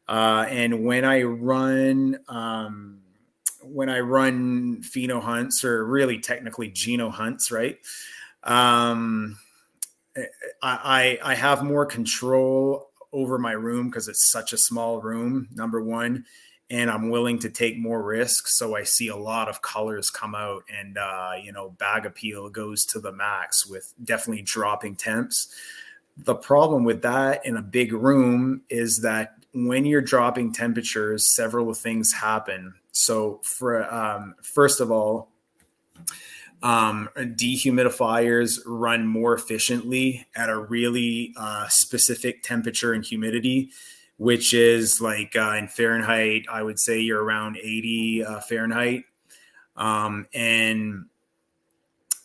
[0.06, 3.01] Uh, and when I run um,
[3.62, 7.78] when I run pheno hunts or really technically geno hunts, right?
[8.44, 9.39] Um,
[10.16, 15.48] I, I I have more control over my room because it's such a small room.
[15.55, 16.24] Number one,
[16.70, 18.59] and I'm willing to take more risks.
[18.59, 22.51] So I see a lot of colors come out, and uh, you know, bag appeal
[22.51, 25.49] goes to the max with definitely dropping temps.
[26.16, 31.73] The problem with that in a big room is that when you're dropping temperatures, several
[31.74, 32.74] things happen.
[32.93, 35.31] So, for um, first of all,
[36.62, 43.70] um, dehumidifiers run more efficiently at a really uh, specific temperature and humidity
[44.19, 49.05] which is like uh, in Fahrenheit, I would say you're around 80 uh, Fahrenheit,
[49.77, 51.07] um, and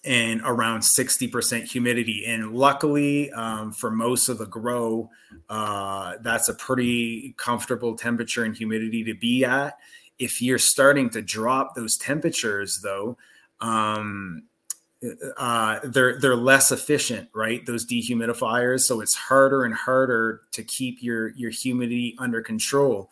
[0.06, 2.26] and around 60% humidity.
[2.26, 5.10] And luckily, um, for most of the grow,
[5.48, 9.78] uh, that's a pretty comfortable temperature and humidity to be at.
[10.20, 13.18] If you're starting to drop those temperatures, though,
[13.62, 14.44] um,
[15.38, 17.66] uh, they're they're less efficient, right?
[17.66, 23.10] Those dehumidifiers, so it's harder and harder to keep your your humidity under control.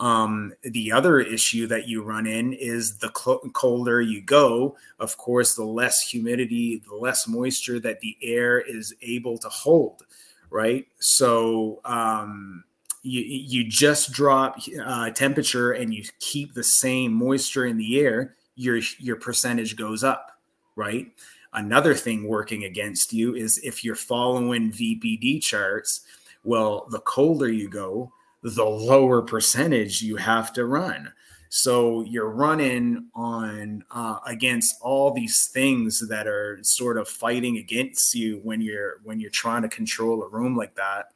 [0.00, 5.16] Um, the other issue that you run in is the cl- colder you go, of
[5.16, 10.02] course, the less humidity, the less moisture that the air is able to hold,
[10.50, 10.86] right?
[10.98, 12.64] So um,
[13.02, 18.34] you you just drop uh, temperature and you keep the same moisture in the air,
[18.56, 20.32] your your percentage goes up,
[20.74, 21.06] right?
[21.54, 26.00] Another thing working against you is if you're following VPD charts,
[26.42, 28.12] well, the colder you go,
[28.42, 31.12] the lower percentage you have to run.
[31.48, 38.12] So you're running on uh, against all these things that are sort of fighting against
[38.14, 41.10] you when you're when you're trying to control a room like that.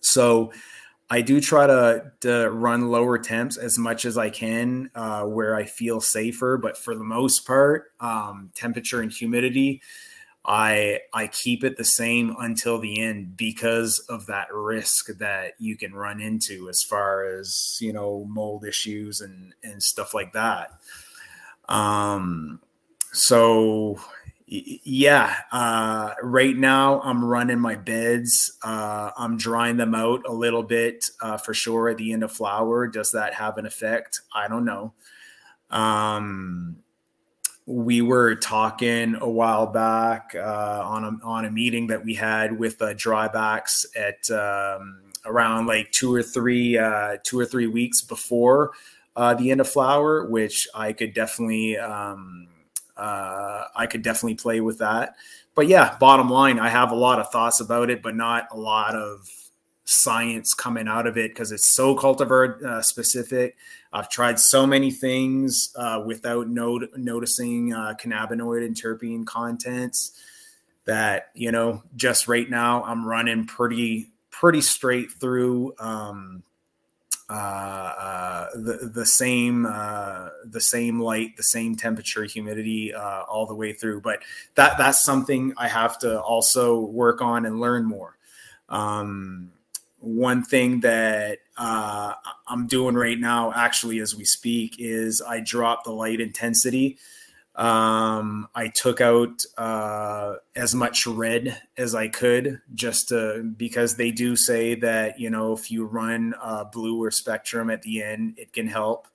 [0.00, 0.52] So
[1.10, 5.56] I do try to, to run lower temps as much as I can uh, where
[5.56, 6.58] I feel safer.
[6.58, 9.80] But for the most part, um, temperature and humidity,
[10.44, 15.76] I I keep it the same until the end because of that risk that you
[15.76, 20.70] can run into as far as you know mold issues and and stuff like that.
[21.68, 22.60] Um,
[23.12, 24.00] so
[24.50, 30.62] yeah uh, right now i'm running my beds uh, i'm drying them out a little
[30.62, 32.86] bit uh, for sure at the end of flower.
[32.86, 34.20] Does that have an effect?
[34.34, 34.94] I don't know.
[35.70, 36.76] Um,
[37.66, 42.58] we were talking a while back uh, on a, on a meeting that we had
[42.58, 48.00] with uh, drybacks at um, around like two or three uh, two or three weeks
[48.02, 48.72] before
[49.36, 52.46] the end of flower which i could definitely um,
[52.98, 55.16] uh, I could definitely play with that.
[55.54, 58.56] But yeah, bottom line, I have a lot of thoughts about it, but not a
[58.56, 59.28] lot of
[59.84, 63.56] science coming out of it because it's so cultivar uh, specific.
[63.92, 70.12] I've tried so many things uh, without not- noticing uh, cannabinoid and terpene contents
[70.84, 76.42] that you know just right now I'm running pretty pretty straight through um,
[77.30, 83.46] uh, uh, the the same uh, the same light, the same temperature, humidity uh, all
[83.46, 84.00] the way through.
[84.00, 84.20] But
[84.54, 88.16] that that's something I have to also work on and learn more.
[88.68, 89.52] Um,
[90.00, 92.14] one thing that uh,
[92.46, 96.98] I'm doing right now, actually, as we speak, is I drop the light intensity
[97.58, 104.12] um, I took out uh, as much red as I could just to, because they
[104.12, 108.34] do say that, you know, if you run a blue or spectrum at the end,
[108.38, 109.08] it can help.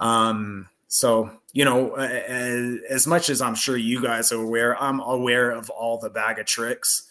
[0.00, 4.98] Um, so, you know, as, as, much as I'm sure you guys are aware, I'm
[4.98, 7.08] aware of all the bag of tricks,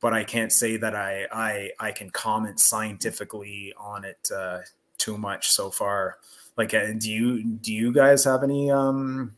[0.00, 4.58] but I can't say that I, I, I can comment scientifically on it uh,
[4.98, 6.16] too much so far.
[6.56, 9.36] Like, uh, do you, do you guys have any, um,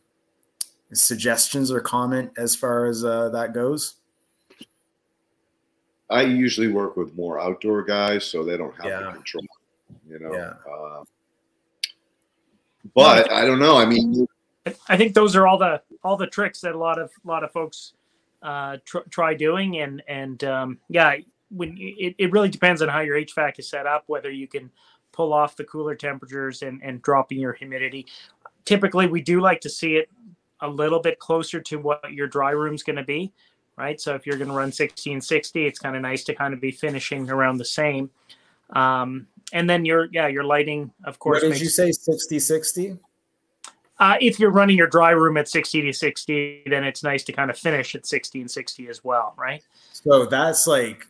[0.93, 3.95] suggestions or comment as far as uh, that goes?
[6.09, 8.99] I usually work with more outdoor guys, so they don't have yeah.
[8.99, 9.45] the control.
[10.07, 10.53] You know, yeah.
[10.71, 11.03] uh,
[12.93, 13.77] but I don't know.
[13.77, 14.27] I mean,
[14.87, 17.43] I think those are all the all the tricks that a lot of a lot
[17.43, 17.93] of folks
[18.41, 21.15] uh, tr- try doing, and and um, yeah,
[21.49, 24.69] when it, it really depends on how your HVAC is set up, whether you can
[25.11, 28.05] pull off the cooler temperatures and and dropping your humidity.
[28.65, 30.09] Typically, we do like to see it
[30.63, 33.31] a little bit closer to what your dry room's going to be,
[33.77, 33.99] right?
[34.01, 36.71] So if you're going to run 1660, it's kind of nice to kind of be
[36.71, 38.09] finishing around the same.
[38.71, 41.43] Um, and then your yeah, your lighting, of course.
[41.43, 42.97] What did you say 60 60?
[43.99, 47.31] Uh, if you're running your dry room at 60 to 60, then it's nice to
[47.31, 49.61] kind of finish at 60 and 60 as well, right?
[49.91, 51.05] So that's like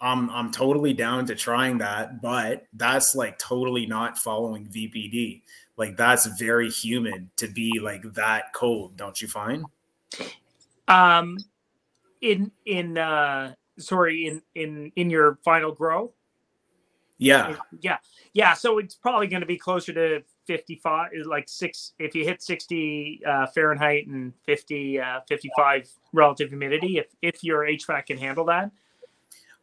[0.00, 5.42] I'm I'm totally down to trying that, but that's like totally not following VPD
[5.76, 9.64] like that's very human to be like that cold don't you find
[10.88, 11.36] um
[12.20, 16.12] in in uh sorry in in in your final grow
[17.18, 17.56] Yeah.
[17.80, 17.98] Yeah.
[18.32, 18.54] Yeah.
[18.54, 23.20] So it's probably going to be closer to 55, like six, if you hit 60
[23.26, 28.70] uh, Fahrenheit and 50, uh, 55 relative humidity, if, if your HVAC can handle that.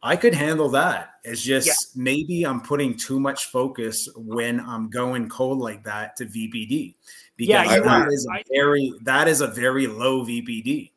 [0.02, 1.14] I could handle that.
[1.22, 2.02] It's just yeah.
[2.02, 6.96] maybe I'm putting too much focus when I'm going cold like that to VPD
[7.36, 10.90] because yeah, that is a very that is a very low VPD.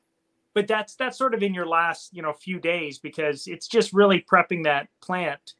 [0.55, 3.93] But that's that's sort of in your last you know few days because it's just
[3.93, 5.53] really prepping that plant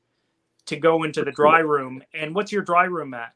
[0.65, 2.01] to go into the dry room.
[2.15, 3.33] And what's your dry room at?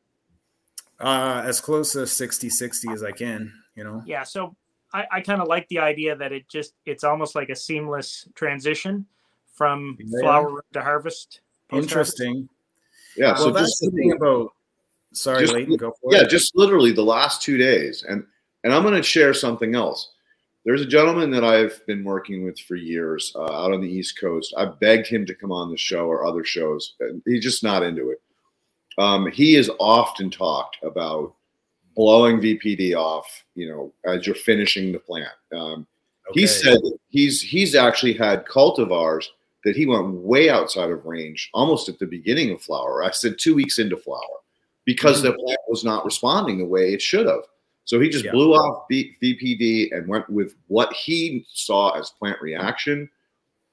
[1.00, 4.02] Uh, as close to 60 60 as I can, you know.
[4.06, 4.56] Yeah, so
[4.92, 8.28] I, I kind of like the idea that it just it's almost like a seamless
[8.34, 9.06] transition
[9.60, 10.22] from yeah.
[10.22, 11.42] flower to harvest.
[11.74, 12.48] Interesting.
[13.18, 13.34] Yeah.
[13.34, 14.54] Well, so that's the thing about.
[15.12, 16.22] Sorry, just, Leighton, go for yeah, it.
[16.22, 18.24] Yeah, just literally the last two days, and
[18.64, 20.12] and I'm going to share something else.
[20.66, 24.20] There's a gentleman that I've been working with for years uh, out on the East
[24.20, 24.54] Coast.
[24.58, 27.84] I begged him to come on the show or other shows, and he's just not
[27.84, 28.22] into it.
[28.98, 31.34] Um, he has often talked about
[31.96, 35.34] blowing VPD off, you know, as you're finishing the plant.
[35.52, 35.88] Um,
[36.30, 36.42] okay.
[36.42, 36.80] He said
[37.10, 39.26] he's he's actually had cultivars
[39.66, 43.04] that he went way outside of range almost at the beginning of flower.
[43.04, 44.20] I said two weeks into flower
[44.86, 45.28] because mm-hmm.
[45.28, 47.44] the plant was not responding the way it should have.
[47.86, 48.32] So he just yeah.
[48.32, 53.10] blew off B- VPD and went with what he saw as plant reaction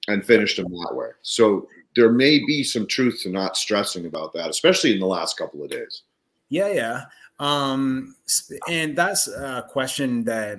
[0.09, 1.09] and finished him that way.
[1.23, 5.37] So there may be some truth to not stressing about that, especially in the last
[5.37, 6.03] couple of days.
[6.49, 7.05] Yeah, yeah.
[7.39, 8.15] Um,
[8.69, 10.59] and that's a question that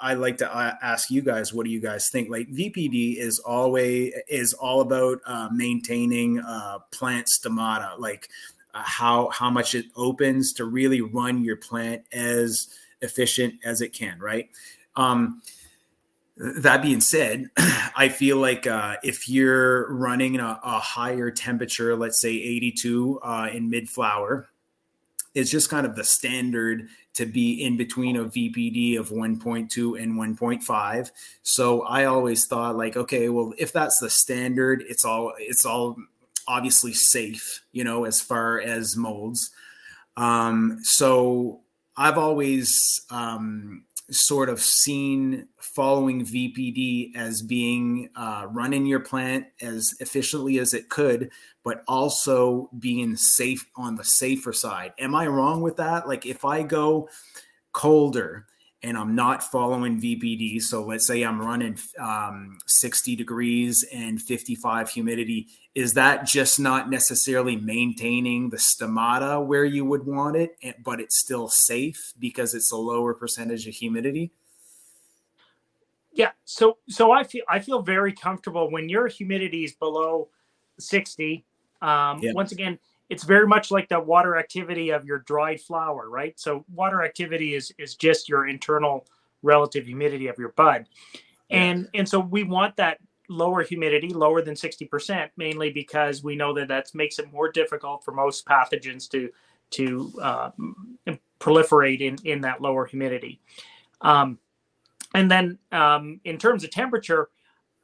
[0.00, 2.28] I like to uh, ask you guys, what do you guys think?
[2.28, 8.28] Like VPD is always is all about uh, maintaining uh, plant stomata, like
[8.74, 12.68] uh, how how much it opens to really run your plant as
[13.02, 14.48] efficient as it can, right?
[14.96, 15.42] Um,
[16.36, 22.20] that being said, I feel like uh, if you're running a, a, higher temperature, let's
[22.20, 24.48] say 82 uh, in mid flower,
[25.34, 30.14] it's just kind of the standard to be in between a VPD of 1.2 and
[30.14, 31.10] 1.5.
[31.42, 35.96] So I always thought like, okay, well, if that's the standard, it's all it's all
[36.46, 39.50] obviously safe, you know, as far as molds.
[40.18, 41.62] Um, so
[41.96, 49.94] I've always um, sort of seen following VPD as being uh, running your plant as
[50.00, 51.30] efficiently as it could,
[51.64, 54.92] but also being safe on the safer side.
[54.98, 56.06] Am I wrong with that?
[56.06, 57.08] Like if I go
[57.72, 58.46] colder
[58.86, 64.90] and I'm not following VPD, so let's say I'm running um, 60 degrees and 55
[64.90, 71.00] humidity, is that just not necessarily maintaining the stomata where you would want it, but
[71.00, 74.30] it's still safe because it's a lower percentage of humidity?
[76.12, 80.28] Yeah, so so I feel I feel very comfortable when your humidity is below
[80.78, 81.44] 60.
[81.82, 82.32] Um, yeah.
[82.34, 86.38] Once again, it's very much like the water activity of your dried flower, right?
[86.38, 89.06] So water activity is is just your internal
[89.42, 90.86] relative humidity of your bud.
[91.50, 96.52] And and so we want that lower humidity, lower than 60%, mainly because we know
[96.54, 99.30] that that makes it more difficult for most pathogens to
[99.68, 100.50] to uh,
[101.40, 103.40] proliferate in in that lower humidity.
[104.00, 104.38] Um,
[105.14, 107.30] and then um, in terms of temperature,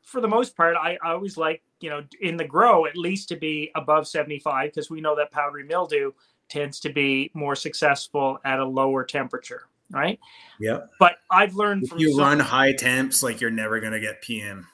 [0.02, 3.28] for the most part, I, I always like you know, in the grow at least
[3.28, 6.12] to be above 75 because we know that powdery mildew
[6.48, 10.18] tends to be more successful at a lower temperature, right?
[10.60, 10.80] Yeah.
[10.98, 14.00] But I've learned if from you some, run high temps, like you're never going to
[14.00, 14.66] get PM.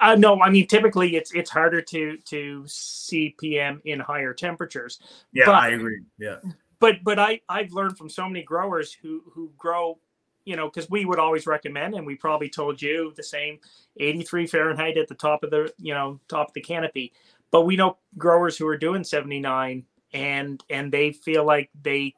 [0.00, 4.98] Uh, no, I mean typically it's it's harder to to see PM in higher temperatures.
[5.32, 6.00] Yeah, but, I agree.
[6.18, 6.36] Yeah.
[6.80, 9.98] But but I I've learned from so many growers who who grow
[10.44, 13.58] you know, because we would always recommend, and we probably told you the same
[13.98, 17.12] 83 Fahrenheit at the top of the, you know, top of the canopy.
[17.50, 22.14] But we know growers who are doing 79 and and they feel like they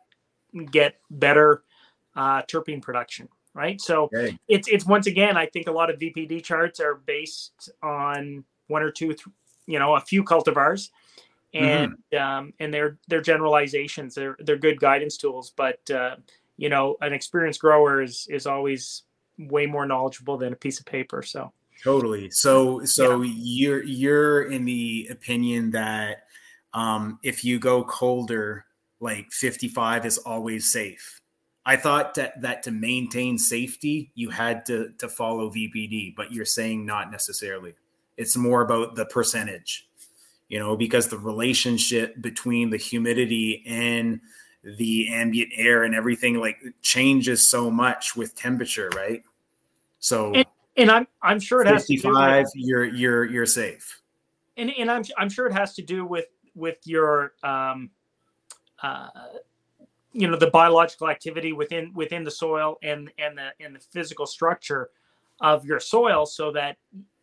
[0.71, 1.63] get better
[2.17, 3.81] uh, terpene production, right?
[3.81, 4.39] So okay.
[4.49, 8.83] it's it's once again, I think a lot of VPD charts are based on one
[8.83, 9.15] or two,
[9.67, 10.91] you know, a few cultivars,
[11.53, 12.19] and mm-hmm.
[12.19, 14.15] um, and they're they're generalizations.
[14.15, 16.17] They're they're good guidance tools, but uh,
[16.57, 19.03] you know, an experienced grower is is always
[19.39, 21.23] way more knowledgeable than a piece of paper.
[21.23, 21.53] So
[21.83, 22.31] totally.
[22.31, 23.33] So so yeah.
[23.37, 26.25] you're you're in the opinion that
[26.73, 28.67] um, if you go colder,
[29.01, 31.21] like 55 is always safe.
[31.67, 36.45] I thought that that to maintain safety, you had to to follow VPD, but you're
[36.45, 37.75] saying not necessarily.
[38.17, 39.89] It's more about the percentage,
[40.49, 44.21] you know, because the relationship between the humidity and
[44.65, 49.23] the ambient air and everything like changes so much with temperature, right?
[49.99, 50.47] So and,
[50.77, 54.03] and I'm I'm sure it has 55, with, you're you're you're safe.
[54.57, 57.91] And and I'm I'm sure it has to do with with your um,
[58.83, 59.09] uh,
[60.13, 64.27] you know the biological activity within within the soil and and the and the physical
[64.27, 64.91] structure
[65.41, 66.77] of your soil so that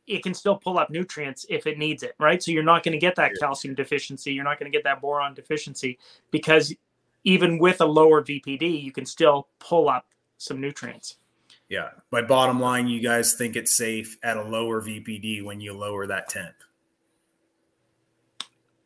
[0.08, 2.92] it can still pull up nutrients if it needs it right so you're not going
[2.92, 5.98] to get that calcium deficiency you're not going to get that boron deficiency
[6.32, 6.76] because
[7.24, 10.06] even with a lower vpd you can still pull up
[10.38, 11.18] some nutrients
[11.70, 15.74] yeah my bottom line you guys think it's safe at a lower vpd when you
[15.74, 16.56] lower that temp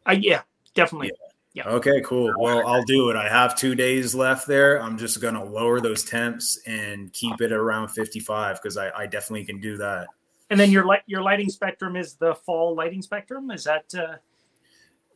[0.07, 0.41] uh, yeah
[0.74, 1.26] definitely yeah.
[1.56, 1.70] Yeah.
[1.70, 2.34] Okay, cool.
[2.38, 3.16] Well, I'll do it.
[3.16, 4.82] I have two days left there.
[4.82, 9.06] I'm just going to lower those temps and keep it around 55 because I, I,
[9.06, 10.07] definitely can do that.
[10.49, 13.52] And then your light your lighting spectrum is the fall lighting spectrum.
[13.52, 13.86] Is that?
[13.95, 14.18] Uh,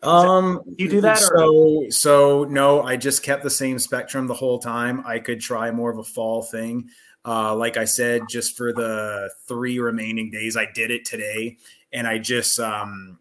[0.04, 1.18] um, you do that?
[1.18, 1.92] So or?
[1.92, 5.04] so no, I just kept the same spectrum the whole time.
[5.06, 6.90] I could try more of a fall thing.
[7.26, 11.58] Uh, like I said, just for the three remaining days, I did it today,
[11.92, 13.20] and I just um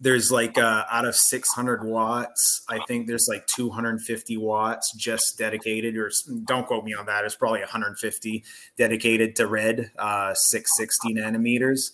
[0.00, 5.96] there's like uh, out of 600 watts i think there's like 250 watts just dedicated
[5.96, 6.10] or
[6.44, 8.44] don't quote me on that it's probably 150
[8.76, 11.92] dedicated to red uh, 660 nanometers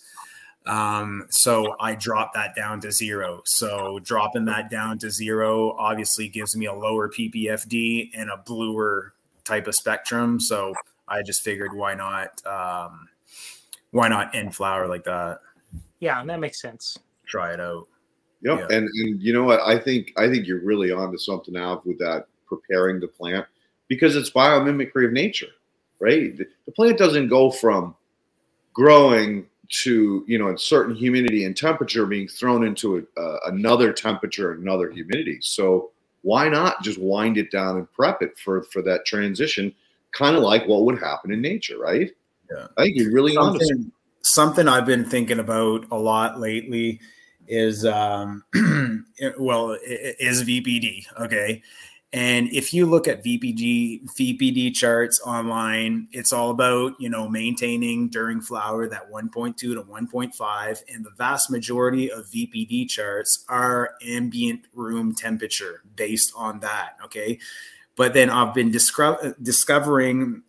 [0.65, 6.27] um, so i dropped that down to zero so dropping that down to zero obviously
[6.27, 9.13] gives me a lower ppfd and a bluer
[9.43, 10.73] type of spectrum so
[11.07, 13.07] i just figured why not um,
[13.91, 15.39] why not end flower like that
[15.99, 17.87] yeah and that makes sense try it out
[18.43, 18.59] Yep.
[18.59, 18.77] Yeah.
[18.77, 19.61] And and you know what?
[19.61, 23.45] I think I think you're really onto something now with that preparing the plant
[23.87, 25.47] because it's biomimicry of nature,
[25.99, 26.37] right?
[26.37, 27.95] The plant doesn't go from
[28.73, 33.93] growing to you know a certain humidity and temperature being thrown into a, uh, another
[33.93, 35.91] temperature another humidity so
[36.21, 39.73] why not just wind it down and prep it for for that transition
[40.11, 42.11] kind of like what would happen in nature right
[42.51, 43.91] yeah i think you're really something,
[44.21, 46.99] something i've been thinking about a lot lately
[47.47, 48.43] is um,
[49.37, 51.05] well is VPD.
[51.19, 51.61] Okay.
[52.13, 58.09] And if you look at VPG VPD charts online, it's all about you know maintaining
[58.09, 64.61] during flower that 1.2 to 1.5, and the vast majority of VPD charts are ambient
[64.73, 66.97] room temperature based on that.
[67.03, 67.39] Okay,
[67.95, 70.43] but then I've been disco- discovering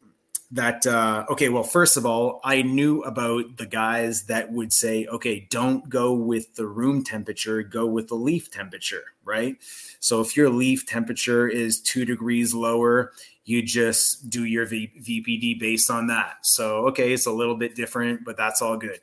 [0.54, 5.06] that uh, okay well first of all i knew about the guys that would say
[5.06, 9.56] okay don't go with the room temperature go with the leaf temperature right?
[10.00, 13.12] So if your leaf temperature is two degrees lower
[13.46, 16.38] you just do your v- vpd based on that.
[16.46, 19.00] So okay it's a little bit different but that's all good.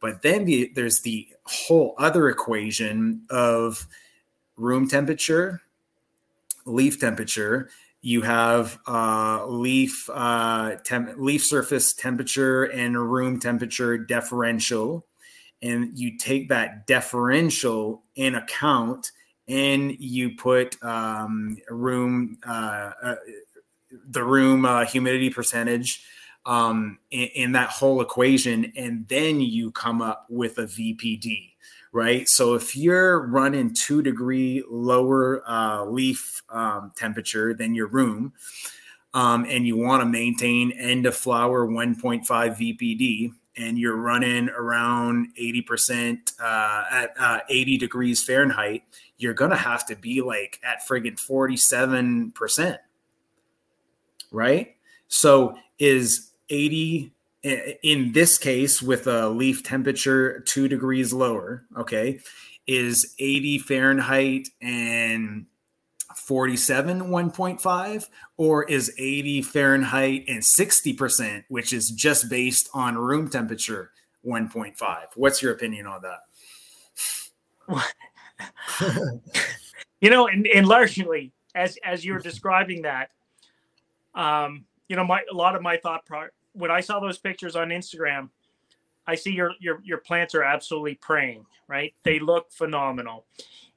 [0.00, 3.86] But then the, there's the whole other equation of
[4.56, 5.62] room temperature
[6.64, 7.70] leaf temperature
[8.02, 15.06] you have uh, leaf uh, temp- leaf surface temperature and room temperature differential,
[15.62, 19.12] and you take that differential in account,
[19.46, 23.14] and you put um, room uh, uh
[24.08, 26.04] the room uh, humidity percentage
[26.44, 31.51] um, in, in that whole equation, and then you come up with a VPD
[31.92, 32.28] right?
[32.28, 38.32] So if you're running two degree lower uh, leaf um, temperature than your room,
[39.14, 45.28] um, and you want to maintain end of flower 1.5 VPD, and you're running around
[45.38, 48.84] 80% uh, at uh, 80 degrees Fahrenheit,
[49.18, 52.78] you're going to have to be like at friggin' 47%.
[54.30, 54.76] Right?
[55.08, 57.11] So is 80
[57.42, 62.20] in this case with a leaf temperature two degrees lower okay
[62.66, 65.46] is 80 fahrenheit and
[66.14, 73.90] 47 1.5 or is 80 fahrenheit and 60% which is just based on room temperature
[74.24, 74.76] 1.5
[75.16, 76.20] what's your opinion on that?
[80.00, 83.10] You know and, and largely as as you're describing that
[84.16, 87.56] um you know my a lot of my thought pro- when I saw those pictures
[87.56, 88.28] on Instagram,
[89.06, 91.94] I see your your your plants are absolutely praying, right?
[92.04, 93.24] They look phenomenal.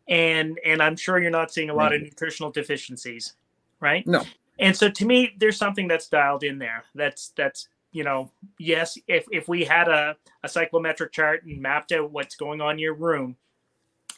[0.08, 3.34] And and I'm sure you're not seeing a lot of nutritional deficiencies,
[3.80, 4.06] right?
[4.06, 4.24] No.
[4.60, 6.86] And so to me, there's something that's dialed in there.
[6.94, 8.30] That's that's you know,
[8.60, 12.74] yes, if if we had a, a psychrometric chart and mapped out what's going on
[12.74, 13.36] in your room,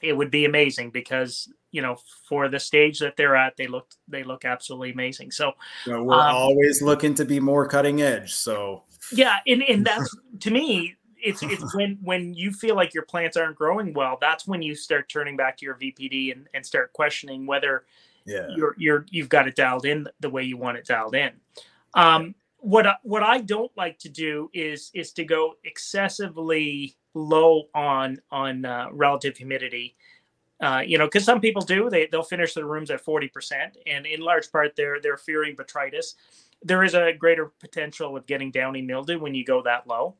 [0.02, 1.98] it would be amazing because you know
[2.28, 5.32] for the stage that they're at they look they look absolutely amazing.
[5.32, 5.54] So
[5.86, 8.84] we're um, always looking to be more cutting edge so.
[9.12, 13.38] Yeah and, and that's to me it's it's when when you feel like your plants
[13.38, 16.94] aren't growing well that's when you start turning back to your vpd and, and start
[16.94, 17.86] questioning whether
[18.26, 18.48] yeah.
[18.56, 21.32] you're you're you've got it dialed in the way you want it dialed in.
[21.94, 27.64] Um what I, what I don't like to do is is to go excessively low
[27.74, 29.96] on on uh, relative humidity
[30.60, 33.78] uh, you know, because some people do they they'll finish their rooms at forty percent,
[33.86, 36.16] and in large part they're they're fearing botrytis.
[36.64, 40.16] There is a greater potential of getting downy mildew when you go that low.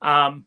[0.00, 0.46] Um,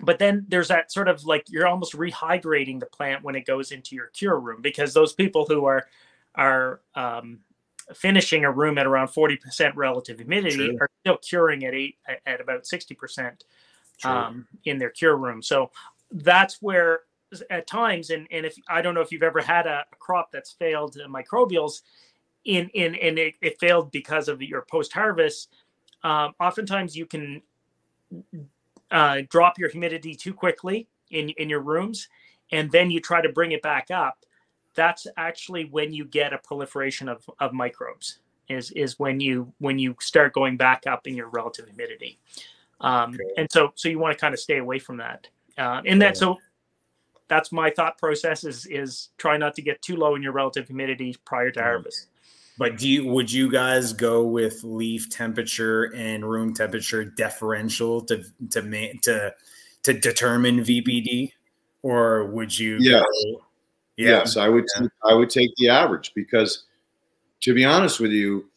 [0.00, 3.72] but then there's that sort of like you're almost rehydrating the plant when it goes
[3.72, 5.86] into your cure room because those people who are
[6.34, 7.40] are um,
[7.94, 12.62] finishing a room at around 40% relative humidity are still curing at eight at about
[12.62, 13.42] 60%
[14.04, 15.42] um, in their cure room.
[15.42, 15.70] So
[16.10, 17.00] that's where
[17.48, 20.32] at times and, and if i don't know if you've ever had a, a crop
[20.32, 21.82] that's failed microbials
[22.44, 25.48] in in and it, it failed because of your post harvest
[26.02, 27.40] um, oftentimes you can
[28.90, 32.08] uh, drop your humidity too quickly in in your rooms
[32.52, 34.24] and then you try to bring it back up.
[34.74, 38.18] That's actually when you get a proliferation of, of microbes
[38.48, 42.18] is is when you when you start going back up in your relative humidity
[42.80, 43.24] um, okay.
[43.36, 45.26] and so so you want to kind of stay away from that
[45.58, 46.36] uh, and that so
[47.28, 50.66] that's my thought process is is try not to get too low in your relative
[50.66, 52.08] humidity prior to harvest
[52.58, 58.22] but do you would you guys go with leaf temperature and room temperature differential to
[58.50, 59.34] to to
[59.82, 61.32] to determine VPD,
[61.82, 62.76] or would you?
[62.80, 63.42] Yes, go,
[63.96, 64.08] yeah.
[64.08, 64.66] yes, I would.
[64.78, 64.88] Yeah.
[65.04, 66.64] I would take the average because,
[67.40, 68.49] to be honest with you,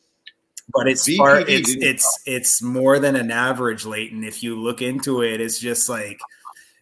[0.72, 4.24] but it's far, it's it's it's more than an average, Leighton.
[4.24, 6.20] If you look into it, it's just like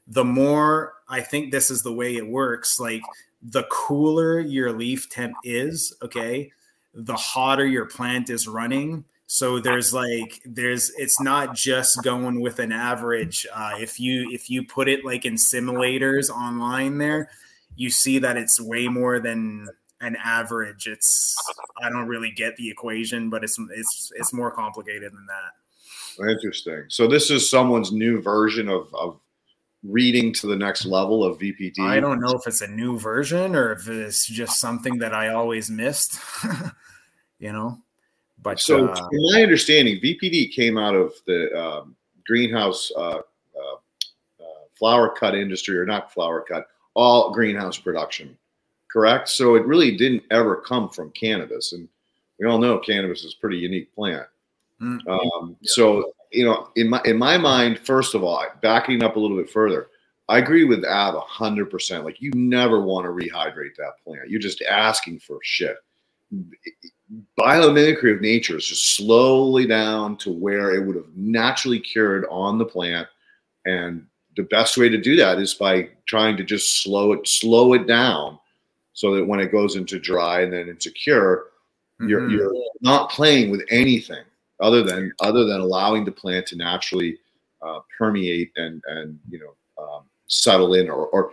[0.07, 2.79] the more I think this is the way it works.
[2.79, 3.01] Like
[3.41, 6.51] the cooler your leaf temp is, okay,
[6.93, 9.05] the hotter your plant is running.
[9.27, 13.47] So there's like there's it's not just going with an average.
[13.53, 17.29] Uh, if you if you put it like in simulators online, there
[17.75, 19.67] you see that it's way more than
[20.01, 20.87] an average.
[20.87, 21.35] It's
[21.81, 26.31] I don't really get the equation, but it's it's it's more complicated than that.
[26.31, 26.85] Interesting.
[26.89, 29.19] So this is someone's new version of, of
[29.83, 31.79] reading to the next level of VPD.
[31.79, 35.29] I don't know if it's a new version or if it's just something that I
[35.29, 36.19] always missed.
[37.39, 37.77] you know.
[38.41, 41.95] But so, uh, in my understanding, VPD came out of the um,
[42.25, 43.75] greenhouse uh, uh,
[44.39, 46.65] uh, flower cut industry, or not flower cut,
[46.95, 48.35] all greenhouse production,
[48.91, 49.29] correct?
[49.29, 51.87] So it really didn't ever come from cannabis, and
[52.39, 54.27] we all know cannabis is a pretty unique plant.
[54.81, 55.09] Mm-hmm.
[55.09, 59.19] Um, so you know, in my in my mind, first of all, backing up a
[59.19, 59.87] little bit further,
[60.29, 62.05] I agree with Av hundred percent.
[62.05, 64.29] Like you never want to rehydrate that plant.
[64.29, 65.77] You're just asking for shit
[67.37, 72.57] biomimicry of nature is just slowly down to where it would have naturally cured on
[72.57, 73.07] the plant.
[73.65, 74.05] And
[74.37, 77.85] the best way to do that is by trying to just slow it, slow it
[77.85, 78.39] down
[79.01, 81.47] so that when it goes into dry and then into cure,
[81.99, 82.07] mm-hmm.
[82.07, 84.23] you're, you're not playing with anything
[84.59, 87.17] other than other than allowing the plant to naturally
[87.63, 91.31] uh, permeate and and you know um, settle in or, or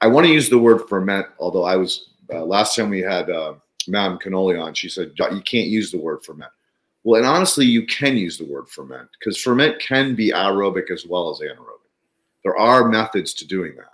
[0.00, 3.28] I want to use the word ferment, although I was uh, last time we had
[3.28, 3.52] uh,
[3.86, 6.52] Madam Cannoli on, she said, you can't use the word ferment.
[7.04, 11.04] Well, and honestly, you can use the word ferment because ferment can be aerobic as
[11.04, 11.92] well as anaerobic.
[12.44, 13.91] There are methods to doing that.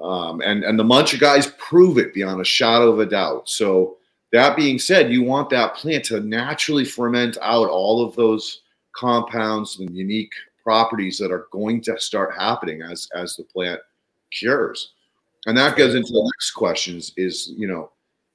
[0.00, 3.48] Um, and, and the Muncher guys prove it beyond a shadow of a doubt.
[3.48, 3.96] So,
[4.32, 8.62] that being said, you want that plant to naturally ferment out all of those
[8.92, 10.32] compounds and unique
[10.62, 13.80] properties that are going to start happening as, as the plant
[14.30, 14.92] cures.
[15.46, 17.90] And that goes into the next questions is, you know,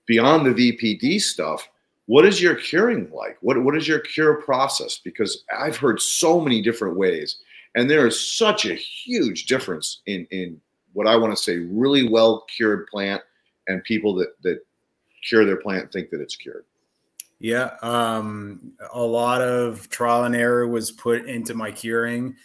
[0.05, 1.69] beyond the VPD stuff,
[2.07, 3.37] what is your curing like?
[3.41, 4.99] What what is your cure process?
[4.99, 7.39] Because I've heard so many different ways,
[7.73, 10.61] and there is such a huge difference in in
[10.95, 13.21] what I want to say really well cured plant
[13.67, 14.59] and people that that
[15.27, 16.65] cure their plant think that it's cured.
[17.39, 22.35] Yeah, um, a lot of trial and error was put into my curing,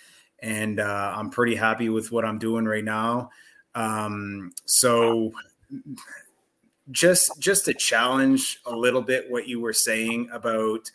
[0.40, 3.30] and uh, I'm pretty happy with what I'm doing right now.
[3.76, 5.32] Um, so
[6.90, 10.90] just just to challenge a little bit what you were saying about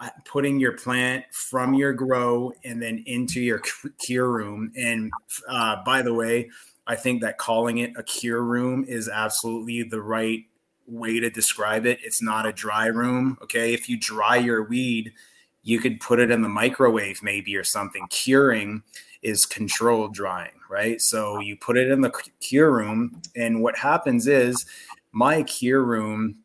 [0.00, 3.60] uh, putting your plant from your grow and then into your
[4.04, 5.12] cure room and
[5.48, 6.50] uh, by the way
[6.86, 10.44] i think that calling it a cure room is absolutely the right
[10.88, 12.00] way to describe it.
[12.02, 13.72] It's not a dry room okay?
[13.72, 15.12] If you dry your weed
[15.64, 18.04] you could put it in the microwave maybe or something.
[18.10, 18.82] Curing
[19.22, 21.00] is controlled drying right?
[21.00, 22.10] So you put it in the
[22.40, 24.64] cure room and what happens is
[25.12, 26.38] my cure room,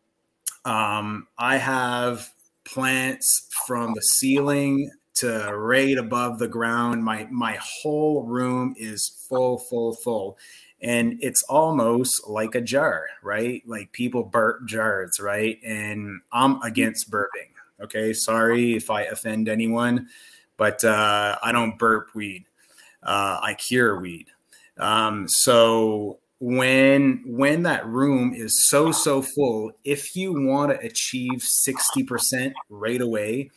[0.66, 2.30] um, I have
[2.66, 7.04] plants from the ceiling to right above the ground.
[7.04, 10.38] My my whole room is full, full, full.
[10.82, 13.64] And it's almost like a jar, right?
[13.66, 15.58] Like people burp jars, right?
[15.64, 17.52] And I'm against burping.
[17.82, 18.14] Okay.
[18.14, 20.08] Sorry if I offend anyone,
[20.56, 22.46] but uh, I don't burp weed.
[23.02, 24.28] Uh, I cure weed.
[24.78, 31.40] Um, so when when that room is so so full if you want to achieve
[31.40, 33.50] 60% right away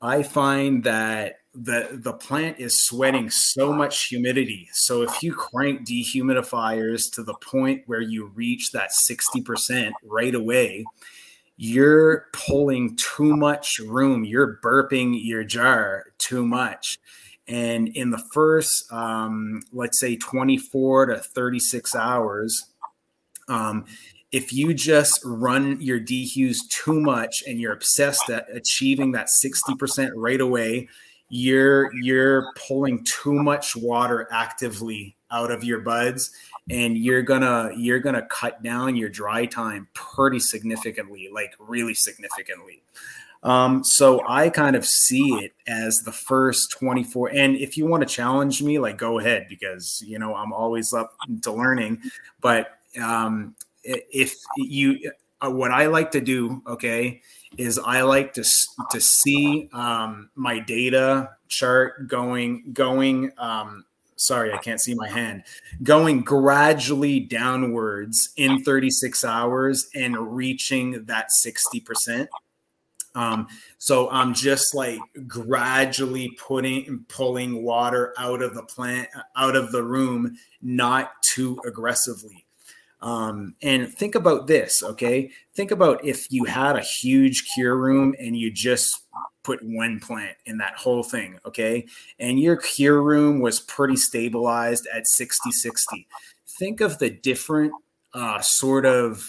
[0.00, 4.68] i find that the the plant is sweating so much humidity.
[4.72, 10.84] So if you crank dehumidifiers to the point where you reach that 60% right away
[11.62, 14.24] you're pulling too much room.
[14.24, 16.98] You're burping your jar too much.
[17.46, 22.64] And in the first, um, let's say, 24 to 36 hours,
[23.46, 23.84] um,
[24.32, 30.10] if you just run your dehues too much and you're obsessed at achieving that 60%
[30.14, 30.88] right away,
[31.28, 36.32] you're you're pulling too much water actively out of your buds
[36.70, 42.82] and you're gonna you're gonna cut down your dry time pretty significantly like really significantly
[43.42, 47.30] um, so I kind of see it as the first 24.
[47.30, 50.92] And if you want to challenge me, like go ahead, because you know I'm always
[50.92, 52.02] up to learning.
[52.40, 57.22] But um, if you, uh, what I like to do, okay,
[57.58, 58.44] is I like to
[58.90, 63.32] to see um, my data chart going going.
[63.38, 63.84] Um,
[64.16, 65.44] sorry, I can't see my hand.
[65.82, 72.30] Going gradually downwards in 36 hours and reaching that 60 percent
[73.14, 73.48] um,
[73.78, 79.82] so I'm just like gradually putting pulling water out of the plant, out of the
[79.82, 82.46] room, not too aggressively.
[83.02, 85.30] Um, and think about this, okay?
[85.54, 89.04] Think about if you had a huge cure room and you just
[89.42, 91.86] put one plant in that whole thing, okay?
[92.18, 96.06] And your cure room was pretty stabilized at 60 60.
[96.58, 97.72] Think of the different
[98.12, 99.26] uh, sort of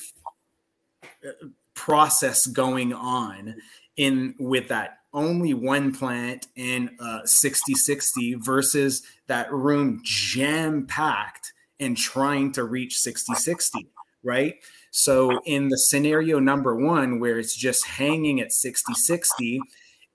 [1.26, 3.56] uh, process going on
[3.96, 11.54] in with that only one plant in uh, 60 60 versus that room jam packed
[11.82, 13.90] and trying to reach 60 60
[14.24, 14.56] right?
[14.92, 19.62] So in the scenario number one where it's just hanging at 60 60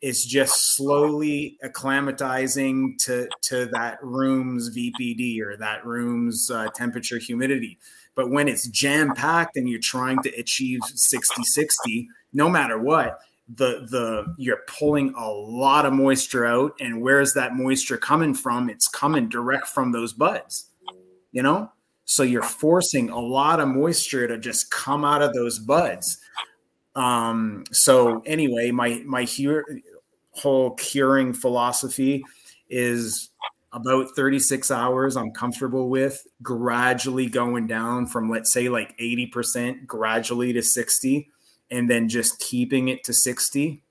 [0.03, 7.79] it's just slowly acclimatizing to to that room's vpd or that room's uh, temperature humidity.
[8.15, 13.19] But when it's jam packed and you're trying to achieve 60 60, no matter what,
[13.49, 16.75] the the you're pulling a lot of moisture out.
[16.79, 18.69] And where's that moisture coming from?
[18.69, 20.67] It's coming direct from those buds
[21.37, 21.71] you know?
[22.07, 26.19] So you're forcing a lot of moisture to just come out of those buds.
[26.95, 29.29] Um so anyway my my
[30.31, 32.25] whole curing philosophy
[32.71, 33.29] is
[33.71, 40.55] about 36 hours I'm comfortable with, gradually going down from let's say like 80% gradually
[40.55, 41.29] to 60
[41.71, 43.83] and then just keeping it to 60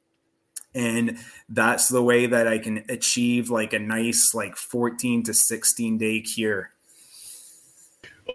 [0.73, 5.99] and that's the way that I can achieve like a nice like 14 to 16
[5.99, 6.71] day cure.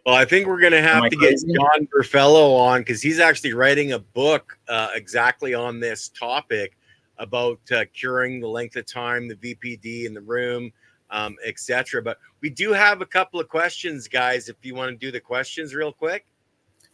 [0.07, 1.49] Well, I think we're going to have to crazy?
[1.49, 6.77] get John Burfello on because he's actually writing a book uh, exactly on this topic
[7.19, 10.73] about uh, curing the length of time, the VPD in the room,
[11.11, 12.03] um, etc.
[12.03, 14.49] But we do have a couple of questions, guys.
[14.49, 16.25] If you want to do the questions real quick.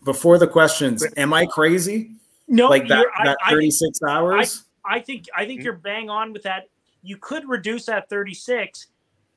[0.04, 2.12] Before the questions, am I crazy?
[2.48, 4.64] No, like that, that 36 I, hours.
[4.84, 5.64] I, I, think I think mm-hmm.
[5.64, 6.68] you're bang on with that.
[7.02, 8.86] You could reduce that 36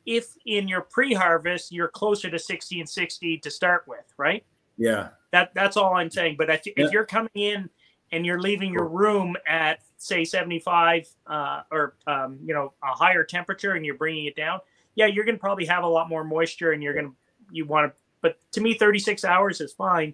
[0.06, 4.44] if in your pre-harvest you're closer to 60 and 60 to start with, right?
[4.78, 5.10] Yeah.
[5.32, 6.36] That that's all I'm saying.
[6.38, 6.74] But if, yeah.
[6.78, 7.70] if you're coming in
[8.12, 13.24] and you're leaving your room at say 75 uh, or um, you know a higher
[13.24, 14.60] temperature and you're bringing it down
[14.96, 17.16] yeah you're going to probably have a lot more moisture and you're going to
[17.52, 20.14] you want to but to me 36 hours is fine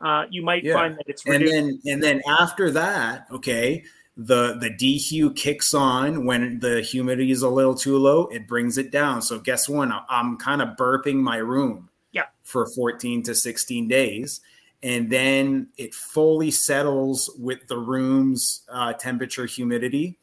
[0.00, 0.74] uh, you might yeah.
[0.74, 1.54] find that it's reduced.
[1.54, 3.82] and then and then after that okay
[4.16, 8.78] the the dehu kicks on when the humidity is a little too low it brings
[8.78, 9.22] it down.
[9.22, 9.88] So guess what?
[10.08, 14.40] I'm kind of burping my room yeah for 14 to 16 days
[14.82, 20.18] and then it fully settles with the room's uh, temperature humidity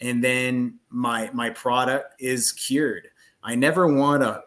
[0.00, 3.08] and then my my product is cured.
[3.42, 4.42] I never want to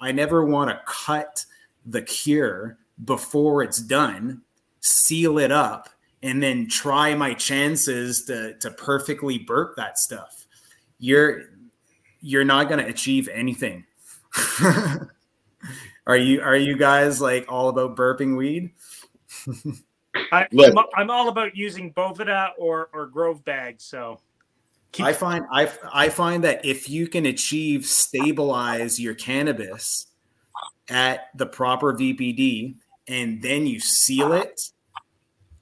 [0.00, 1.44] i never want to cut
[1.86, 4.42] the cure before it's done
[4.80, 5.88] seal it up
[6.24, 10.46] and then try my chances to to perfectly burp that stuff.
[10.98, 11.42] You're
[12.20, 13.84] you're not going to achieve anything.
[16.06, 18.72] Are you are you guys like all about burping weed?
[20.32, 23.84] I, am I'm all about using Boveda or or Grove bags.
[23.84, 24.20] So
[24.92, 30.06] keep- I find I I find that if you can achieve stabilize your cannabis
[30.90, 32.74] at the proper VPD
[33.08, 34.60] and then you seal it,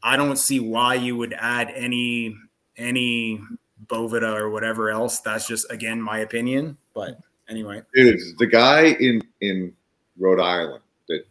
[0.03, 2.37] I don't see why you would add any
[2.77, 3.41] any
[3.87, 5.21] Boveda or whatever else.
[5.21, 6.77] That's just again my opinion.
[6.95, 7.19] But
[7.49, 9.73] anyway, dude, the guy in in
[10.19, 11.25] Rhode Island that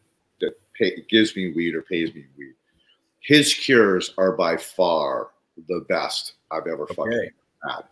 [0.82, 2.54] pay, gives me weed or pays me weed.
[3.20, 5.30] His cures are by far
[5.68, 6.96] the best I've ever Okay.
[6.96, 7.30] fucking
[7.68, 7.84] had.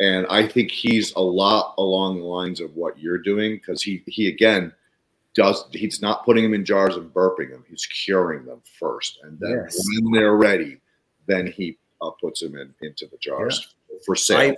[0.00, 4.02] And I think he's a lot along the lines of what you're doing because he
[4.06, 4.72] he again
[5.34, 7.64] does he's not putting them in jars and burping them.
[7.68, 9.78] He's curing them first, and then Yes.
[10.02, 10.78] when they're ready,
[11.26, 14.54] then he uh, puts them in into the jars for sale.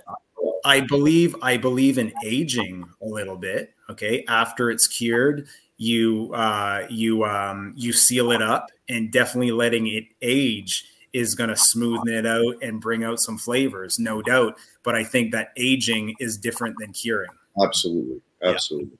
[0.65, 3.73] I believe I believe in aging a little bit.
[3.89, 5.47] Okay, after it's cured,
[5.77, 11.47] you uh, you um, you seal it up, and definitely letting it age is going
[11.49, 14.57] to smoothen it out and bring out some flavors, no doubt.
[14.83, 17.31] But I think that aging is different than curing.
[17.63, 18.49] absolutely, Yeah.
[18.49, 18.97] absolutely.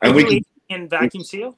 [0.00, 1.56] And we can in vacuum seal.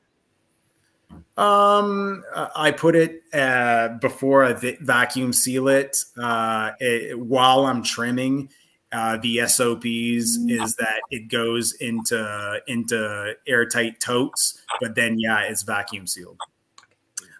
[1.36, 2.22] Um,
[2.54, 8.50] I put it uh, before I vacuum seal it, uh, it while I'm trimming.
[8.92, 15.62] Uh, the SOPs is that it goes into into airtight totes, but then yeah, it's
[15.62, 16.38] vacuum sealed.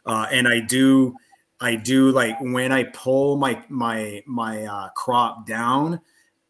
[0.07, 1.17] Uh, and I do
[1.61, 6.01] I do like when I pull my my my uh, crop down,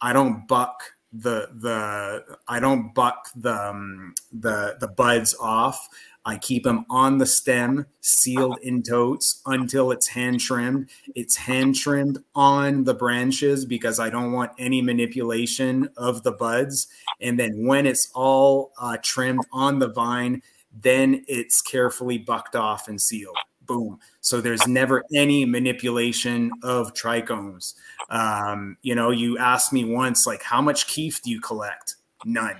[0.00, 0.82] I don't buck
[1.12, 5.88] the the I don't buck the um, the the buds off.
[6.26, 10.90] I keep them on the stem, sealed in totes until it's hand trimmed.
[11.14, 16.88] It's hand trimmed on the branches because I don't want any manipulation of the buds.
[17.22, 20.42] And then when it's all uh, trimmed on the vine,
[20.82, 23.36] then it's carefully bucked off and sealed.
[23.70, 23.98] Boom.
[24.20, 27.74] So there's never any manipulation of trichomes.
[28.10, 31.94] Um, you know, you asked me once, like, how much keef do you collect?
[32.24, 32.56] None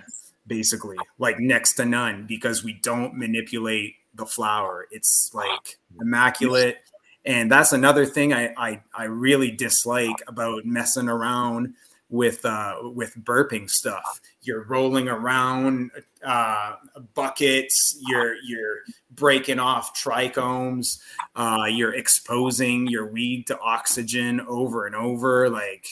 [0.51, 6.79] basically like next to none because we don't manipulate the flower it's like immaculate
[7.25, 11.75] and that's another thing I, I i really dislike about messing around
[12.11, 14.21] with uh with burping stuff.
[14.43, 15.91] You're rolling around
[16.25, 16.75] uh
[17.15, 18.81] buckets you're you're
[19.13, 20.99] breaking off trichomes
[21.37, 25.87] uh you're exposing your weed to oxygen over and over like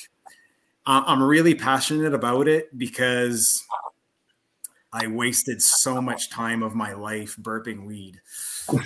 [0.86, 3.64] i'm really passionate about it because
[4.92, 8.20] I wasted so much time of my life burping weed.
[8.68, 8.78] and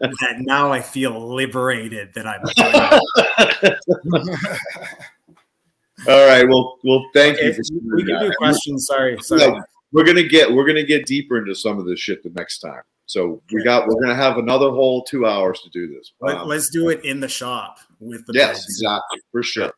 [0.00, 2.42] that now I feel liberated that I'm
[6.08, 6.48] All right.
[6.48, 7.52] Well, well, thank you.
[7.52, 7.60] For
[7.96, 8.86] we can do questions.
[8.86, 9.42] Sorry, sorry.
[9.42, 9.60] Yeah,
[9.92, 12.82] we're gonna get we're gonna get deeper into some of this shit the next time.
[13.06, 16.12] So we got we're gonna have another whole two hours to do this.
[16.20, 18.66] Let, Um, us do it in the shop with the yes, beds.
[18.68, 19.72] exactly for sure.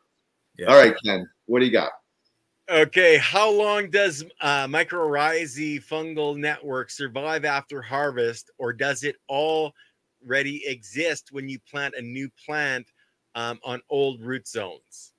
[0.57, 0.67] Yeah.
[0.67, 1.27] All right, Ken.
[1.45, 1.91] What do you got?
[2.71, 10.65] Okay, how long does uh, mycorrhizae fungal network survive after harvest, or does it already
[10.65, 12.87] exist when you plant a new plant
[13.35, 15.11] um, on old root zones?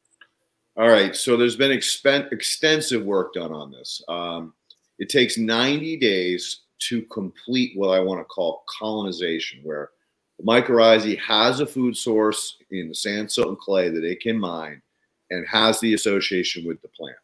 [0.77, 1.15] All right.
[1.15, 4.03] So there's been expen- extensive work done on this.
[4.09, 4.55] Um,
[4.99, 9.91] it takes 90 days to complete what I want to call colonization, where
[10.45, 14.81] mycorrhizae has a food source in the sand, silt, and clay that it can mine,
[15.31, 17.17] and has the association with the plant.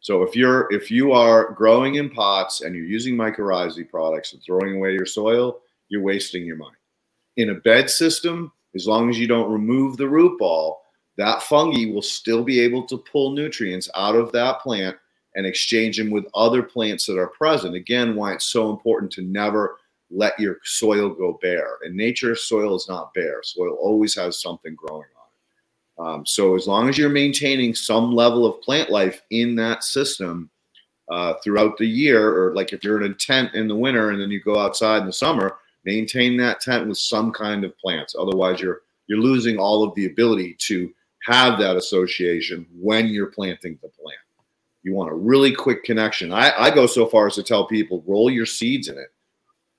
[0.00, 4.42] So if you're if you are growing in pots and you're using mycorrhizae products and
[4.42, 6.76] throwing away your soil, you're wasting your money.
[7.36, 10.82] In a bed system, as long as you don't remove the root ball,
[11.16, 14.96] that fungi will still be able to pull nutrients out of that plant
[15.36, 17.74] and exchange them with other plants that are present.
[17.74, 19.76] Again, why it's so important to never
[20.10, 21.76] let your soil go bare.
[21.84, 23.42] In nature, soil is not bare.
[23.42, 25.19] Soil always has something growing on.
[26.00, 30.50] Um, so as long as you're maintaining some level of plant life in that system
[31.10, 34.20] uh, throughout the year, or like if you're in a tent in the winter and
[34.20, 38.14] then you go outside in the summer, maintain that tent with some kind of plants.
[38.18, 40.90] Otherwise, you're you're losing all of the ability to
[41.24, 44.18] have that association when you're planting the plant.
[44.82, 46.32] You want a really quick connection.
[46.32, 49.12] I, I go so far as to tell people roll your seeds in it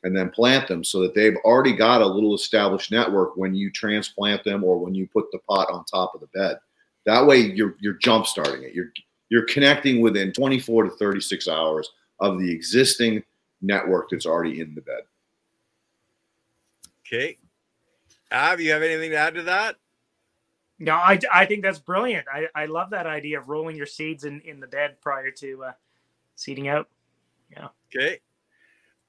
[0.04, 3.70] and then plant them so that they've already got a little established network when you
[3.72, 6.58] transplant them or when you put the pot on top of the bed.
[7.06, 8.74] That way you're you're jump starting it.
[8.74, 8.92] You're
[9.30, 13.24] you're connecting within 24 to 36 hours of the existing
[13.62, 15.02] network that's already in the bed.
[17.06, 17.38] Okay.
[18.32, 19.76] Av, you have anything to add to that?
[20.80, 22.26] No, I, I think that's brilliant.
[22.32, 25.66] I, I love that idea of rolling your seeds in, in the bed prior to
[25.66, 25.72] uh,
[26.36, 26.90] seeding out.
[27.52, 27.68] Yeah.
[27.94, 28.20] Okay.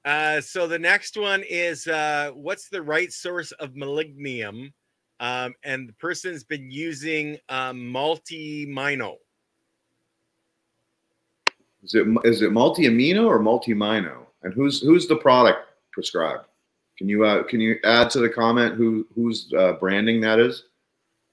[0.05, 4.71] Uh, so the next one is uh, what's the right source of molybdenum?
[5.19, 9.17] Um, and the person's been using um, multi-mino.
[11.83, 14.27] Is it is it multi amino or multi mino?
[14.43, 15.59] And who's who's the product
[15.91, 16.45] prescribed?
[16.97, 20.65] Can you uh, can you add to the comment who whose uh, branding that is?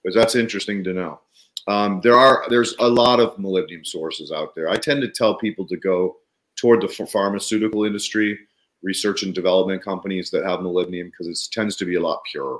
[0.02, 1.20] Because that's interesting to know.
[1.68, 4.68] Um, there are there's a lot of molybdenum sources out there.
[4.68, 6.16] I tend to tell people to go
[6.56, 8.38] toward the ph- pharmaceutical industry
[8.82, 12.58] research and development companies that have molybdenum because it tends to be a lot purer.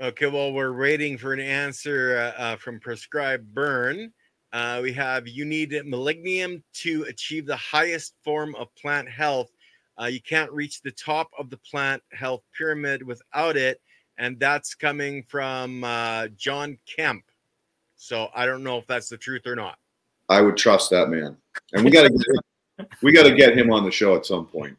[0.00, 4.12] Okay, well, we're waiting for an answer uh, uh, from Prescribed Burn.
[4.52, 9.50] Uh, we have you need molybdenum to achieve the highest form of plant health.
[10.00, 13.80] Uh, you can't reach the top of the plant health pyramid without it.
[14.18, 17.22] And that's coming from uh, John Kempf.
[17.96, 19.78] So I don't know if that's the truth or not.
[20.28, 21.36] I would trust that man.
[21.72, 22.40] And we got to
[23.02, 24.76] we got to get him on the show at some point.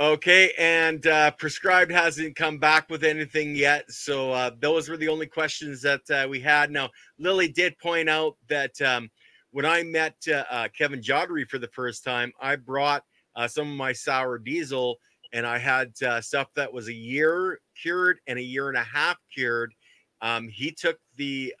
[0.00, 5.08] Okay, and uh, prescribed hasn't come back with anything yet, so uh, those were the
[5.08, 6.70] only questions that uh, we had.
[6.70, 6.88] Now,
[7.18, 9.10] Lily did point out that um,
[9.50, 13.04] when I met uh, uh, Kevin Jodrey for the first time, I brought
[13.36, 14.96] uh, some of my sour diesel,
[15.34, 15.92] and I had
[16.24, 19.74] stuff that was a year cured and a year and a half cured.
[20.22, 21.52] Um, he took the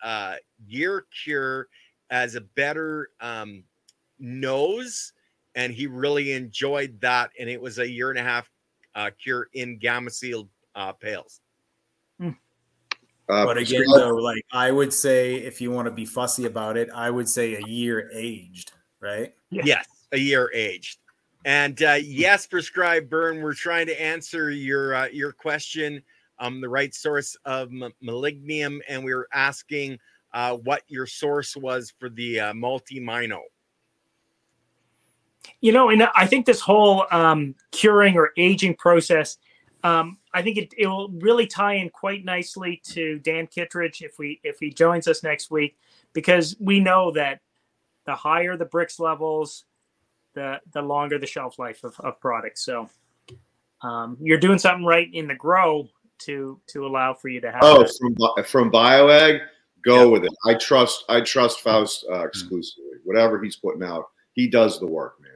[0.66, 1.68] year cure
[2.10, 3.62] as a better um,
[4.18, 5.12] nose
[5.54, 7.30] and he really enjoyed that.
[7.38, 8.50] And it was a year and a half
[8.94, 11.40] uh, cure in gamma sealed uh, pails.
[12.18, 12.30] Hmm.
[13.28, 16.76] Uh, but again, though, like I would say, if you want to be fussy about
[16.76, 19.32] it, I would say a year aged, right?
[19.50, 20.98] Yes, a year aged.
[21.44, 23.40] And uh, yes, prescribed burn.
[23.40, 26.02] We're trying to answer your uh, your question.
[26.40, 29.98] Um, the right source of m- molybdenum, and we were asking
[30.32, 33.40] uh, what your source was for the uh, multi mino.
[35.60, 39.38] You know, and I think this whole um, curing or aging process,
[39.82, 44.18] um, I think it, it will really tie in quite nicely to Dan Kittredge if
[44.18, 45.78] we if he joins us next week,
[46.12, 47.40] because we know that
[48.06, 49.64] the higher the Brix levels,
[50.34, 52.64] the the longer the shelf life of, of products.
[52.64, 52.88] So
[53.82, 55.88] um, you're doing something right in the grow
[56.20, 57.60] to to allow for you to have.
[57.62, 59.40] Oh, from from BioAg,
[59.84, 60.04] go yeah.
[60.06, 60.32] with it.
[60.46, 62.84] I trust I trust Faust uh, exclusively.
[63.04, 65.30] Whatever he's putting out, he does the work, man.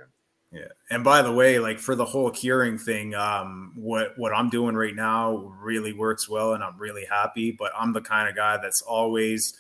[0.62, 0.68] Yeah.
[0.90, 4.74] And by the way, like for the whole curing thing, um, what what I'm doing
[4.76, 7.50] right now really works well and I'm really happy.
[7.50, 9.54] But I'm the kind of guy that's always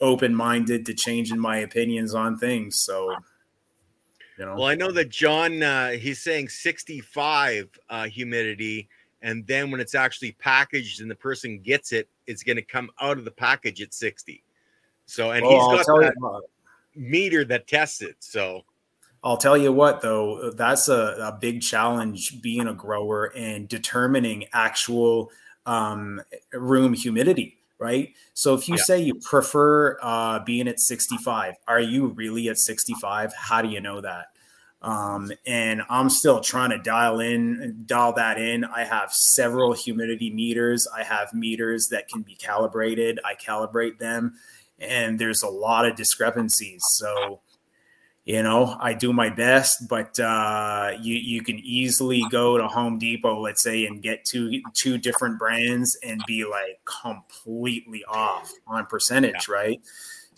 [0.00, 2.80] open minded to changing my opinions on things.
[2.80, 3.14] So
[4.38, 4.54] you know.
[4.54, 8.88] Well, I know that John uh, he's saying 65 uh, humidity,
[9.22, 12.90] and then when it's actually packaged and the person gets it, it's going to come
[13.00, 14.42] out of the package at 60.
[15.06, 16.42] So, and well, he's got that
[16.94, 18.16] meter that tests it.
[18.20, 18.62] So,
[19.24, 24.46] I'll tell you what, though, that's a, a big challenge being a grower and determining
[24.52, 25.30] actual
[25.64, 26.20] um,
[26.52, 28.14] room humidity, right?
[28.34, 28.82] So if you yeah.
[28.82, 33.32] say you prefer uh, being at 65, are you really at 65?
[33.34, 34.26] How do you know that?
[34.82, 38.64] Um, and I'm still trying to dial in, dial that in.
[38.64, 40.88] I have several humidity meters.
[40.94, 43.20] I have meters that can be calibrated.
[43.24, 44.34] I calibrate them,
[44.78, 46.82] and there's a lot of discrepancies.
[46.88, 47.40] So
[48.24, 52.98] you know i do my best but uh, you you can easily go to home
[52.98, 58.86] depot let's say and get two two different brands and be like completely off on
[58.86, 59.54] percentage yeah.
[59.54, 59.80] right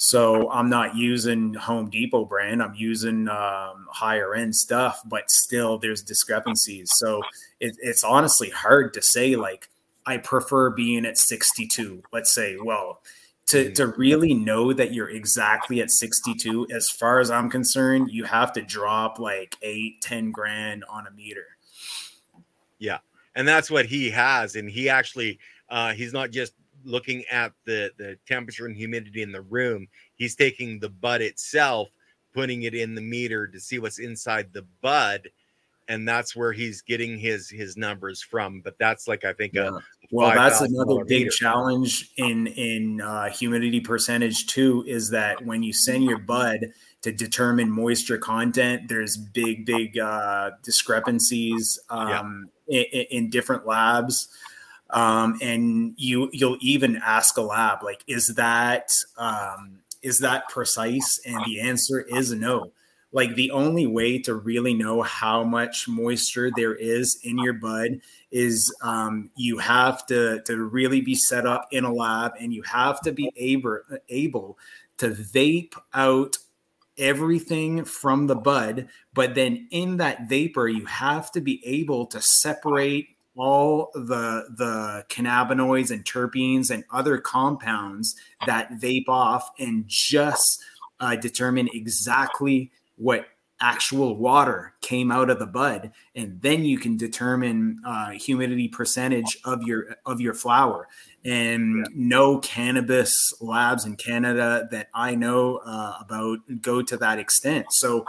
[0.05, 5.78] so i'm not using home depot brand i'm using um, higher end stuff but still
[5.78, 6.90] there's discrepancies.
[6.97, 7.22] So
[7.59, 9.70] it, it's honestly hard to say like
[10.05, 12.59] i prefer being at 62 let's say.
[12.62, 13.01] Well
[13.47, 18.24] to to really know that you're exactly at 62 as far as i'm concerned you
[18.24, 21.47] have to drop like eight ten grand on a meter.
[22.78, 22.98] Yeah
[23.35, 25.39] and that's what he has and he actually
[25.70, 26.52] uh he's not just
[26.85, 29.86] looking at the the temperature and humidity in the room
[30.16, 31.89] he's taking the bud itself
[32.32, 35.28] putting it in the meter to see what's inside the bud
[35.89, 38.61] and that's where he's getting his his numbers from.
[38.61, 39.69] But that's like I think yeah.
[39.69, 39.81] a
[40.11, 41.31] well, that's another big meter.
[41.31, 44.85] challenge in in uh, humidity percentage too.
[44.86, 46.66] Is that when you send your bud
[47.02, 52.82] to determine moisture content, there's big big uh, discrepancies um, yeah.
[52.93, 54.28] in, in, different labs.
[54.95, 58.89] Um, and you you'll even ask a lab like, is that
[59.19, 61.21] um, is that precise?
[61.27, 62.73] And the answer is no
[63.15, 68.01] like the only way to really know how much moisture there is in your bud
[68.33, 72.61] is um, you have to to really be set up in a lab and you
[72.62, 73.79] have to be able
[74.11, 74.59] able
[74.99, 76.37] to vape out
[76.99, 82.21] everything from the bud but then in that vapor you have to be able to
[82.21, 88.15] separate all the the cannabinoids and terpenes and other compounds
[88.47, 90.62] that vape off and just
[91.01, 93.27] uh, determine exactly what
[93.61, 99.39] actual water came out of the bud, and then you can determine uh, humidity percentage
[99.44, 100.89] of your of your flower.
[101.24, 101.85] And yeah.
[101.94, 107.66] no cannabis labs in Canada that I know uh, about go to that extent.
[107.70, 108.05] So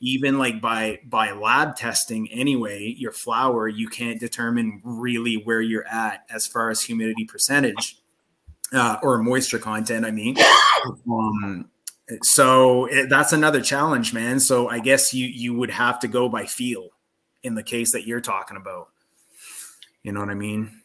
[0.00, 5.86] even like by by lab testing anyway, your flower you can't determine really where you're
[5.86, 7.98] at as far as humidity percentage
[8.72, 10.04] uh, or moisture content.
[10.04, 10.36] I mean.
[11.10, 11.70] Um,
[12.22, 14.40] so it, that's another challenge, man.
[14.40, 16.88] So I guess you you would have to go by feel
[17.42, 18.88] in the case that you're talking about.
[20.02, 20.80] You know what I mean?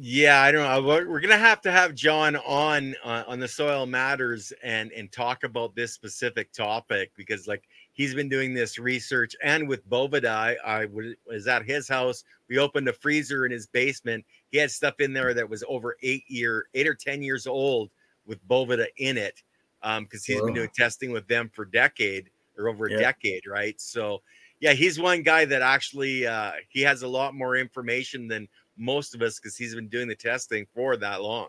[0.00, 0.80] Yeah, I don't know.
[1.08, 5.42] We're gonna have to have John on uh, on the soil matters and and talk
[5.42, 7.64] about this specific topic because like
[7.98, 10.86] he's been doing this research and with Boveda, I
[11.26, 12.24] was at his house.
[12.48, 14.24] We opened a freezer in his basement.
[14.50, 17.90] He had stuff in there that was over eight year, eight or ten years old
[18.24, 19.42] with Boveda in it
[19.82, 20.46] um because he's Whoa.
[20.46, 22.98] been doing testing with them for decade or over a yeah.
[22.98, 24.22] decade right so
[24.60, 29.14] yeah he's one guy that actually uh he has a lot more information than most
[29.14, 31.48] of us because he's been doing the testing for that long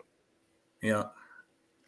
[0.82, 1.04] yeah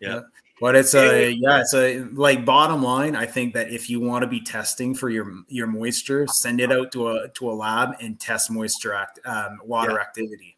[0.01, 0.21] yeah, yeah.
[0.63, 4.23] But it's a yeah it's a like bottom line i think that if you want
[4.23, 7.97] to be testing for your your moisture send it out to a to a lab
[8.01, 9.99] and test moisture act um, water yeah.
[9.99, 10.57] activity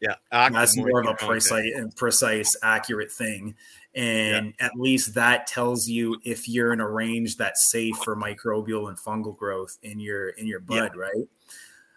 [0.00, 3.54] yeah that's more of a precise and precise accurate thing
[3.94, 4.66] and yeah.
[4.66, 8.98] at least that tells you if you're in a range that's safe for microbial and
[8.98, 11.00] fungal growth in your in your bud yeah.
[11.00, 11.28] right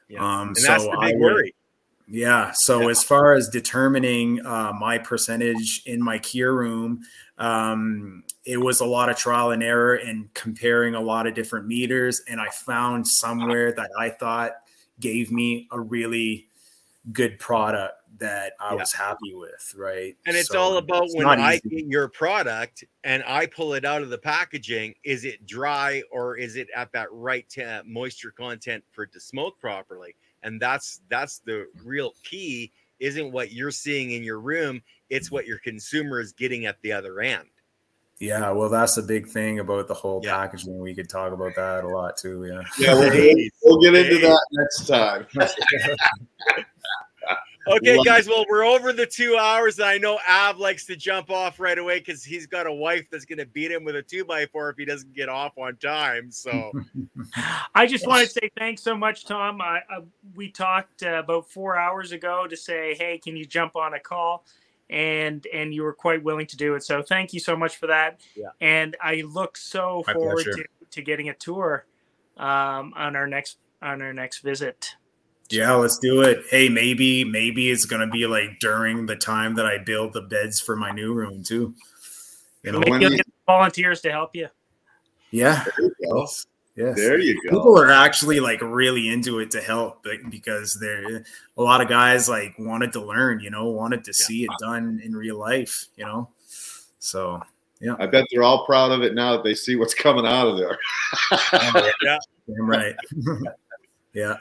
[0.08, 0.42] yeah.
[0.42, 1.56] um and so that's the big I worry
[2.14, 2.90] yeah so yeah.
[2.90, 7.02] as far as determining uh, my percentage in my cure room
[7.40, 11.66] um, it was a lot of trial and error and comparing a lot of different
[11.66, 14.52] meters and i found somewhere that i thought
[15.00, 16.48] gave me a really
[17.12, 18.80] good product that I yeah.
[18.80, 20.16] was happy with, right?
[20.26, 23.86] And it's so all about it's when I get your product and I pull it
[23.86, 27.46] out of the packaging, is it dry or is it at that right
[27.86, 30.16] moisture content for it to smoke properly?
[30.44, 32.72] And that's that's the real key.
[33.00, 36.92] Isn't what you're seeing in your room; it's what your consumer is getting at the
[36.92, 37.48] other end.
[38.20, 40.36] Yeah, well, that's the big thing about the whole yeah.
[40.36, 40.80] packaging.
[40.80, 42.46] We could talk about that a lot too.
[42.46, 45.28] Yeah, yeah, we'll, we'll get into that next time.
[47.68, 48.28] Okay, guys.
[48.28, 49.80] Well, we're over the two hours.
[49.80, 53.06] And I know Av likes to jump off right away because he's got a wife
[53.12, 55.58] that's going to beat him with a two by four if he doesn't get off
[55.58, 56.32] on time.
[56.32, 56.72] So,
[57.76, 59.62] I just want to say thanks so much, Tom.
[59.62, 60.00] I, I
[60.36, 64.00] we talked uh, about four hours ago to say, hey, can you jump on a
[64.00, 64.46] call?
[64.90, 66.84] And and you were quite willing to do it.
[66.84, 68.20] So thank you so much for that.
[68.36, 68.50] Yeah.
[68.60, 71.86] And I look so My forward to, to getting a tour
[72.38, 74.96] um, on our next on our next visit.
[75.54, 76.46] Yeah, let's do it.
[76.50, 80.60] Hey, maybe maybe it's gonna be like during the time that I build the beds
[80.60, 81.76] for my new room too.
[82.64, 84.48] You know, maybe you get volunteers to help you.
[85.30, 85.64] Yeah.
[85.78, 86.28] You
[86.76, 86.96] yes.
[86.96, 87.50] There you go.
[87.52, 91.24] People are actually like really into it to help because there
[91.56, 94.26] a lot of guys like wanted to learn, you know, wanted to yeah.
[94.26, 96.30] see it done in real life, you know.
[96.98, 97.44] So
[97.80, 97.96] yeah.
[98.00, 100.58] I bet they're all proud of it now that they see what's coming out of
[100.58, 100.80] there.
[102.02, 102.18] yeah.
[102.48, 102.96] Damn right.
[104.14, 104.38] yeah.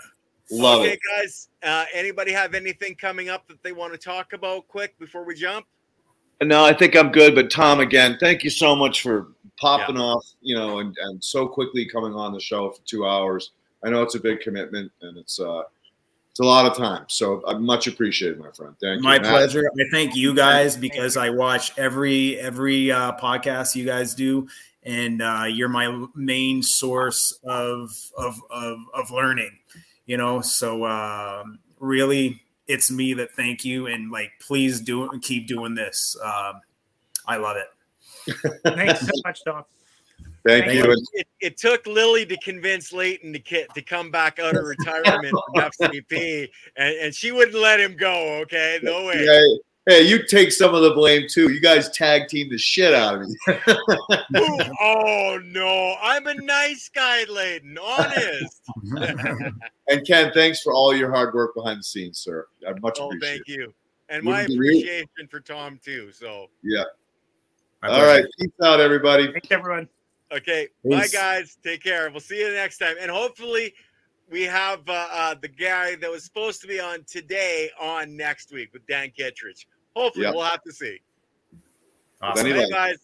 [0.52, 1.00] Love okay, it.
[1.16, 1.48] guys.
[1.62, 5.34] Uh, anybody have anything coming up that they want to talk about quick before we
[5.34, 5.66] jump?
[6.42, 7.34] No, I think I'm good.
[7.34, 10.02] But Tom, again, thank you so much for popping yeah.
[10.02, 13.52] off, you know, and, and so quickly coming on the show for two hours.
[13.84, 15.62] I know it's a big commitment and it's uh
[16.30, 17.04] it's a lot of time.
[17.08, 18.74] So I'm much appreciated, my friend.
[18.80, 19.20] Thank my you.
[19.20, 19.64] My pleasure.
[19.66, 24.48] I thank you guys because I watch every every uh, podcast you guys do,
[24.82, 29.58] and uh, you're my main source of of of, of learning
[30.06, 35.46] you know so um, really it's me that thank you and like please do keep
[35.46, 36.60] doing this um,
[37.26, 38.34] i love it
[38.64, 39.64] thanks so much don
[40.44, 40.90] Thank, Thank you.
[40.90, 41.06] you.
[41.12, 45.30] It, it, took Lily to convince Leighton to get, to come back out of retirement
[45.30, 48.40] from FCP, and, and she wouldn't let him go.
[48.42, 49.24] Okay, no way.
[49.24, 49.56] Yeah,
[49.86, 51.52] Hey, you take some of the blame too.
[51.52, 53.36] You guys tag team the shit out of me.
[54.80, 57.76] oh no, I'm a nice guy, Leighton.
[57.78, 58.62] Honest.
[59.88, 62.46] and Ken, thanks for all your hard work behind the scenes, sir.
[62.66, 63.28] I much oh, appreciate.
[63.28, 63.74] Thank you,
[64.08, 65.26] and my appreciation you.
[65.28, 66.12] for Tom too.
[66.12, 66.84] So yeah.
[67.82, 69.32] all right, peace out, everybody.
[69.32, 69.88] Thanks, everyone.
[70.30, 70.92] Okay, Peace.
[70.92, 71.58] bye guys.
[71.64, 72.08] Take care.
[72.08, 73.74] We'll see you next time, and hopefully
[74.32, 78.50] we have uh, uh, the guy that was supposed to be on today on next
[78.50, 79.68] week with Dan Kittredge.
[79.94, 80.34] Hopefully, yep.
[80.34, 80.98] we'll have to see.
[82.22, 82.50] Awesome.
[82.50, 82.96] Bye, guys.